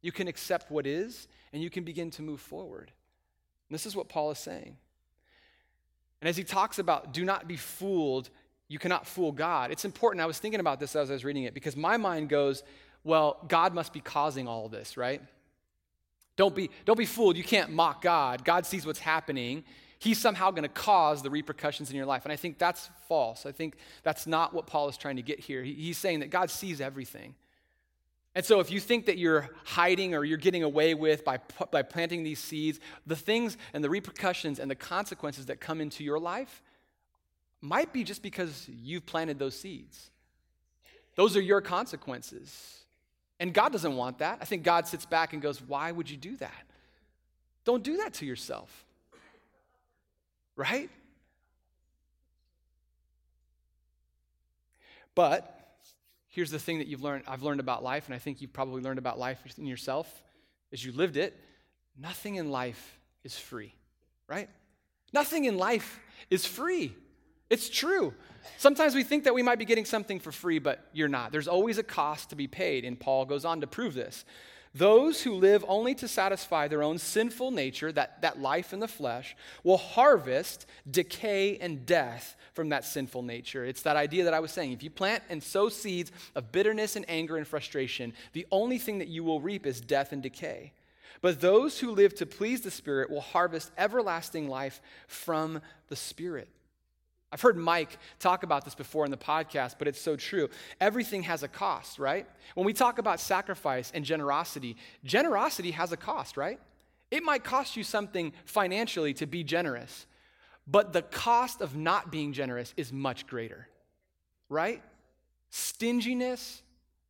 You 0.00 0.12
can 0.12 0.28
accept 0.28 0.70
what 0.70 0.86
is, 0.86 1.28
and 1.52 1.62
you 1.62 1.70
can 1.70 1.84
begin 1.84 2.10
to 2.12 2.22
move 2.22 2.40
forward. 2.40 2.90
And 3.68 3.74
this 3.74 3.86
is 3.86 3.94
what 3.94 4.08
Paul 4.08 4.30
is 4.32 4.38
saying. 4.38 4.76
And 6.20 6.28
as 6.28 6.36
he 6.36 6.44
talks 6.44 6.78
about 6.78 7.12
do 7.12 7.24
not 7.24 7.48
be 7.48 7.56
fooled, 7.56 8.30
you 8.72 8.78
cannot 8.78 9.06
fool 9.06 9.32
God, 9.32 9.70
it's 9.70 9.84
important. 9.84 10.22
I 10.22 10.26
was 10.26 10.38
thinking 10.38 10.60
about 10.60 10.80
this 10.80 10.96
as 10.96 11.10
I 11.10 11.12
was 11.12 11.24
reading 11.26 11.44
it 11.44 11.52
because 11.52 11.76
my 11.76 11.98
mind 11.98 12.30
goes, 12.30 12.62
well, 13.04 13.36
God 13.46 13.74
must 13.74 13.92
be 13.92 14.00
causing 14.00 14.48
all 14.48 14.68
this, 14.68 14.96
right? 14.96 15.20
Don't 16.36 16.54
be, 16.54 16.70
don't 16.86 16.96
be 16.96 17.04
fooled. 17.04 17.36
You 17.36 17.44
can't 17.44 17.70
mock 17.70 18.00
God. 18.00 18.46
God 18.46 18.64
sees 18.64 18.86
what's 18.86 18.98
happening. 18.98 19.64
He's 19.98 20.18
somehow 20.18 20.50
going 20.50 20.62
to 20.62 20.70
cause 20.70 21.22
the 21.22 21.28
repercussions 21.28 21.90
in 21.90 21.96
your 21.96 22.06
life. 22.06 22.24
And 22.24 22.32
I 22.32 22.36
think 22.36 22.58
that's 22.58 22.88
false. 23.08 23.44
I 23.44 23.52
think 23.52 23.76
that's 24.02 24.26
not 24.26 24.54
what 24.54 24.66
Paul 24.66 24.88
is 24.88 24.96
trying 24.96 25.16
to 25.16 25.22
get 25.22 25.38
here. 25.38 25.62
He, 25.62 25.74
he's 25.74 25.98
saying 25.98 26.20
that 26.20 26.30
God 26.30 26.50
sees 26.50 26.80
everything. 26.80 27.34
And 28.34 28.42
so, 28.42 28.60
if 28.60 28.70
you 28.70 28.80
think 28.80 29.04
that 29.06 29.18
you're 29.18 29.50
hiding 29.64 30.14
or 30.14 30.24
you're 30.24 30.38
getting 30.38 30.62
away 30.62 30.94
with 30.94 31.22
by, 31.22 31.38
by 31.70 31.82
planting 31.82 32.22
these 32.22 32.38
seeds, 32.38 32.80
the 33.06 33.14
things 33.14 33.58
and 33.74 33.84
the 33.84 33.90
repercussions 33.90 34.58
and 34.58 34.70
the 34.70 34.74
consequences 34.74 35.46
that 35.46 35.60
come 35.60 35.82
into 35.82 36.02
your 36.02 36.18
life 36.18 36.62
might 37.62 37.92
be 37.92 38.04
just 38.04 38.22
because 38.22 38.68
you've 38.68 39.06
planted 39.06 39.38
those 39.38 39.58
seeds. 39.58 40.10
Those 41.14 41.36
are 41.36 41.40
your 41.40 41.60
consequences. 41.60 42.78
And 43.38 43.54
God 43.54 43.72
doesn't 43.72 43.96
want 43.96 44.18
that. 44.18 44.38
I 44.40 44.44
think 44.44 44.64
God 44.64 44.86
sits 44.86 45.06
back 45.06 45.32
and 45.32 45.40
goes, 45.40 45.62
Why 45.62 45.90
would 45.92 46.10
you 46.10 46.16
do 46.16 46.36
that? 46.36 46.66
Don't 47.64 47.82
do 47.82 47.98
that 47.98 48.14
to 48.14 48.26
yourself. 48.26 48.84
Right? 50.56 50.90
But 55.14 55.58
here's 56.28 56.50
the 56.50 56.58
thing 56.58 56.78
that 56.78 56.88
you've 56.88 57.02
learned 57.02 57.24
I've 57.26 57.42
learned 57.42 57.60
about 57.60 57.82
life, 57.82 58.06
and 58.06 58.14
I 58.14 58.18
think 58.18 58.40
you've 58.40 58.52
probably 58.52 58.82
learned 58.82 58.98
about 58.98 59.18
life 59.18 59.38
in 59.56 59.66
yourself 59.66 60.22
as 60.72 60.84
you 60.84 60.92
lived 60.92 61.16
it. 61.16 61.38
Nothing 61.98 62.36
in 62.36 62.50
life 62.50 62.98
is 63.22 63.38
free, 63.38 63.74
right? 64.26 64.48
Nothing 65.12 65.44
in 65.44 65.58
life 65.58 66.00
is 66.30 66.46
free. 66.46 66.94
It's 67.52 67.68
true. 67.68 68.14
Sometimes 68.56 68.94
we 68.94 69.04
think 69.04 69.24
that 69.24 69.34
we 69.34 69.42
might 69.42 69.58
be 69.58 69.66
getting 69.66 69.84
something 69.84 70.18
for 70.18 70.32
free, 70.32 70.58
but 70.58 70.86
you're 70.94 71.06
not. 71.06 71.32
There's 71.32 71.48
always 71.48 71.76
a 71.76 71.82
cost 71.82 72.30
to 72.30 72.34
be 72.34 72.46
paid, 72.46 72.86
and 72.86 72.98
Paul 72.98 73.26
goes 73.26 73.44
on 73.44 73.60
to 73.60 73.66
prove 73.66 73.92
this. 73.92 74.24
Those 74.74 75.20
who 75.20 75.34
live 75.34 75.62
only 75.68 75.94
to 75.96 76.08
satisfy 76.08 76.66
their 76.66 76.82
own 76.82 76.96
sinful 76.96 77.50
nature, 77.50 77.92
that, 77.92 78.22
that 78.22 78.40
life 78.40 78.72
in 78.72 78.80
the 78.80 78.88
flesh, 78.88 79.36
will 79.64 79.76
harvest 79.76 80.64
decay 80.90 81.58
and 81.58 81.84
death 81.84 82.36
from 82.54 82.70
that 82.70 82.86
sinful 82.86 83.20
nature. 83.20 83.66
It's 83.66 83.82
that 83.82 83.96
idea 83.96 84.24
that 84.24 84.32
I 84.32 84.40
was 84.40 84.50
saying. 84.50 84.72
If 84.72 84.82
you 84.82 84.88
plant 84.88 85.22
and 85.28 85.42
sow 85.42 85.68
seeds 85.68 86.10
of 86.34 86.52
bitterness 86.52 86.96
and 86.96 87.04
anger 87.06 87.36
and 87.36 87.46
frustration, 87.46 88.14
the 88.32 88.46
only 88.50 88.78
thing 88.78 88.96
that 89.00 89.08
you 89.08 89.24
will 89.24 89.42
reap 89.42 89.66
is 89.66 89.82
death 89.82 90.12
and 90.12 90.22
decay. 90.22 90.72
But 91.20 91.42
those 91.42 91.80
who 91.80 91.90
live 91.90 92.14
to 92.14 92.24
please 92.24 92.62
the 92.62 92.70
Spirit 92.70 93.10
will 93.10 93.20
harvest 93.20 93.72
everlasting 93.76 94.48
life 94.48 94.80
from 95.06 95.60
the 95.88 95.96
Spirit. 95.96 96.48
I've 97.32 97.40
heard 97.40 97.56
Mike 97.56 97.98
talk 98.18 98.42
about 98.42 98.64
this 98.66 98.74
before 98.74 99.06
in 99.06 99.10
the 99.10 99.16
podcast, 99.16 99.76
but 99.78 99.88
it's 99.88 100.00
so 100.00 100.16
true. 100.16 100.50
Everything 100.80 101.22
has 101.22 101.42
a 101.42 101.48
cost, 101.48 101.98
right? 101.98 102.26
When 102.54 102.66
we 102.66 102.74
talk 102.74 102.98
about 102.98 103.20
sacrifice 103.20 103.90
and 103.94 104.04
generosity, 104.04 104.76
generosity 105.02 105.70
has 105.70 105.92
a 105.92 105.96
cost, 105.96 106.36
right? 106.36 106.60
It 107.10 107.22
might 107.22 107.42
cost 107.42 107.74
you 107.74 107.84
something 107.84 108.34
financially 108.44 109.14
to 109.14 109.26
be 109.26 109.44
generous, 109.44 110.06
but 110.66 110.92
the 110.92 111.02
cost 111.02 111.62
of 111.62 111.74
not 111.74 112.12
being 112.12 112.34
generous 112.34 112.74
is 112.76 112.92
much 112.92 113.26
greater, 113.26 113.66
right? 114.50 114.82
Stinginess, 115.48 116.62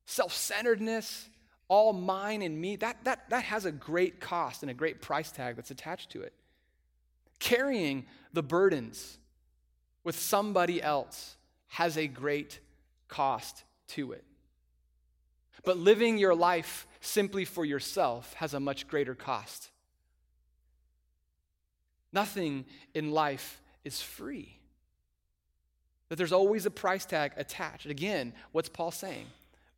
self 0.07 0.33
centeredness, 0.33 1.29
all 1.67 1.93
mine 1.93 2.43
and 2.43 2.61
me, 2.61 2.77
that, 2.77 3.03
that, 3.05 3.29
that 3.31 3.43
has 3.45 3.65
a 3.65 3.73
great 3.73 4.21
cost 4.21 4.63
and 4.63 4.71
a 4.71 4.75
great 4.75 5.01
price 5.01 5.33
tag 5.33 5.57
that's 5.57 5.71
attached 5.73 6.11
to 6.11 6.23
it. 6.23 6.33
Carrying 7.41 8.07
the 8.33 8.43
burdens, 8.43 9.19
with 10.05 10.19
somebody 10.19 10.83
else 10.83 11.37
has 11.69 11.97
a 11.97 12.07
great 12.07 12.61
cost 13.09 13.65
to 13.89 14.13
it. 14.13 14.25
But 15.65 15.79
living 15.79 16.19
your 16.19 16.35
life 16.35 16.87
simply 17.01 17.45
for 17.45 17.65
yourself 17.65 18.35
has 18.35 18.55
a 18.55 18.61
much 18.61 18.89
greater 18.89 19.15
cost. 19.15 19.71
Nothing 22.13 22.65
in 22.95 23.13
life 23.13 23.61
is 23.85 24.03
free. 24.03 24.59
That 26.09 26.17
there's 26.17 26.33
always 26.33 26.67
a 26.67 26.71
price 26.71 27.07
tag 27.07 27.33
attached. 27.37 27.87
Again, 27.87 28.35
what's 28.53 28.69
Paul 28.69 28.91
saying? 28.91 29.27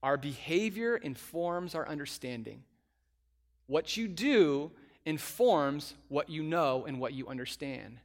Our 0.03 0.17
behavior 0.17 0.97
informs 0.97 1.75
our 1.75 1.89
understanding. 1.89 2.65
What 3.67 3.97
you 3.97 4.09
do 4.09 4.73
informs 5.07 5.95
what 6.09 6.29
you 6.29 6.43
know 6.43 6.85
and 6.87 6.99
what 6.99 7.13
you 7.13 7.29
understand. 7.29 7.99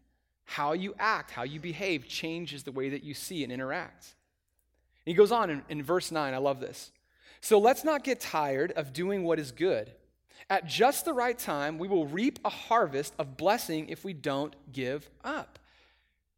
How 0.49 0.73
you 0.73 0.95
act, 0.97 1.29
how 1.29 1.43
you 1.43 1.59
behave 1.59 2.07
changes 2.07 2.63
the 2.63 2.71
way 2.71 2.89
that 2.89 3.03
you 3.03 3.13
see 3.13 3.43
and 3.43 3.53
interact. 3.53 4.15
he 5.05 5.13
goes 5.13 5.31
on 5.31 5.51
in, 5.51 5.61
in 5.69 5.83
verse 5.83 6.11
9, 6.11 6.33
I 6.33 6.37
love 6.37 6.59
this. 6.59 6.91
So 7.39 7.59
let's 7.59 7.83
not 7.83 8.03
get 8.03 8.19
tired 8.19 8.71
of 8.71 8.91
doing 8.91 9.23
what 9.23 9.37
is 9.37 9.51
good. 9.51 9.91
At 10.49 10.65
just 10.65 11.05
the 11.05 11.13
right 11.13 11.37
time, 11.37 11.77
we 11.77 11.87
will 11.87 12.07
reap 12.07 12.39
a 12.43 12.49
harvest 12.49 13.13
of 13.19 13.37
blessing 13.37 13.89
if 13.89 14.03
we 14.03 14.11
don't 14.11 14.55
give 14.71 15.07
up. 15.23 15.59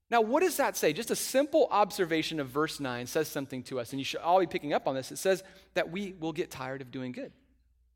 Now, 0.09 0.19
what 0.19 0.41
does 0.41 0.57
that 0.57 0.75
say? 0.75 0.91
Just 0.91 1.09
a 1.09 1.15
simple 1.15 1.69
observation 1.71 2.41
of 2.41 2.49
verse 2.49 2.81
9 2.81 3.07
says 3.07 3.29
something 3.29 3.63
to 3.63 3.79
us, 3.79 3.93
and 3.93 3.99
you 3.99 4.03
should 4.03 4.19
all 4.19 4.41
be 4.41 4.45
picking 4.45 4.73
up 4.73 4.89
on 4.89 4.93
this. 4.93 5.13
It 5.13 5.19
says 5.19 5.41
that 5.73 5.89
we 5.89 6.15
will 6.19 6.33
get 6.33 6.51
tired 6.51 6.81
of 6.81 6.91
doing 6.91 7.13
good, 7.13 7.31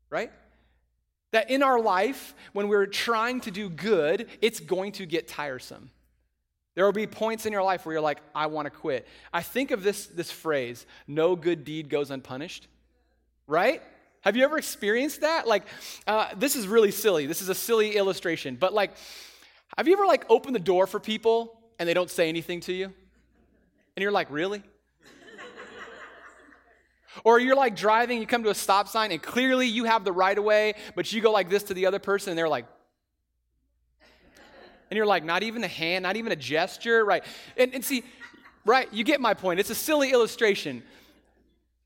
right? 0.08 0.32
That 1.32 1.50
in 1.50 1.62
our 1.62 1.78
life, 1.78 2.34
when 2.54 2.68
we're 2.68 2.86
trying 2.86 3.42
to 3.42 3.50
do 3.50 3.68
good, 3.68 4.28
it's 4.40 4.60
going 4.60 4.92
to 4.92 5.04
get 5.04 5.28
tiresome. 5.28 5.90
There 6.76 6.84
will 6.84 6.92
be 6.92 7.06
points 7.06 7.46
in 7.46 7.52
your 7.54 7.62
life 7.62 7.86
where 7.86 7.94
you're 7.94 8.02
like, 8.02 8.20
I 8.34 8.46
want 8.46 8.66
to 8.66 8.70
quit. 8.70 9.08
I 9.32 9.40
think 9.40 9.70
of 9.70 9.82
this, 9.82 10.06
this 10.06 10.30
phrase, 10.30 10.86
no 11.08 11.34
good 11.34 11.64
deed 11.64 11.88
goes 11.88 12.10
unpunished, 12.10 12.68
right? 13.46 13.82
Have 14.20 14.36
you 14.36 14.44
ever 14.44 14.58
experienced 14.58 15.22
that? 15.22 15.48
Like, 15.48 15.62
uh, 16.06 16.28
this 16.36 16.54
is 16.54 16.68
really 16.68 16.90
silly. 16.90 17.24
This 17.26 17.40
is 17.40 17.48
a 17.48 17.54
silly 17.54 17.96
illustration, 17.96 18.56
but 18.56 18.74
like, 18.74 18.90
have 19.78 19.88
you 19.88 19.94
ever 19.94 20.04
like 20.04 20.26
opened 20.28 20.54
the 20.54 20.60
door 20.60 20.86
for 20.86 21.00
people 21.00 21.58
and 21.78 21.88
they 21.88 21.94
don't 21.94 22.10
say 22.10 22.28
anything 22.28 22.60
to 22.60 22.74
you? 22.74 22.84
And 22.84 24.02
you're 24.02 24.12
like, 24.12 24.30
really? 24.30 24.62
or 27.24 27.40
you're 27.40 27.56
like 27.56 27.74
driving, 27.74 28.20
you 28.20 28.26
come 28.26 28.42
to 28.42 28.50
a 28.50 28.54
stop 28.54 28.86
sign, 28.88 29.12
and 29.12 29.22
clearly 29.22 29.66
you 29.66 29.84
have 29.84 30.04
the 30.04 30.12
right 30.12 30.36
of 30.36 30.44
way, 30.44 30.74
but 30.94 31.10
you 31.10 31.22
go 31.22 31.32
like 31.32 31.48
this 31.48 31.62
to 31.64 31.74
the 31.74 31.86
other 31.86 31.98
person, 31.98 32.32
and 32.32 32.38
they're 32.38 32.50
like, 32.50 32.66
and 34.90 34.96
you're 34.96 35.06
like, 35.06 35.24
not 35.24 35.42
even 35.42 35.64
a 35.64 35.68
hand, 35.68 36.02
not 36.02 36.16
even 36.16 36.32
a 36.32 36.36
gesture, 36.36 37.04
right? 37.04 37.24
And, 37.56 37.74
and 37.74 37.84
see, 37.84 38.04
right, 38.64 38.88
you 38.92 39.04
get 39.04 39.20
my 39.20 39.34
point. 39.34 39.60
It's 39.60 39.70
a 39.70 39.74
silly 39.74 40.12
illustration. 40.12 40.82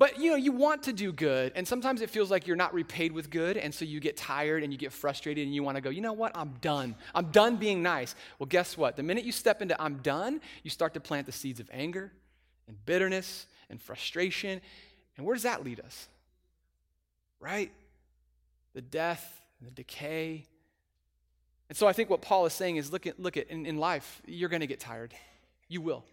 But 0.01 0.19
you 0.19 0.31
know, 0.31 0.37
you 0.37 0.51
want 0.53 0.85
to 0.85 0.95
do 0.95 1.13
good, 1.13 1.53
and 1.55 1.69
sometimes 1.69 2.01
it 2.01 2.09
feels 2.09 2.31
like 2.31 2.47
you're 2.47 2.57
not 2.57 2.73
repaid 2.73 3.13
with 3.13 3.29
good, 3.29 3.59
and 3.59 3.75
so 3.75 3.85
you 3.85 4.01
get 4.01 4.17
tired 4.17 4.63
and 4.63 4.73
you 4.73 4.79
get 4.79 4.95
frustrated 4.95 5.45
and 5.45 5.55
you 5.55 5.63
want 5.63 5.77
to 5.77 5.83
go, 5.83 5.91
you 5.91 6.01
know 6.01 6.15
what? 6.15 6.33
I'm 6.35 6.55
done. 6.63 6.95
I'm 7.15 7.27
done 7.27 7.57
being 7.57 7.83
nice. 7.83 8.15
Well, 8.39 8.47
guess 8.47 8.79
what? 8.79 8.97
The 8.97 9.03
minute 9.03 9.25
you 9.25 9.33
step 9.33 9.61
into 9.61 9.81
I'm 9.81 9.97
done, 9.97 10.41
you 10.63 10.71
start 10.71 10.95
to 10.95 11.01
plant 11.01 11.27
the 11.27 11.33
seeds 11.33 11.61
of 11.61 11.69
anger 11.71 12.11
and 12.67 12.83
bitterness 12.87 13.47
and 13.69 13.79
frustration. 13.79 14.63
And 15.19 15.27
where 15.27 15.35
does 15.35 15.43
that 15.43 15.65
lead 15.65 15.81
us? 15.81 16.09
Right? 17.39 17.71
The 18.73 18.81
death, 18.81 19.39
the 19.61 19.71
decay, 19.71 20.47
and 21.71 21.77
so 21.77 21.87
I 21.87 21.93
think 21.93 22.11
what 22.11 22.21
Paul 22.21 22.47
is 22.47 22.53
saying 22.53 22.77
is 22.77 22.93
look 22.93 23.07
at, 23.07 23.21
look 23.21 23.37
at 23.37 23.49
in, 23.49 23.65
in 23.65 23.79
life, 23.79 24.21
you're 24.27 24.49
going 24.49 24.61
to 24.61 24.67
get 24.67 24.81
tired. 24.81 25.15
You 25.69 25.81
will. 25.81 26.05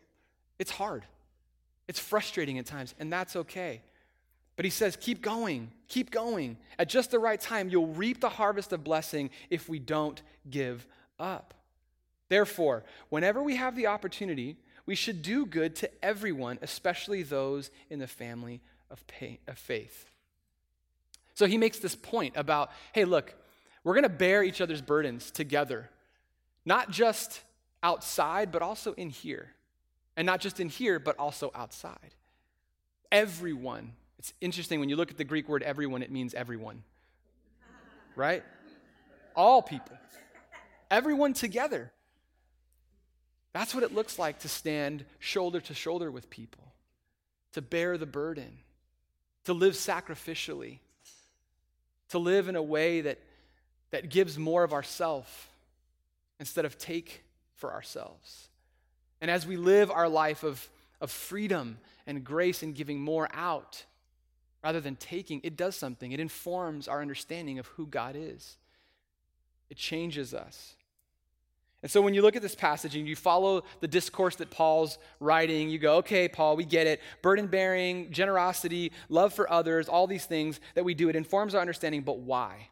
It's 0.59 0.69
hard. 0.69 1.03
It's 1.87 1.99
frustrating 1.99 2.59
at 2.59 2.67
times, 2.67 2.93
and 2.99 3.11
that's 3.11 3.35
okay. 3.35 3.81
But 4.55 4.65
he 4.65 4.69
says, 4.69 4.95
keep 4.95 5.23
going, 5.23 5.71
keep 5.87 6.11
going. 6.11 6.57
At 6.77 6.89
just 6.89 7.09
the 7.09 7.17
right 7.17 7.41
time, 7.41 7.69
you'll 7.69 7.87
reap 7.87 8.21
the 8.21 8.29
harvest 8.29 8.71
of 8.71 8.83
blessing 8.83 9.31
if 9.49 9.67
we 9.67 9.79
don't 9.79 10.21
give 10.47 10.85
up. 11.19 11.55
Therefore, 12.29 12.83
whenever 13.09 13.41
we 13.41 13.55
have 13.55 13.75
the 13.75 13.87
opportunity, 13.87 14.57
we 14.85 14.93
should 14.93 15.23
do 15.23 15.47
good 15.47 15.75
to 15.77 15.89
everyone, 16.05 16.59
especially 16.61 17.23
those 17.23 17.71
in 17.89 17.97
the 17.97 18.07
family 18.07 18.61
of, 18.91 19.03
faith. 19.55 20.05
So 21.33 21.47
he 21.47 21.57
makes 21.57 21.79
this 21.79 21.95
point 21.95 22.35
about 22.37 22.69
hey, 22.93 23.05
look, 23.05 23.33
we're 23.87 23.93
going 23.93 24.03
to 24.03 24.09
bear 24.09 24.43
each 24.43 24.59
other's 24.59 24.81
burdens 24.81 25.31
together, 25.31 25.89
not 26.65 26.91
just 26.91 27.39
outside, 27.81 28.51
but 28.51 28.61
also 28.61 28.91
in 28.91 29.09
here. 29.09 29.53
And 30.17 30.25
not 30.25 30.41
just 30.41 30.59
in 30.59 30.67
here, 30.67 30.99
but 30.99 31.17
also 31.17 31.51
outside. 31.55 32.13
Everyone. 33.13 33.93
It's 34.19 34.33
interesting 34.41 34.81
when 34.81 34.89
you 34.89 34.97
look 34.97 35.09
at 35.09 35.17
the 35.17 35.23
Greek 35.23 35.47
word 35.47 35.63
everyone, 35.63 36.03
it 36.03 36.11
means 36.11 36.33
everyone. 36.33 36.83
Right? 38.17 38.43
All 39.37 39.61
people. 39.61 39.97
Everyone 40.91 41.31
together. 41.31 41.89
That's 43.53 43.73
what 43.73 43.83
it 43.83 43.95
looks 43.95 44.19
like 44.19 44.39
to 44.39 44.49
stand 44.49 45.05
shoulder 45.19 45.61
to 45.61 45.73
shoulder 45.73 46.11
with 46.11 46.29
people, 46.29 46.73
to 47.53 47.61
bear 47.61 47.97
the 47.97 48.05
burden, 48.05 48.57
to 49.45 49.53
live 49.53 49.75
sacrificially, 49.75 50.79
to 52.09 52.19
live 52.19 52.49
in 52.49 52.57
a 52.57 52.61
way 52.61 52.99
that, 52.99 53.19
that 53.91 54.09
gives 54.09 54.37
more 54.37 54.63
of 54.63 54.73
ourself 54.73 55.49
instead 56.39 56.65
of 56.65 56.77
take 56.77 57.23
for 57.55 57.73
ourselves. 57.73 58.49
And 59.21 59.31
as 59.31 59.47
we 59.47 59.57
live 59.57 59.89
our 59.89 60.09
life 60.09 60.43
of, 60.43 60.69
of 61.01 61.09
freedom 61.09 61.77
and 62.05 62.23
grace 62.23 62.63
and 62.63 62.75
giving 62.75 62.99
more 62.99 63.27
out 63.33 63.85
rather 64.63 64.79
than 64.81 64.95
taking, 64.95 65.41
it 65.43 65.55
does 65.55 65.75
something. 65.75 66.11
It 66.11 66.19
informs 66.19 66.87
our 66.87 67.01
understanding 67.01 67.59
of 67.59 67.67
who 67.67 67.87
God 67.87 68.15
is, 68.17 68.57
it 69.69 69.77
changes 69.77 70.33
us. 70.33 70.75
And 71.83 71.91
so 71.91 72.01
when 72.01 72.15
you 72.15 72.23
look 72.23 72.35
at 72.35 72.41
this 72.41 72.55
passage 72.55 72.95
and 72.95 73.07
you 73.07 73.15
follow 73.15 73.63
the 73.81 73.87
discourse 73.87 74.35
that 74.37 74.49
Paul's 74.49 74.97
writing, 75.19 75.69
you 75.69 75.77
go, 75.77 75.97
okay, 75.97 76.27
Paul, 76.27 76.57
we 76.57 76.65
get 76.65 76.87
it. 76.87 77.01
Burden 77.21 77.45
bearing, 77.45 78.11
generosity, 78.11 78.91
love 79.09 79.31
for 79.31 79.49
others, 79.51 79.87
all 79.87 80.07
these 80.07 80.25
things 80.25 80.59
that 80.73 80.83
we 80.83 80.95
do, 80.95 81.07
it 81.07 81.15
informs 81.15 81.53
our 81.53 81.61
understanding, 81.61 82.01
but 82.01 82.17
why? 82.17 82.69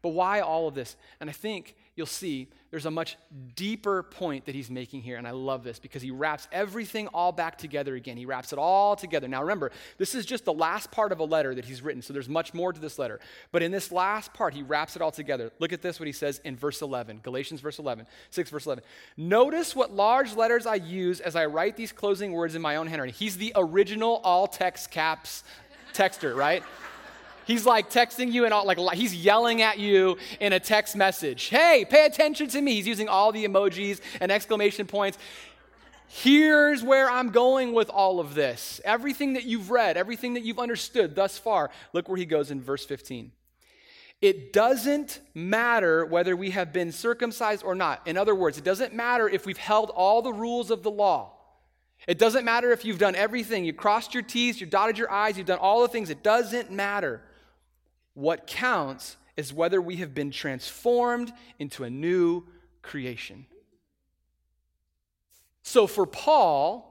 But 0.00 0.10
why 0.10 0.40
all 0.40 0.68
of 0.68 0.74
this? 0.74 0.96
And 1.20 1.28
I 1.28 1.32
think 1.32 1.76
you'll 1.94 2.06
see 2.06 2.48
there's 2.70 2.86
a 2.86 2.90
much 2.90 3.18
deeper 3.54 4.02
point 4.02 4.46
that 4.46 4.54
he's 4.54 4.70
making 4.70 5.02
here. 5.02 5.18
And 5.18 5.28
I 5.28 5.32
love 5.32 5.62
this 5.62 5.78
because 5.78 6.00
he 6.00 6.10
wraps 6.10 6.48
everything 6.50 7.06
all 7.08 7.30
back 7.30 7.58
together 7.58 7.94
again. 7.94 8.16
He 8.16 8.24
wraps 8.24 8.52
it 8.52 8.58
all 8.58 8.96
together. 8.96 9.28
Now, 9.28 9.42
remember, 9.42 9.70
this 9.98 10.14
is 10.14 10.24
just 10.24 10.46
the 10.46 10.54
last 10.54 10.90
part 10.90 11.12
of 11.12 11.20
a 11.20 11.24
letter 11.24 11.54
that 11.54 11.66
he's 11.66 11.82
written. 11.82 12.00
So 12.00 12.14
there's 12.14 12.30
much 12.30 12.54
more 12.54 12.72
to 12.72 12.80
this 12.80 12.98
letter. 12.98 13.20
But 13.50 13.62
in 13.62 13.72
this 13.72 13.92
last 13.92 14.32
part, 14.32 14.54
he 14.54 14.62
wraps 14.62 14.96
it 14.96 15.02
all 15.02 15.10
together. 15.10 15.52
Look 15.58 15.74
at 15.74 15.82
this, 15.82 16.00
what 16.00 16.06
he 16.06 16.12
says 16.12 16.40
in 16.44 16.56
verse 16.56 16.80
11, 16.80 17.20
Galatians 17.22 17.60
verse 17.60 17.78
11, 17.78 18.06
6 18.30 18.50
verse 18.50 18.64
11. 18.64 18.84
Notice 19.18 19.76
what 19.76 19.92
large 19.92 20.34
letters 20.34 20.64
I 20.64 20.76
use 20.76 21.20
as 21.20 21.36
I 21.36 21.44
write 21.44 21.76
these 21.76 21.92
closing 21.92 22.32
words 22.32 22.54
in 22.54 22.62
my 22.62 22.76
own 22.76 22.86
handwriting. 22.86 23.14
He's 23.14 23.36
the 23.36 23.52
original 23.54 24.22
all 24.24 24.46
text 24.46 24.90
caps 24.90 25.44
texter, 25.92 26.34
right? 26.34 26.62
He's 27.46 27.66
like 27.66 27.90
texting 27.90 28.32
you 28.32 28.44
and 28.44 28.54
all, 28.54 28.64
like 28.66 28.78
he's 28.94 29.14
yelling 29.14 29.62
at 29.62 29.78
you 29.78 30.16
in 30.40 30.52
a 30.52 30.60
text 30.60 30.96
message. 30.96 31.44
Hey, 31.44 31.84
pay 31.88 32.06
attention 32.06 32.48
to 32.48 32.60
me. 32.60 32.74
He's 32.74 32.86
using 32.86 33.08
all 33.08 33.32
the 33.32 33.44
emojis 33.44 34.00
and 34.20 34.30
exclamation 34.30 34.86
points. 34.86 35.18
Here's 36.08 36.82
where 36.82 37.10
I'm 37.10 37.30
going 37.30 37.72
with 37.72 37.88
all 37.88 38.20
of 38.20 38.34
this. 38.34 38.82
Everything 38.84 39.32
that 39.32 39.44
you've 39.44 39.70
read, 39.70 39.96
everything 39.96 40.34
that 40.34 40.42
you've 40.42 40.58
understood 40.58 41.14
thus 41.14 41.38
far. 41.38 41.70
Look 41.94 42.08
where 42.08 42.18
he 42.18 42.26
goes 42.26 42.50
in 42.50 42.60
verse 42.60 42.84
15. 42.84 43.32
It 44.20 44.52
doesn't 44.52 45.20
matter 45.34 46.04
whether 46.04 46.36
we 46.36 46.50
have 46.50 46.72
been 46.72 46.92
circumcised 46.92 47.64
or 47.64 47.74
not. 47.74 48.06
In 48.06 48.16
other 48.16 48.34
words, 48.34 48.58
it 48.58 48.62
doesn't 48.62 48.94
matter 48.94 49.28
if 49.28 49.46
we've 49.46 49.56
held 49.56 49.90
all 49.90 50.22
the 50.22 50.32
rules 50.32 50.70
of 50.70 50.82
the 50.82 50.90
law. 50.90 51.32
It 52.06 52.18
doesn't 52.18 52.44
matter 52.44 52.70
if 52.72 52.84
you've 52.84 52.98
done 52.98 53.14
everything. 53.14 53.64
You 53.64 53.72
crossed 53.72 54.12
your 54.12 54.22
T's, 54.22 54.60
you 54.60 54.66
dotted 54.66 54.98
your 54.98 55.10
I's, 55.10 55.38
you've 55.38 55.46
done 55.46 55.58
all 55.58 55.82
the 55.82 55.88
things. 55.88 56.10
It 56.10 56.22
doesn't 56.22 56.70
matter. 56.70 57.20
What 58.14 58.46
counts 58.46 59.16
is 59.36 59.52
whether 59.52 59.80
we 59.80 59.96
have 59.96 60.14
been 60.14 60.30
transformed 60.30 61.32
into 61.58 61.84
a 61.84 61.90
new 61.90 62.44
creation. 62.82 63.46
So 65.62 65.86
for 65.86 66.06
Paul, 66.06 66.88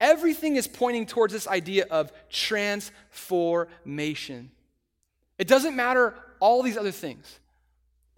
everything 0.00 0.56
is 0.56 0.66
pointing 0.66 1.06
towards 1.06 1.32
this 1.32 1.46
idea 1.46 1.86
of 1.90 2.12
transformation. 2.30 4.50
It 5.36 5.48
doesn't 5.48 5.76
matter 5.76 6.14
all 6.40 6.62
these 6.62 6.76
other 6.76 6.92
things. 6.92 7.40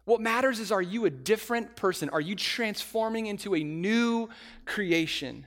What 0.05 0.21
matters 0.21 0.61
is 0.61 0.73
are 0.73 0.83
you 0.83 1.07
a 1.07 1.11
different 1.11 1.77
person? 1.77 2.09
Are 2.11 2.21
you 2.21 2.35
transforming 2.35 3.27
into 3.27 3.55
a 3.55 3.63
new 3.63 4.29
creation? 4.65 5.47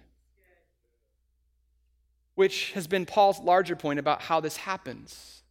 Which 2.36 2.72
has 2.72 2.88
been 2.88 3.06
Paul's 3.06 3.40
larger 3.40 3.76
point 3.76 4.00
about 4.00 4.22
how 4.22 4.40
this 4.40 4.58
happens. 4.58 5.43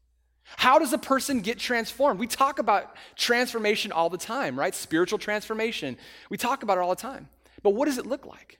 How 0.57 0.79
does 0.79 0.93
a 0.93 0.99
person 0.99 1.41
get 1.41 1.59
transformed? 1.59 2.21
We 2.21 2.27
talk 2.27 2.59
about 2.59 2.95
transformation 3.17 3.93
all 3.93 4.11
the 4.11 4.19
time, 4.19 4.59
right? 4.59 4.75
Spiritual 4.75 5.19
transformation. 5.19 5.97
We 6.31 6.37
talk 6.37 6.63
about 6.63 6.79
it 6.79 6.81
all 6.81 6.91
the 6.91 6.97
time. 6.97 7.29
But 7.63 7.71
what 7.71 7.87
does 7.87 7.99
it 7.99 8.07
look 8.07 8.27
like? 8.27 8.59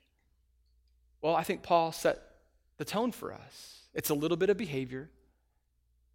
Well, 1.21 1.35
I 1.35 1.43
think 1.43 1.63
Paul 1.63 1.93
set 1.93 2.21
the 2.79 2.85
tone 2.85 3.13
for 3.13 3.33
us. 3.33 3.83
It's 3.95 4.11
a 4.11 4.15
little 4.15 4.37
bit 4.37 4.51
of 4.51 4.57
behavior, 4.57 5.11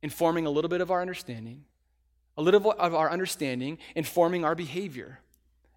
informing 0.01 0.45
a 0.45 0.49
little 0.49 0.69
bit 0.69 0.81
of 0.81 0.91
our 0.91 1.01
understanding, 1.01 1.63
a 2.37 2.41
little 2.41 2.71
of 2.71 2.93
our 2.93 3.09
understanding 3.09 3.77
informing 3.95 4.43
our 4.43 4.55
behavior. 4.55 5.19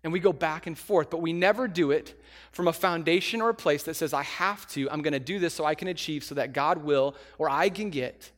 And 0.03 0.12
we 0.12 0.20
go 0.20 0.32
back 0.32 0.66
and 0.66 0.78
forth, 0.78 1.11
but 1.11 1.20
we 1.20 1.32
never 1.32 1.68
do 1.68 1.90
it 1.90 2.18
from 2.53 2.68
a 2.68 2.72
foundation 2.72 3.42
or 3.42 3.51
a 3.51 3.55
place 3.55 3.82
that 3.82 3.94
says, 3.94 4.14
I 4.14 4.22
have 4.22 4.66
to, 4.68 4.90
I'm 4.90 5.03
going 5.03 5.12
to 5.12 5.20
do 5.20 5.38
this 5.38 5.53
so 5.53 5.64
I 5.64 5.74
can 5.74 5.88
achieve, 5.88 6.24
so 6.24 6.34
that 6.36 6.55
God 6.55 6.78
will, 6.78 7.14
or 7.38 7.51
I 7.51 7.68
can 7.68 7.90
get. 7.90 8.30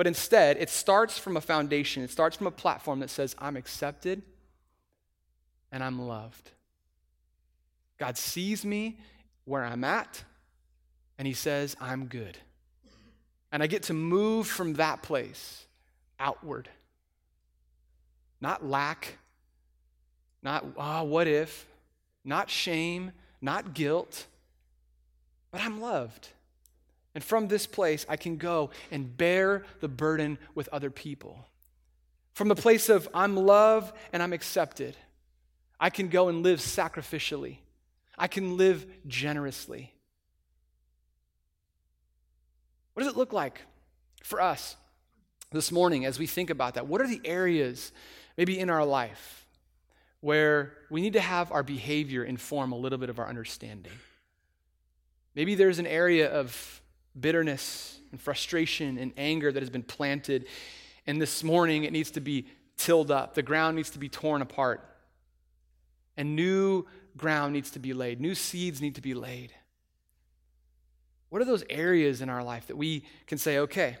But 0.00 0.06
instead, 0.06 0.56
it 0.56 0.70
starts 0.70 1.18
from 1.18 1.36
a 1.36 1.42
foundation, 1.42 2.02
it 2.02 2.08
starts 2.08 2.34
from 2.34 2.46
a 2.46 2.50
platform 2.50 3.00
that 3.00 3.10
says, 3.10 3.36
I'm 3.38 3.54
accepted 3.54 4.22
and 5.70 5.84
I'm 5.84 6.00
loved. 6.08 6.52
God 7.98 8.16
sees 8.16 8.64
me 8.64 8.98
where 9.44 9.62
I'm 9.62 9.84
at, 9.84 10.24
and 11.18 11.28
He 11.28 11.34
says, 11.34 11.76
I'm 11.82 12.06
good. 12.06 12.38
And 13.52 13.62
I 13.62 13.66
get 13.66 13.82
to 13.82 13.92
move 13.92 14.46
from 14.46 14.72
that 14.76 15.02
place 15.02 15.66
outward. 16.18 16.70
Not 18.40 18.64
lack, 18.64 19.18
not, 20.42 20.64
ah, 20.78 21.00
oh, 21.00 21.04
what 21.04 21.26
if, 21.26 21.66
not 22.24 22.48
shame, 22.48 23.12
not 23.42 23.74
guilt, 23.74 24.24
but 25.50 25.60
I'm 25.60 25.78
loved. 25.78 26.30
And 27.14 27.24
from 27.24 27.48
this 27.48 27.66
place, 27.66 28.06
I 28.08 28.16
can 28.16 28.36
go 28.36 28.70
and 28.90 29.16
bear 29.16 29.64
the 29.80 29.88
burden 29.88 30.38
with 30.54 30.68
other 30.68 30.90
people. 30.90 31.46
From 32.32 32.48
the 32.48 32.54
place 32.54 32.88
of 32.88 33.08
I'm 33.12 33.36
loved 33.36 33.94
and 34.12 34.22
I'm 34.22 34.32
accepted, 34.32 34.96
I 35.78 35.90
can 35.90 36.08
go 36.08 36.28
and 36.28 36.42
live 36.42 36.60
sacrificially. 36.60 37.58
I 38.16 38.28
can 38.28 38.56
live 38.56 38.86
generously. 39.06 39.92
What 42.94 43.04
does 43.04 43.12
it 43.12 43.16
look 43.16 43.32
like 43.32 43.62
for 44.22 44.40
us 44.40 44.76
this 45.52 45.72
morning 45.72 46.04
as 46.04 46.18
we 46.18 46.26
think 46.26 46.50
about 46.50 46.74
that? 46.74 46.86
What 46.86 47.00
are 47.00 47.08
the 47.08 47.20
areas, 47.24 47.92
maybe 48.36 48.58
in 48.58 48.68
our 48.70 48.84
life, 48.84 49.46
where 50.20 50.74
we 50.90 51.00
need 51.00 51.14
to 51.14 51.20
have 51.20 51.50
our 51.50 51.62
behavior 51.62 52.22
inform 52.22 52.72
a 52.72 52.76
little 52.76 52.98
bit 52.98 53.08
of 53.08 53.18
our 53.18 53.26
understanding? 53.26 53.92
Maybe 55.34 55.54
there's 55.54 55.78
an 55.78 55.86
area 55.86 56.30
of 56.30 56.79
bitterness 57.18 58.00
and 58.10 58.20
frustration 58.20 58.98
and 58.98 59.12
anger 59.16 59.50
that 59.52 59.62
has 59.62 59.70
been 59.70 59.82
planted. 59.82 60.46
And 61.06 61.20
this 61.20 61.42
morning, 61.42 61.84
it 61.84 61.92
needs 61.92 62.10
to 62.12 62.20
be 62.20 62.46
tilled 62.76 63.10
up. 63.10 63.34
The 63.34 63.42
ground 63.42 63.76
needs 63.76 63.90
to 63.90 63.98
be 63.98 64.08
torn 64.08 64.42
apart. 64.42 64.86
And 66.16 66.36
new 66.36 66.86
ground 67.16 67.52
needs 67.52 67.70
to 67.72 67.78
be 67.78 67.92
laid. 67.92 68.20
New 68.20 68.34
seeds 68.34 68.80
need 68.80 68.94
to 68.96 69.00
be 69.00 69.14
laid. 69.14 69.52
What 71.28 71.40
are 71.40 71.44
those 71.46 71.64
areas 71.70 72.20
in 72.20 72.28
our 72.28 72.42
life 72.42 72.66
that 72.66 72.76
we 72.76 73.04
can 73.26 73.38
say, 73.38 73.58
okay, 73.58 73.96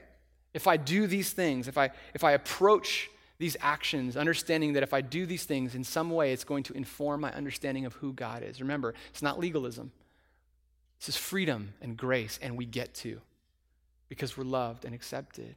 if 0.52 0.66
I 0.66 0.76
do 0.76 1.06
these 1.06 1.32
things, 1.32 1.68
if 1.68 1.78
I, 1.78 1.90
if 2.12 2.24
I 2.24 2.32
approach 2.32 3.08
these 3.38 3.56
actions, 3.60 4.16
understanding 4.16 4.74
that 4.74 4.82
if 4.82 4.92
I 4.92 5.00
do 5.00 5.24
these 5.24 5.44
things 5.44 5.74
in 5.74 5.84
some 5.84 6.10
way, 6.10 6.32
it's 6.32 6.44
going 6.44 6.64
to 6.64 6.74
inform 6.74 7.22
my 7.22 7.32
understanding 7.32 7.86
of 7.86 7.94
who 7.94 8.12
God 8.12 8.42
is. 8.42 8.60
Remember, 8.60 8.94
it's 9.10 9.22
not 9.22 9.38
legalism. 9.38 9.92
This 11.00 11.10
is 11.10 11.16
freedom 11.16 11.72
and 11.80 11.96
grace, 11.96 12.38
and 12.42 12.58
we 12.58 12.66
get 12.66 12.92
to 12.96 13.20
because 14.10 14.36
we're 14.36 14.44
loved 14.44 14.84
and 14.84 14.94
accepted. 14.94 15.56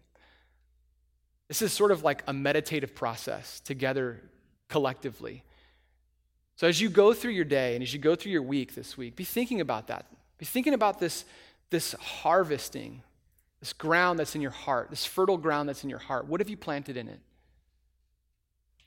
This 1.49 1.61
is 1.61 1.73
sort 1.73 1.91
of 1.91 2.01
like 2.01 2.23
a 2.27 2.33
meditative 2.33 2.95
process 2.95 3.59
together 3.59 4.21
collectively. 4.69 5.43
So, 6.55 6.65
as 6.67 6.79
you 6.79 6.89
go 6.89 7.13
through 7.13 7.31
your 7.31 7.45
day 7.45 7.75
and 7.75 7.83
as 7.83 7.93
you 7.93 7.99
go 7.99 8.15
through 8.15 8.31
your 8.31 8.41
week 8.41 8.73
this 8.73 8.97
week, 8.97 9.17
be 9.17 9.25
thinking 9.25 9.59
about 9.59 9.87
that. 9.87 10.05
Be 10.37 10.45
thinking 10.45 10.73
about 10.73 10.99
this, 10.99 11.25
this 11.71 11.93
harvesting, 11.93 13.01
this 13.59 13.73
ground 13.73 14.19
that's 14.19 14.35
in 14.35 14.41
your 14.41 14.51
heart, 14.51 14.89
this 14.91 15.05
fertile 15.05 15.37
ground 15.37 15.67
that's 15.67 15.83
in 15.83 15.89
your 15.89 15.99
heart. 15.99 16.25
What 16.27 16.39
have 16.39 16.49
you 16.49 16.57
planted 16.57 16.95
in 16.95 17.09
it? 17.09 17.19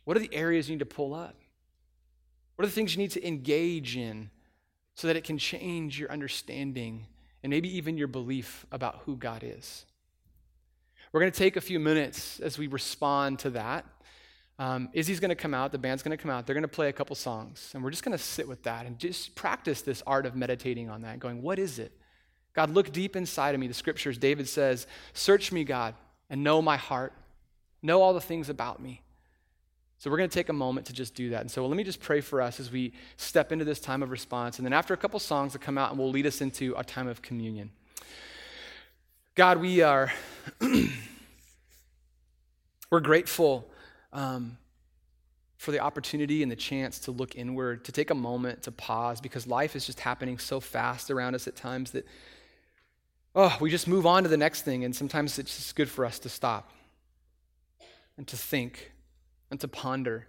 What 0.05 0.17
are 0.17 0.21
the 0.21 0.33
areas 0.33 0.71
you 0.71 0.77
need 0.77 0.81
to 0.81 0.87
pull 0.87 1.13
up? 1.13 1.35
What 2.55 2.65
are 2.65 2.69
the 2.69 2.73
things 2.73 2.95
you 2.95 3.03
need 3.03 3.11
to 3.11 3.27
engage 3.27 3.97
in 3.97 4.31
so 4.97 5.07
that 5.07 5.17
it 5.17 5.23
can 5.25 5.39
change 5.39 6.01
your 6.01 6.11
understanding 6.11 7.07
and 7.43 7.51
maybe 7.51 7.75
even 7.77 7.97
your 7.97 8.09
belief 8.09 8.67
about 8.73 9.03
who 9.05 9.17
God 9.17 9.45
is. 9.45 9.85
We're 11.13 11.21
going 11.21 11.31
to 11.31 11.39
take 11.39 11.57
a 11.57 11.61
few 11.61 11.79
minutes 11.79 12.41
as 12.41 12.59
we 12.59 12.67
respond 12.67 13.39
to 13.41 13.51
that. 13.51 13.85
Um, 14.59 14.89
Izzy's 14.95 15.21
going 15.21 15.29
to 15.29 15.37
come 15.37 15.55
out, 15.55 15.71
the 15.71 15.79
band's 15.79 16.03
going 16.03 16.17
to 16.17 16.21
come 16.21 16.31
out, 16.31 16.47
they're 16.47 16.55
going 16.55 16.63
to 16.63 16.69
play 16.69 16.89
a 16.89 16.93
couple 16.93 17.15
songs, 17.15 17.71
and 17.75 17.85
we're 17.85 17.91
just 17.91 18.03
going 18.03 18.17
to 18.17 18.23
sit 18.23 18.49
with 18.49 18.63
that 18.63 18.87
and 18.87 18.99
just 18.99 19.35
practice 19.35 19.83
this 19.83 20.03
art 20.07 20.25
of 20.25 20.35
meditating 20.35 20.89
on 20.89 21.03
that, 21.03 21.21
going, 21.21 21.43
what 21.43 21.59
is 21.59 21.79
it? 21.79 21.93
God, 22.55 22.71
look 22.71 22.91
deep 22.91 23.17
inside 23.17 23.55
of 23.55 23.61
me. 23.61 23.67
The 23.67 23.75
scriptures, 23.75 24.17
David 24.17 24.49
says, 24.49 24.87
Search 25.13 25.53
me, 25.53 25.63
God, 25.63 25.95
and 26.31 26.43
know 26.43 26.63
my 26.63 26.79
heart. 26.79 27.13
Know 27.83 28.01
all 28.01 28.15
the 28.15 28.21
things 28.21 28.49
about 28.49 28.81
me. 28.81 29.03
So 29.99 30.11
we're 30.11 30.19
going 30.19 30.29
to 30.29 30.35
take 30.35 30.51
a 30.51 30.55
moment 30.55 30.87
to 30.89 30.93
just 30.93 31.15
do 31.15 31.31
that. 31.31 31.41
And 31.41 31.51
so 31.51 31.67
let 31.67 31.77
me 31.77 31.85
just 31.85 32.01
pray 32.01 32.21
for 32.21 32.43
us 32.43 32.61
as 32.61 32.71
we 32.71 32.93
step 33.17 33.51
into 33.51 33.65
this 33.65 33.81
time 33.81 34.03
of 34.03 34.11
response. 34.11 34.59
And 34.59 34.67
then 34.67 34.75
after 34.75 34.93
a 34.93 34.97
couple 34.97 35.19
songs 35.19 35.55
will 35.55 35.61
come 35.61 35.79
out 35.79 35.91
and 35.91 35.99
will 35.99 36.11
lead 36.11 36.27
us 36.27 36.41
into 36.41 36.75
a 36.77 36.85
time 36.85 37.09
of 37.09 37.23
communion. 37.23 37.71
God, 39.35 39.59
we 39.59 39.81
are 39.81 40.13
we're 42.91 43.01
grateful 43.01 43.71
um, 44.13 44.59
for 45.57 45.73
the 45.73 45.81
opportunity 45.81 46.43
and 46.43 46.53
the 46.53 46.57
chance 46.57 46.99
to 47.01 47.11
look 47.11 47.35
inward, 47.37 47.85
to 47.87 47.93
take 47.93 48.11
a 48.11 48.15
moment 48.15 48.63
to 48.65 48.73
pause, 48.73 49.21
because 49.21 49.47
life 49.47 49.75
is 49.75 49.87
just 49.87 50.01
happening 50.01 50.39
so 50.39 50.61
fast 50.61 51.11
around 51.11 51.35
us 51.35 51.49
at 51.49 51.57
times 51.57 51.93
that 51.93 52.07
oh, 53.35 53.55
we 53.61 53.71
just 53.71 53.87
move 53.87 54.07
on 54.07 54.23
to 54.23 54.29
the 54.31 54.37
next 54.37 54.63
thing, 54.63 54.85
and 54.85 54.97
sometimes 54.97 55.39
it's 55.39 55.57
just 55.57 55.77
good 55.77 55.91
for 55.91 56.07
us 56.07 56.19
to 56.19 56.29
stop 56.29 56.71
and 58.17 58.27
to 58.27 58.37
think 58.37 58.93
and 59.51 59.61
to 59.61 59.69
ponder. 59.69 60.27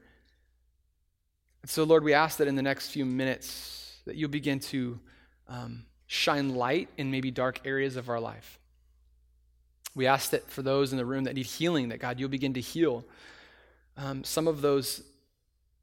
And 1.62 1.70
so, 1.70 1.84
Lord, 1.84 2.04
we 2.04 2.14
ask 2.14 2.38
that 2.38 2.48
in 2.48 2.56
the 2.56 2.62
next 2.62 2.90
few 2.90 3.06
minutes 3.06 4.00
that 4.06 4.16
you'll 4.16 4.30
begin 4.30 4.60
to 4.60 5.00
um, 5.48 5.86
shine 6.06 6.56
light 6.56 6.90
in 6.98 7.12
maybe 7.12 7.32
dark 7.32 7.62
areas 7.66 7.96
of 7.96 8.10
our 8.10 8.20
life. 8.20 8.60
We 9.96 10.06
ask 10.06 10.32
that 10.32 10.50
for 10.50 10.62
those 10.62 10.92
in 10.92 10.98
the 10.98 11.06
room 11.06 11.24
that 11.26 11.36
need 11.36 11.46
healing, 11.46 11.90
that 11.90 12.00
God, 12.00 12.20
you'll 12.20 12.30
begin 12.30 12.54
to 12.54 12.62
heal 12.62 13.04
um, 13.98 14.24
some 14.24 14.48
of 14.48 14.62
those, 14.62 15.02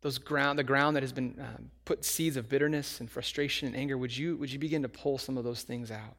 those 0.03 0.19
ground, 0.19 0.59
the 0.59 0.65
ground 0.65 0.97
that 0.97 1.03
has 1.03 1.13
been 1.13 1.37
um, 1.41 1.71
put 1.85 2.05
seeds 2.05 2.37
of 2.37 2.49
bitterness 2.49 3.01
and 3.01 3.11
frustration 3.11 3.67
and 3.67 3.77
anger. 3.77 3.99
Would 3.99 4.17
you, 4.17 4.37
would 4.37 4.53
you 4.53 4.59
begin 4.59 4.83
to 4.83 4.89
pull 4.89 5.19
some 5.19 5.37
of 5.37 5.45
those 5.45 5.63
things 5.63 5.91
out? 5.91 6.17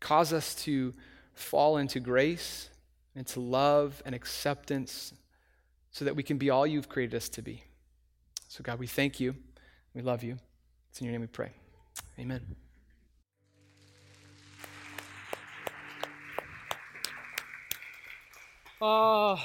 Cause 0.00 0.32
us 0.32 0.54
to 0.64 0.94
fall 1.34 1.76
into 1.76 2.00
grace, 2.00 2.70
into 3.14 3.40
love 3.40 4.02
and 4.04 4.14
acceptance, 4.14 5.12
so 5.92 6.04
that 6.04 6.16
we 6.16 6.22
can 6.22 6.38
be 6.38 6.50
all 6.50 6.66
you've 6.66 6.88
created 6.88 7.14
us 7.14 7.28
to 7.28 7.42
be. 7.42 7.62
So, 8.48 8.62
God, 8.62 8.78
we 8.78 8.86
thank 8.86 9.20
you. 9.20 9.34
We 9.94 10.02
love 10.02 10.24
you. 10.24 10.38
It's 10.90 11.00
in 11.00 11.06
your 11.06 11.12
name 11.12 11.20
we 11.20 11.26
pray. 11.26 11.52
Amen. 12.18 12.56
Oh, 18.80 19.38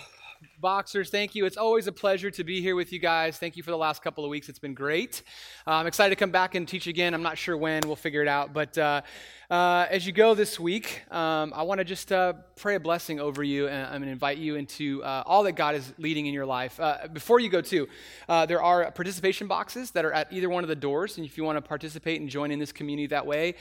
Voxers, 0.61 1.09
thank 1.09 1.35
you. 1.35 1.45
It's 1.45 1.55
always 1.55 1.85
a 1.85 1.91
pleasure 1.91 2.31
to 2.31 2.43
be 2.43 2.61
here 2.61 2.75
with 2.75 2.91
you 2.91 2.97
guys. 2.97 3.37
Thank 3.37 3.57
you 3.57 3.61
for 3.61 3.69
the 3.69 3.77
last 3.77 4.01
couple 4.01 4.23
of 4.25 4.31
weeks. 4.31 4.49
It's 4.49 4.57
been 4.57 4.73
great. 4.73 5.21
Uh, 5.67 5.73
I'm 5.73 5.85
excited 5.85 6.09
to 6.09 6.19
come 6.19 6.31
back 6.31 6.55
and 6.55 6.67
teach 6.67 6.87
again. 6.87 7.13
I'm 7.13 7.21
not 7.21 7.37
sure 7.37 7.55
when. 7.55 7.83
We'll 7.85 7.95
figure 7.95 8.23
it 8.23 8.27
out. 8.27 8.53
But 8.53 8.75
uh, 8.75 9.03
uh, 9.51 9.85
as 9.91 10.07
you 10.07 10.13
go 10.13 10.33
this 10.33 10.59
week, 10.59 11.03
um, 11.11 11.53
I 11.55 11.61
want 11.61 11.77
to 11.77 11.85
just 11.85 12.11
uh, 12.11 12.33
pray 12.55 12.73
a 12.73 12.79
blessing 12.79 13.19
over 13.19 13.43
you 13.43 13.67
and 13.67 13.85
I'm 13.85 13.99
going 13.99 14.05
to 14.05 14.11
invite 14.11 14.39
you 14.39 14.55
into 14.55 15.03
uh, 15.03 15.21
all 15.27 15.43
that 15.43 15.51
God 15.51 15.75
is 15.75 15.93
leading 15.99 16.25
in 16.25 16.33
your 16.33 16.47
life. 16.47 16.79
Uh, 16.79 17.07
before 17.13 17.39
you 17.39 17.49
go, 17.49 17.61
too, 17.61 17.87
there 18.27 18.63
are 18.63 18.89
participation 18.89 19.45
boxes 19.45 19.91
that 19.91 20.05
are 20.05 20.11
at 20.11 20.33
either 20.33 20.49
one 20.49 20.63
of 20.63 20.69
the 20.69 20.75
doors. 20.75 21.17
And 21.17 21.25
if 21.25 21.37
you 21.37 21.43
want 21.43 21.57
to 21.57 21.61
participate 21.61 22.19
and 22.19 22.27
join 22.27 22.49
in 22.49 22.57
this 22.57 22.71
community 22.71 23.05
that 23.07 23.27
way, 23.27 23.53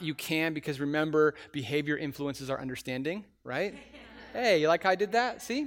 you 0.00 0.14
can 0.14 0.54
because 0.54 0.80
remember, 0.80 1.34
behavior 1.52 1.98
influences 1.98 2.48
our 2.48 2.58
understanding, 2.58 3.26
right? 3.44 3.74
Hey, 4.32 4.60
you 4.60 4.68
like 4.68 4.84
how 4.84 4.90
I 4.90 4.94
did 4.94 5.10
that? 5.12 5.42
See? 5.42 5.66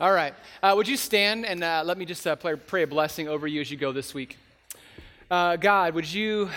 All 0.00 0.12
right. 0.12 0.34
Uh, 0.62 0.74
would 0.76 0.86
you 0.86 0.96
stand 0.96 1.44
and 1.44 1.64
uh, 1.64 1.82
let 1.84 1.98
me 1.98 2.04
just 2.04 2.24
uh, 2.24 2.36
pray, 2.36 2.54
pray, 2.54 2.84
a 2.84 2.86
blessing 2.86 3.26
over 3.26 3.48
you 3.48 3.60
as 3.60 3.72
you 3.72 3.76
go 3.76 3.90
this 3.90 4.14
week? 4.14 4.38
Uh, 5.28 5.56
God, 5.56 5.94
would 5.94 6.10
you 6.12 6.48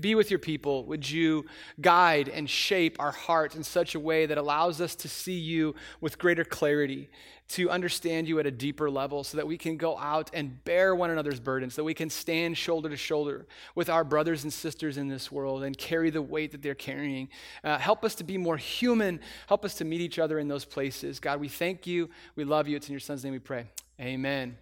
be 0.00 0.14
with 0.14 0.30
your 0.30 0.38
people? 0.38 0.84
Would 0.86 1.08
you 1.08 1.46
guide 1.80 2.28
and 2.28 2.48
shape 2.48 2.96
our 2.98 3.12
hearts 3.12 3.54
in 3.54 3.62
such 3.62 3.94
a 3.94 4.00
way 4.00 4.26
that 4.26 4.38
allows 4.38 4.80
us 4.80 4.94
to 4.96 5.08
see 5.08 5.38
you 5.38 5.74
with 6.00 6.18
greater 6.18 6.44
clarity, 6.44 7.10
to 7.48 7.70
understand 7.70 8.26
you 8.26 8.38
at 8.38 8.46
a 8.46 8.50
deeper 8.50 8.90
level, 8.90 9.24
so 9.24 9.36
that 9.36 9.46
we 9.46 9.58
can 9.58 9.76
go 9.76 9.98
out 9.98 10.30
and 10.32 10.64
bear 10.64 10.94
one 10.94 11.10
another's 11.10 11.40
burdens, 11.40 11.74
so 11.74 11.82
that 11.82 11.84
we 11.84 11.94
can 11.94 12.08
stand 12.08 12.56
shoulder 12.56 12.88
to 12.88 12.96
shoulder 12.96 13.46
with 13.74 13.90
our 13.90 14.04
brothers 14.04 14.44
and 14.44 14.52
sisters 14.52 14.96
in 14.96 15.08
this 15.08 15.30
world 15.30 15.62
and 15.62 15.76
carry 15.76 16.10
the 16.10 16.22
weight 16.22 16.52
that 16.52 16.62
they're 16.62 16.74
carrying? 16.74 17.28
Uh, 17.62 17.78
help 17.78 18.04
us 18.04 18.14
to 18.14 18.24
be 18.24 18.38
more 18.38 18.56
human. 18.56 19.20
Help 19.46 19.64
us 19.64 19.74
to 19.74 19.84
meet 19.84 20.00
each 20.00 20.18
other 20.18 20.38
in 20.38 20.48
those 20.48 20.64
places. 20.64 21.20
God, 21.20 21.40
we 21.40 21.48
thank 21.48 21.86
you. 21.86 22.08
We 22.36 22.44
love 22.44 22.68
you. 22.68 22.76
It's 22.76 22.88
in 22.88 22.92
your 22.92 23.00
son's 23.00 23.22
name 23.22 23.32
we 23.32 23.38
pray. 23.38 23.66
Amen. 24.00 24.56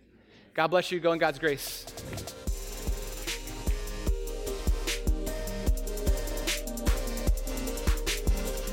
God 0.53 0.69
bless 0.69 0.91
you. 0.91 0.99
Go 0.99 1.13
in 1.13 1.19
God's 1.19 1.39
grace. 1.39 1.87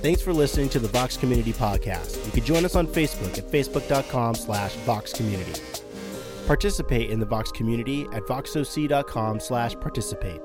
Thanks 0.01 0.21
for 0.21 0.31
listening 0.31 0.69
to 0.69 0.79
the 0.79 0.87
Vox 0.87 1.17
Community 1.17 1.53
Podcast. 1.53 2.23
You 2.25 2.31
can 2.31 2.43
join 2.43 2.63
us 2.65 2.75
on 2.75 2.87
Facebook 2.87 3.37
at 3.37 3.45
facebook.com 3.49 4.35
slash 4.35 4.75
voxcommunity. 4.85 5.59
Participate 6.45 7.09
in 7.09 7.19
the 7.19 7.25
Vox 7.25 7.51
community 7.51 8.03
at 8.13 8.23
voxoc.com 8.23 9.39
slash 9.39 9.75
participate. 9.79 10.41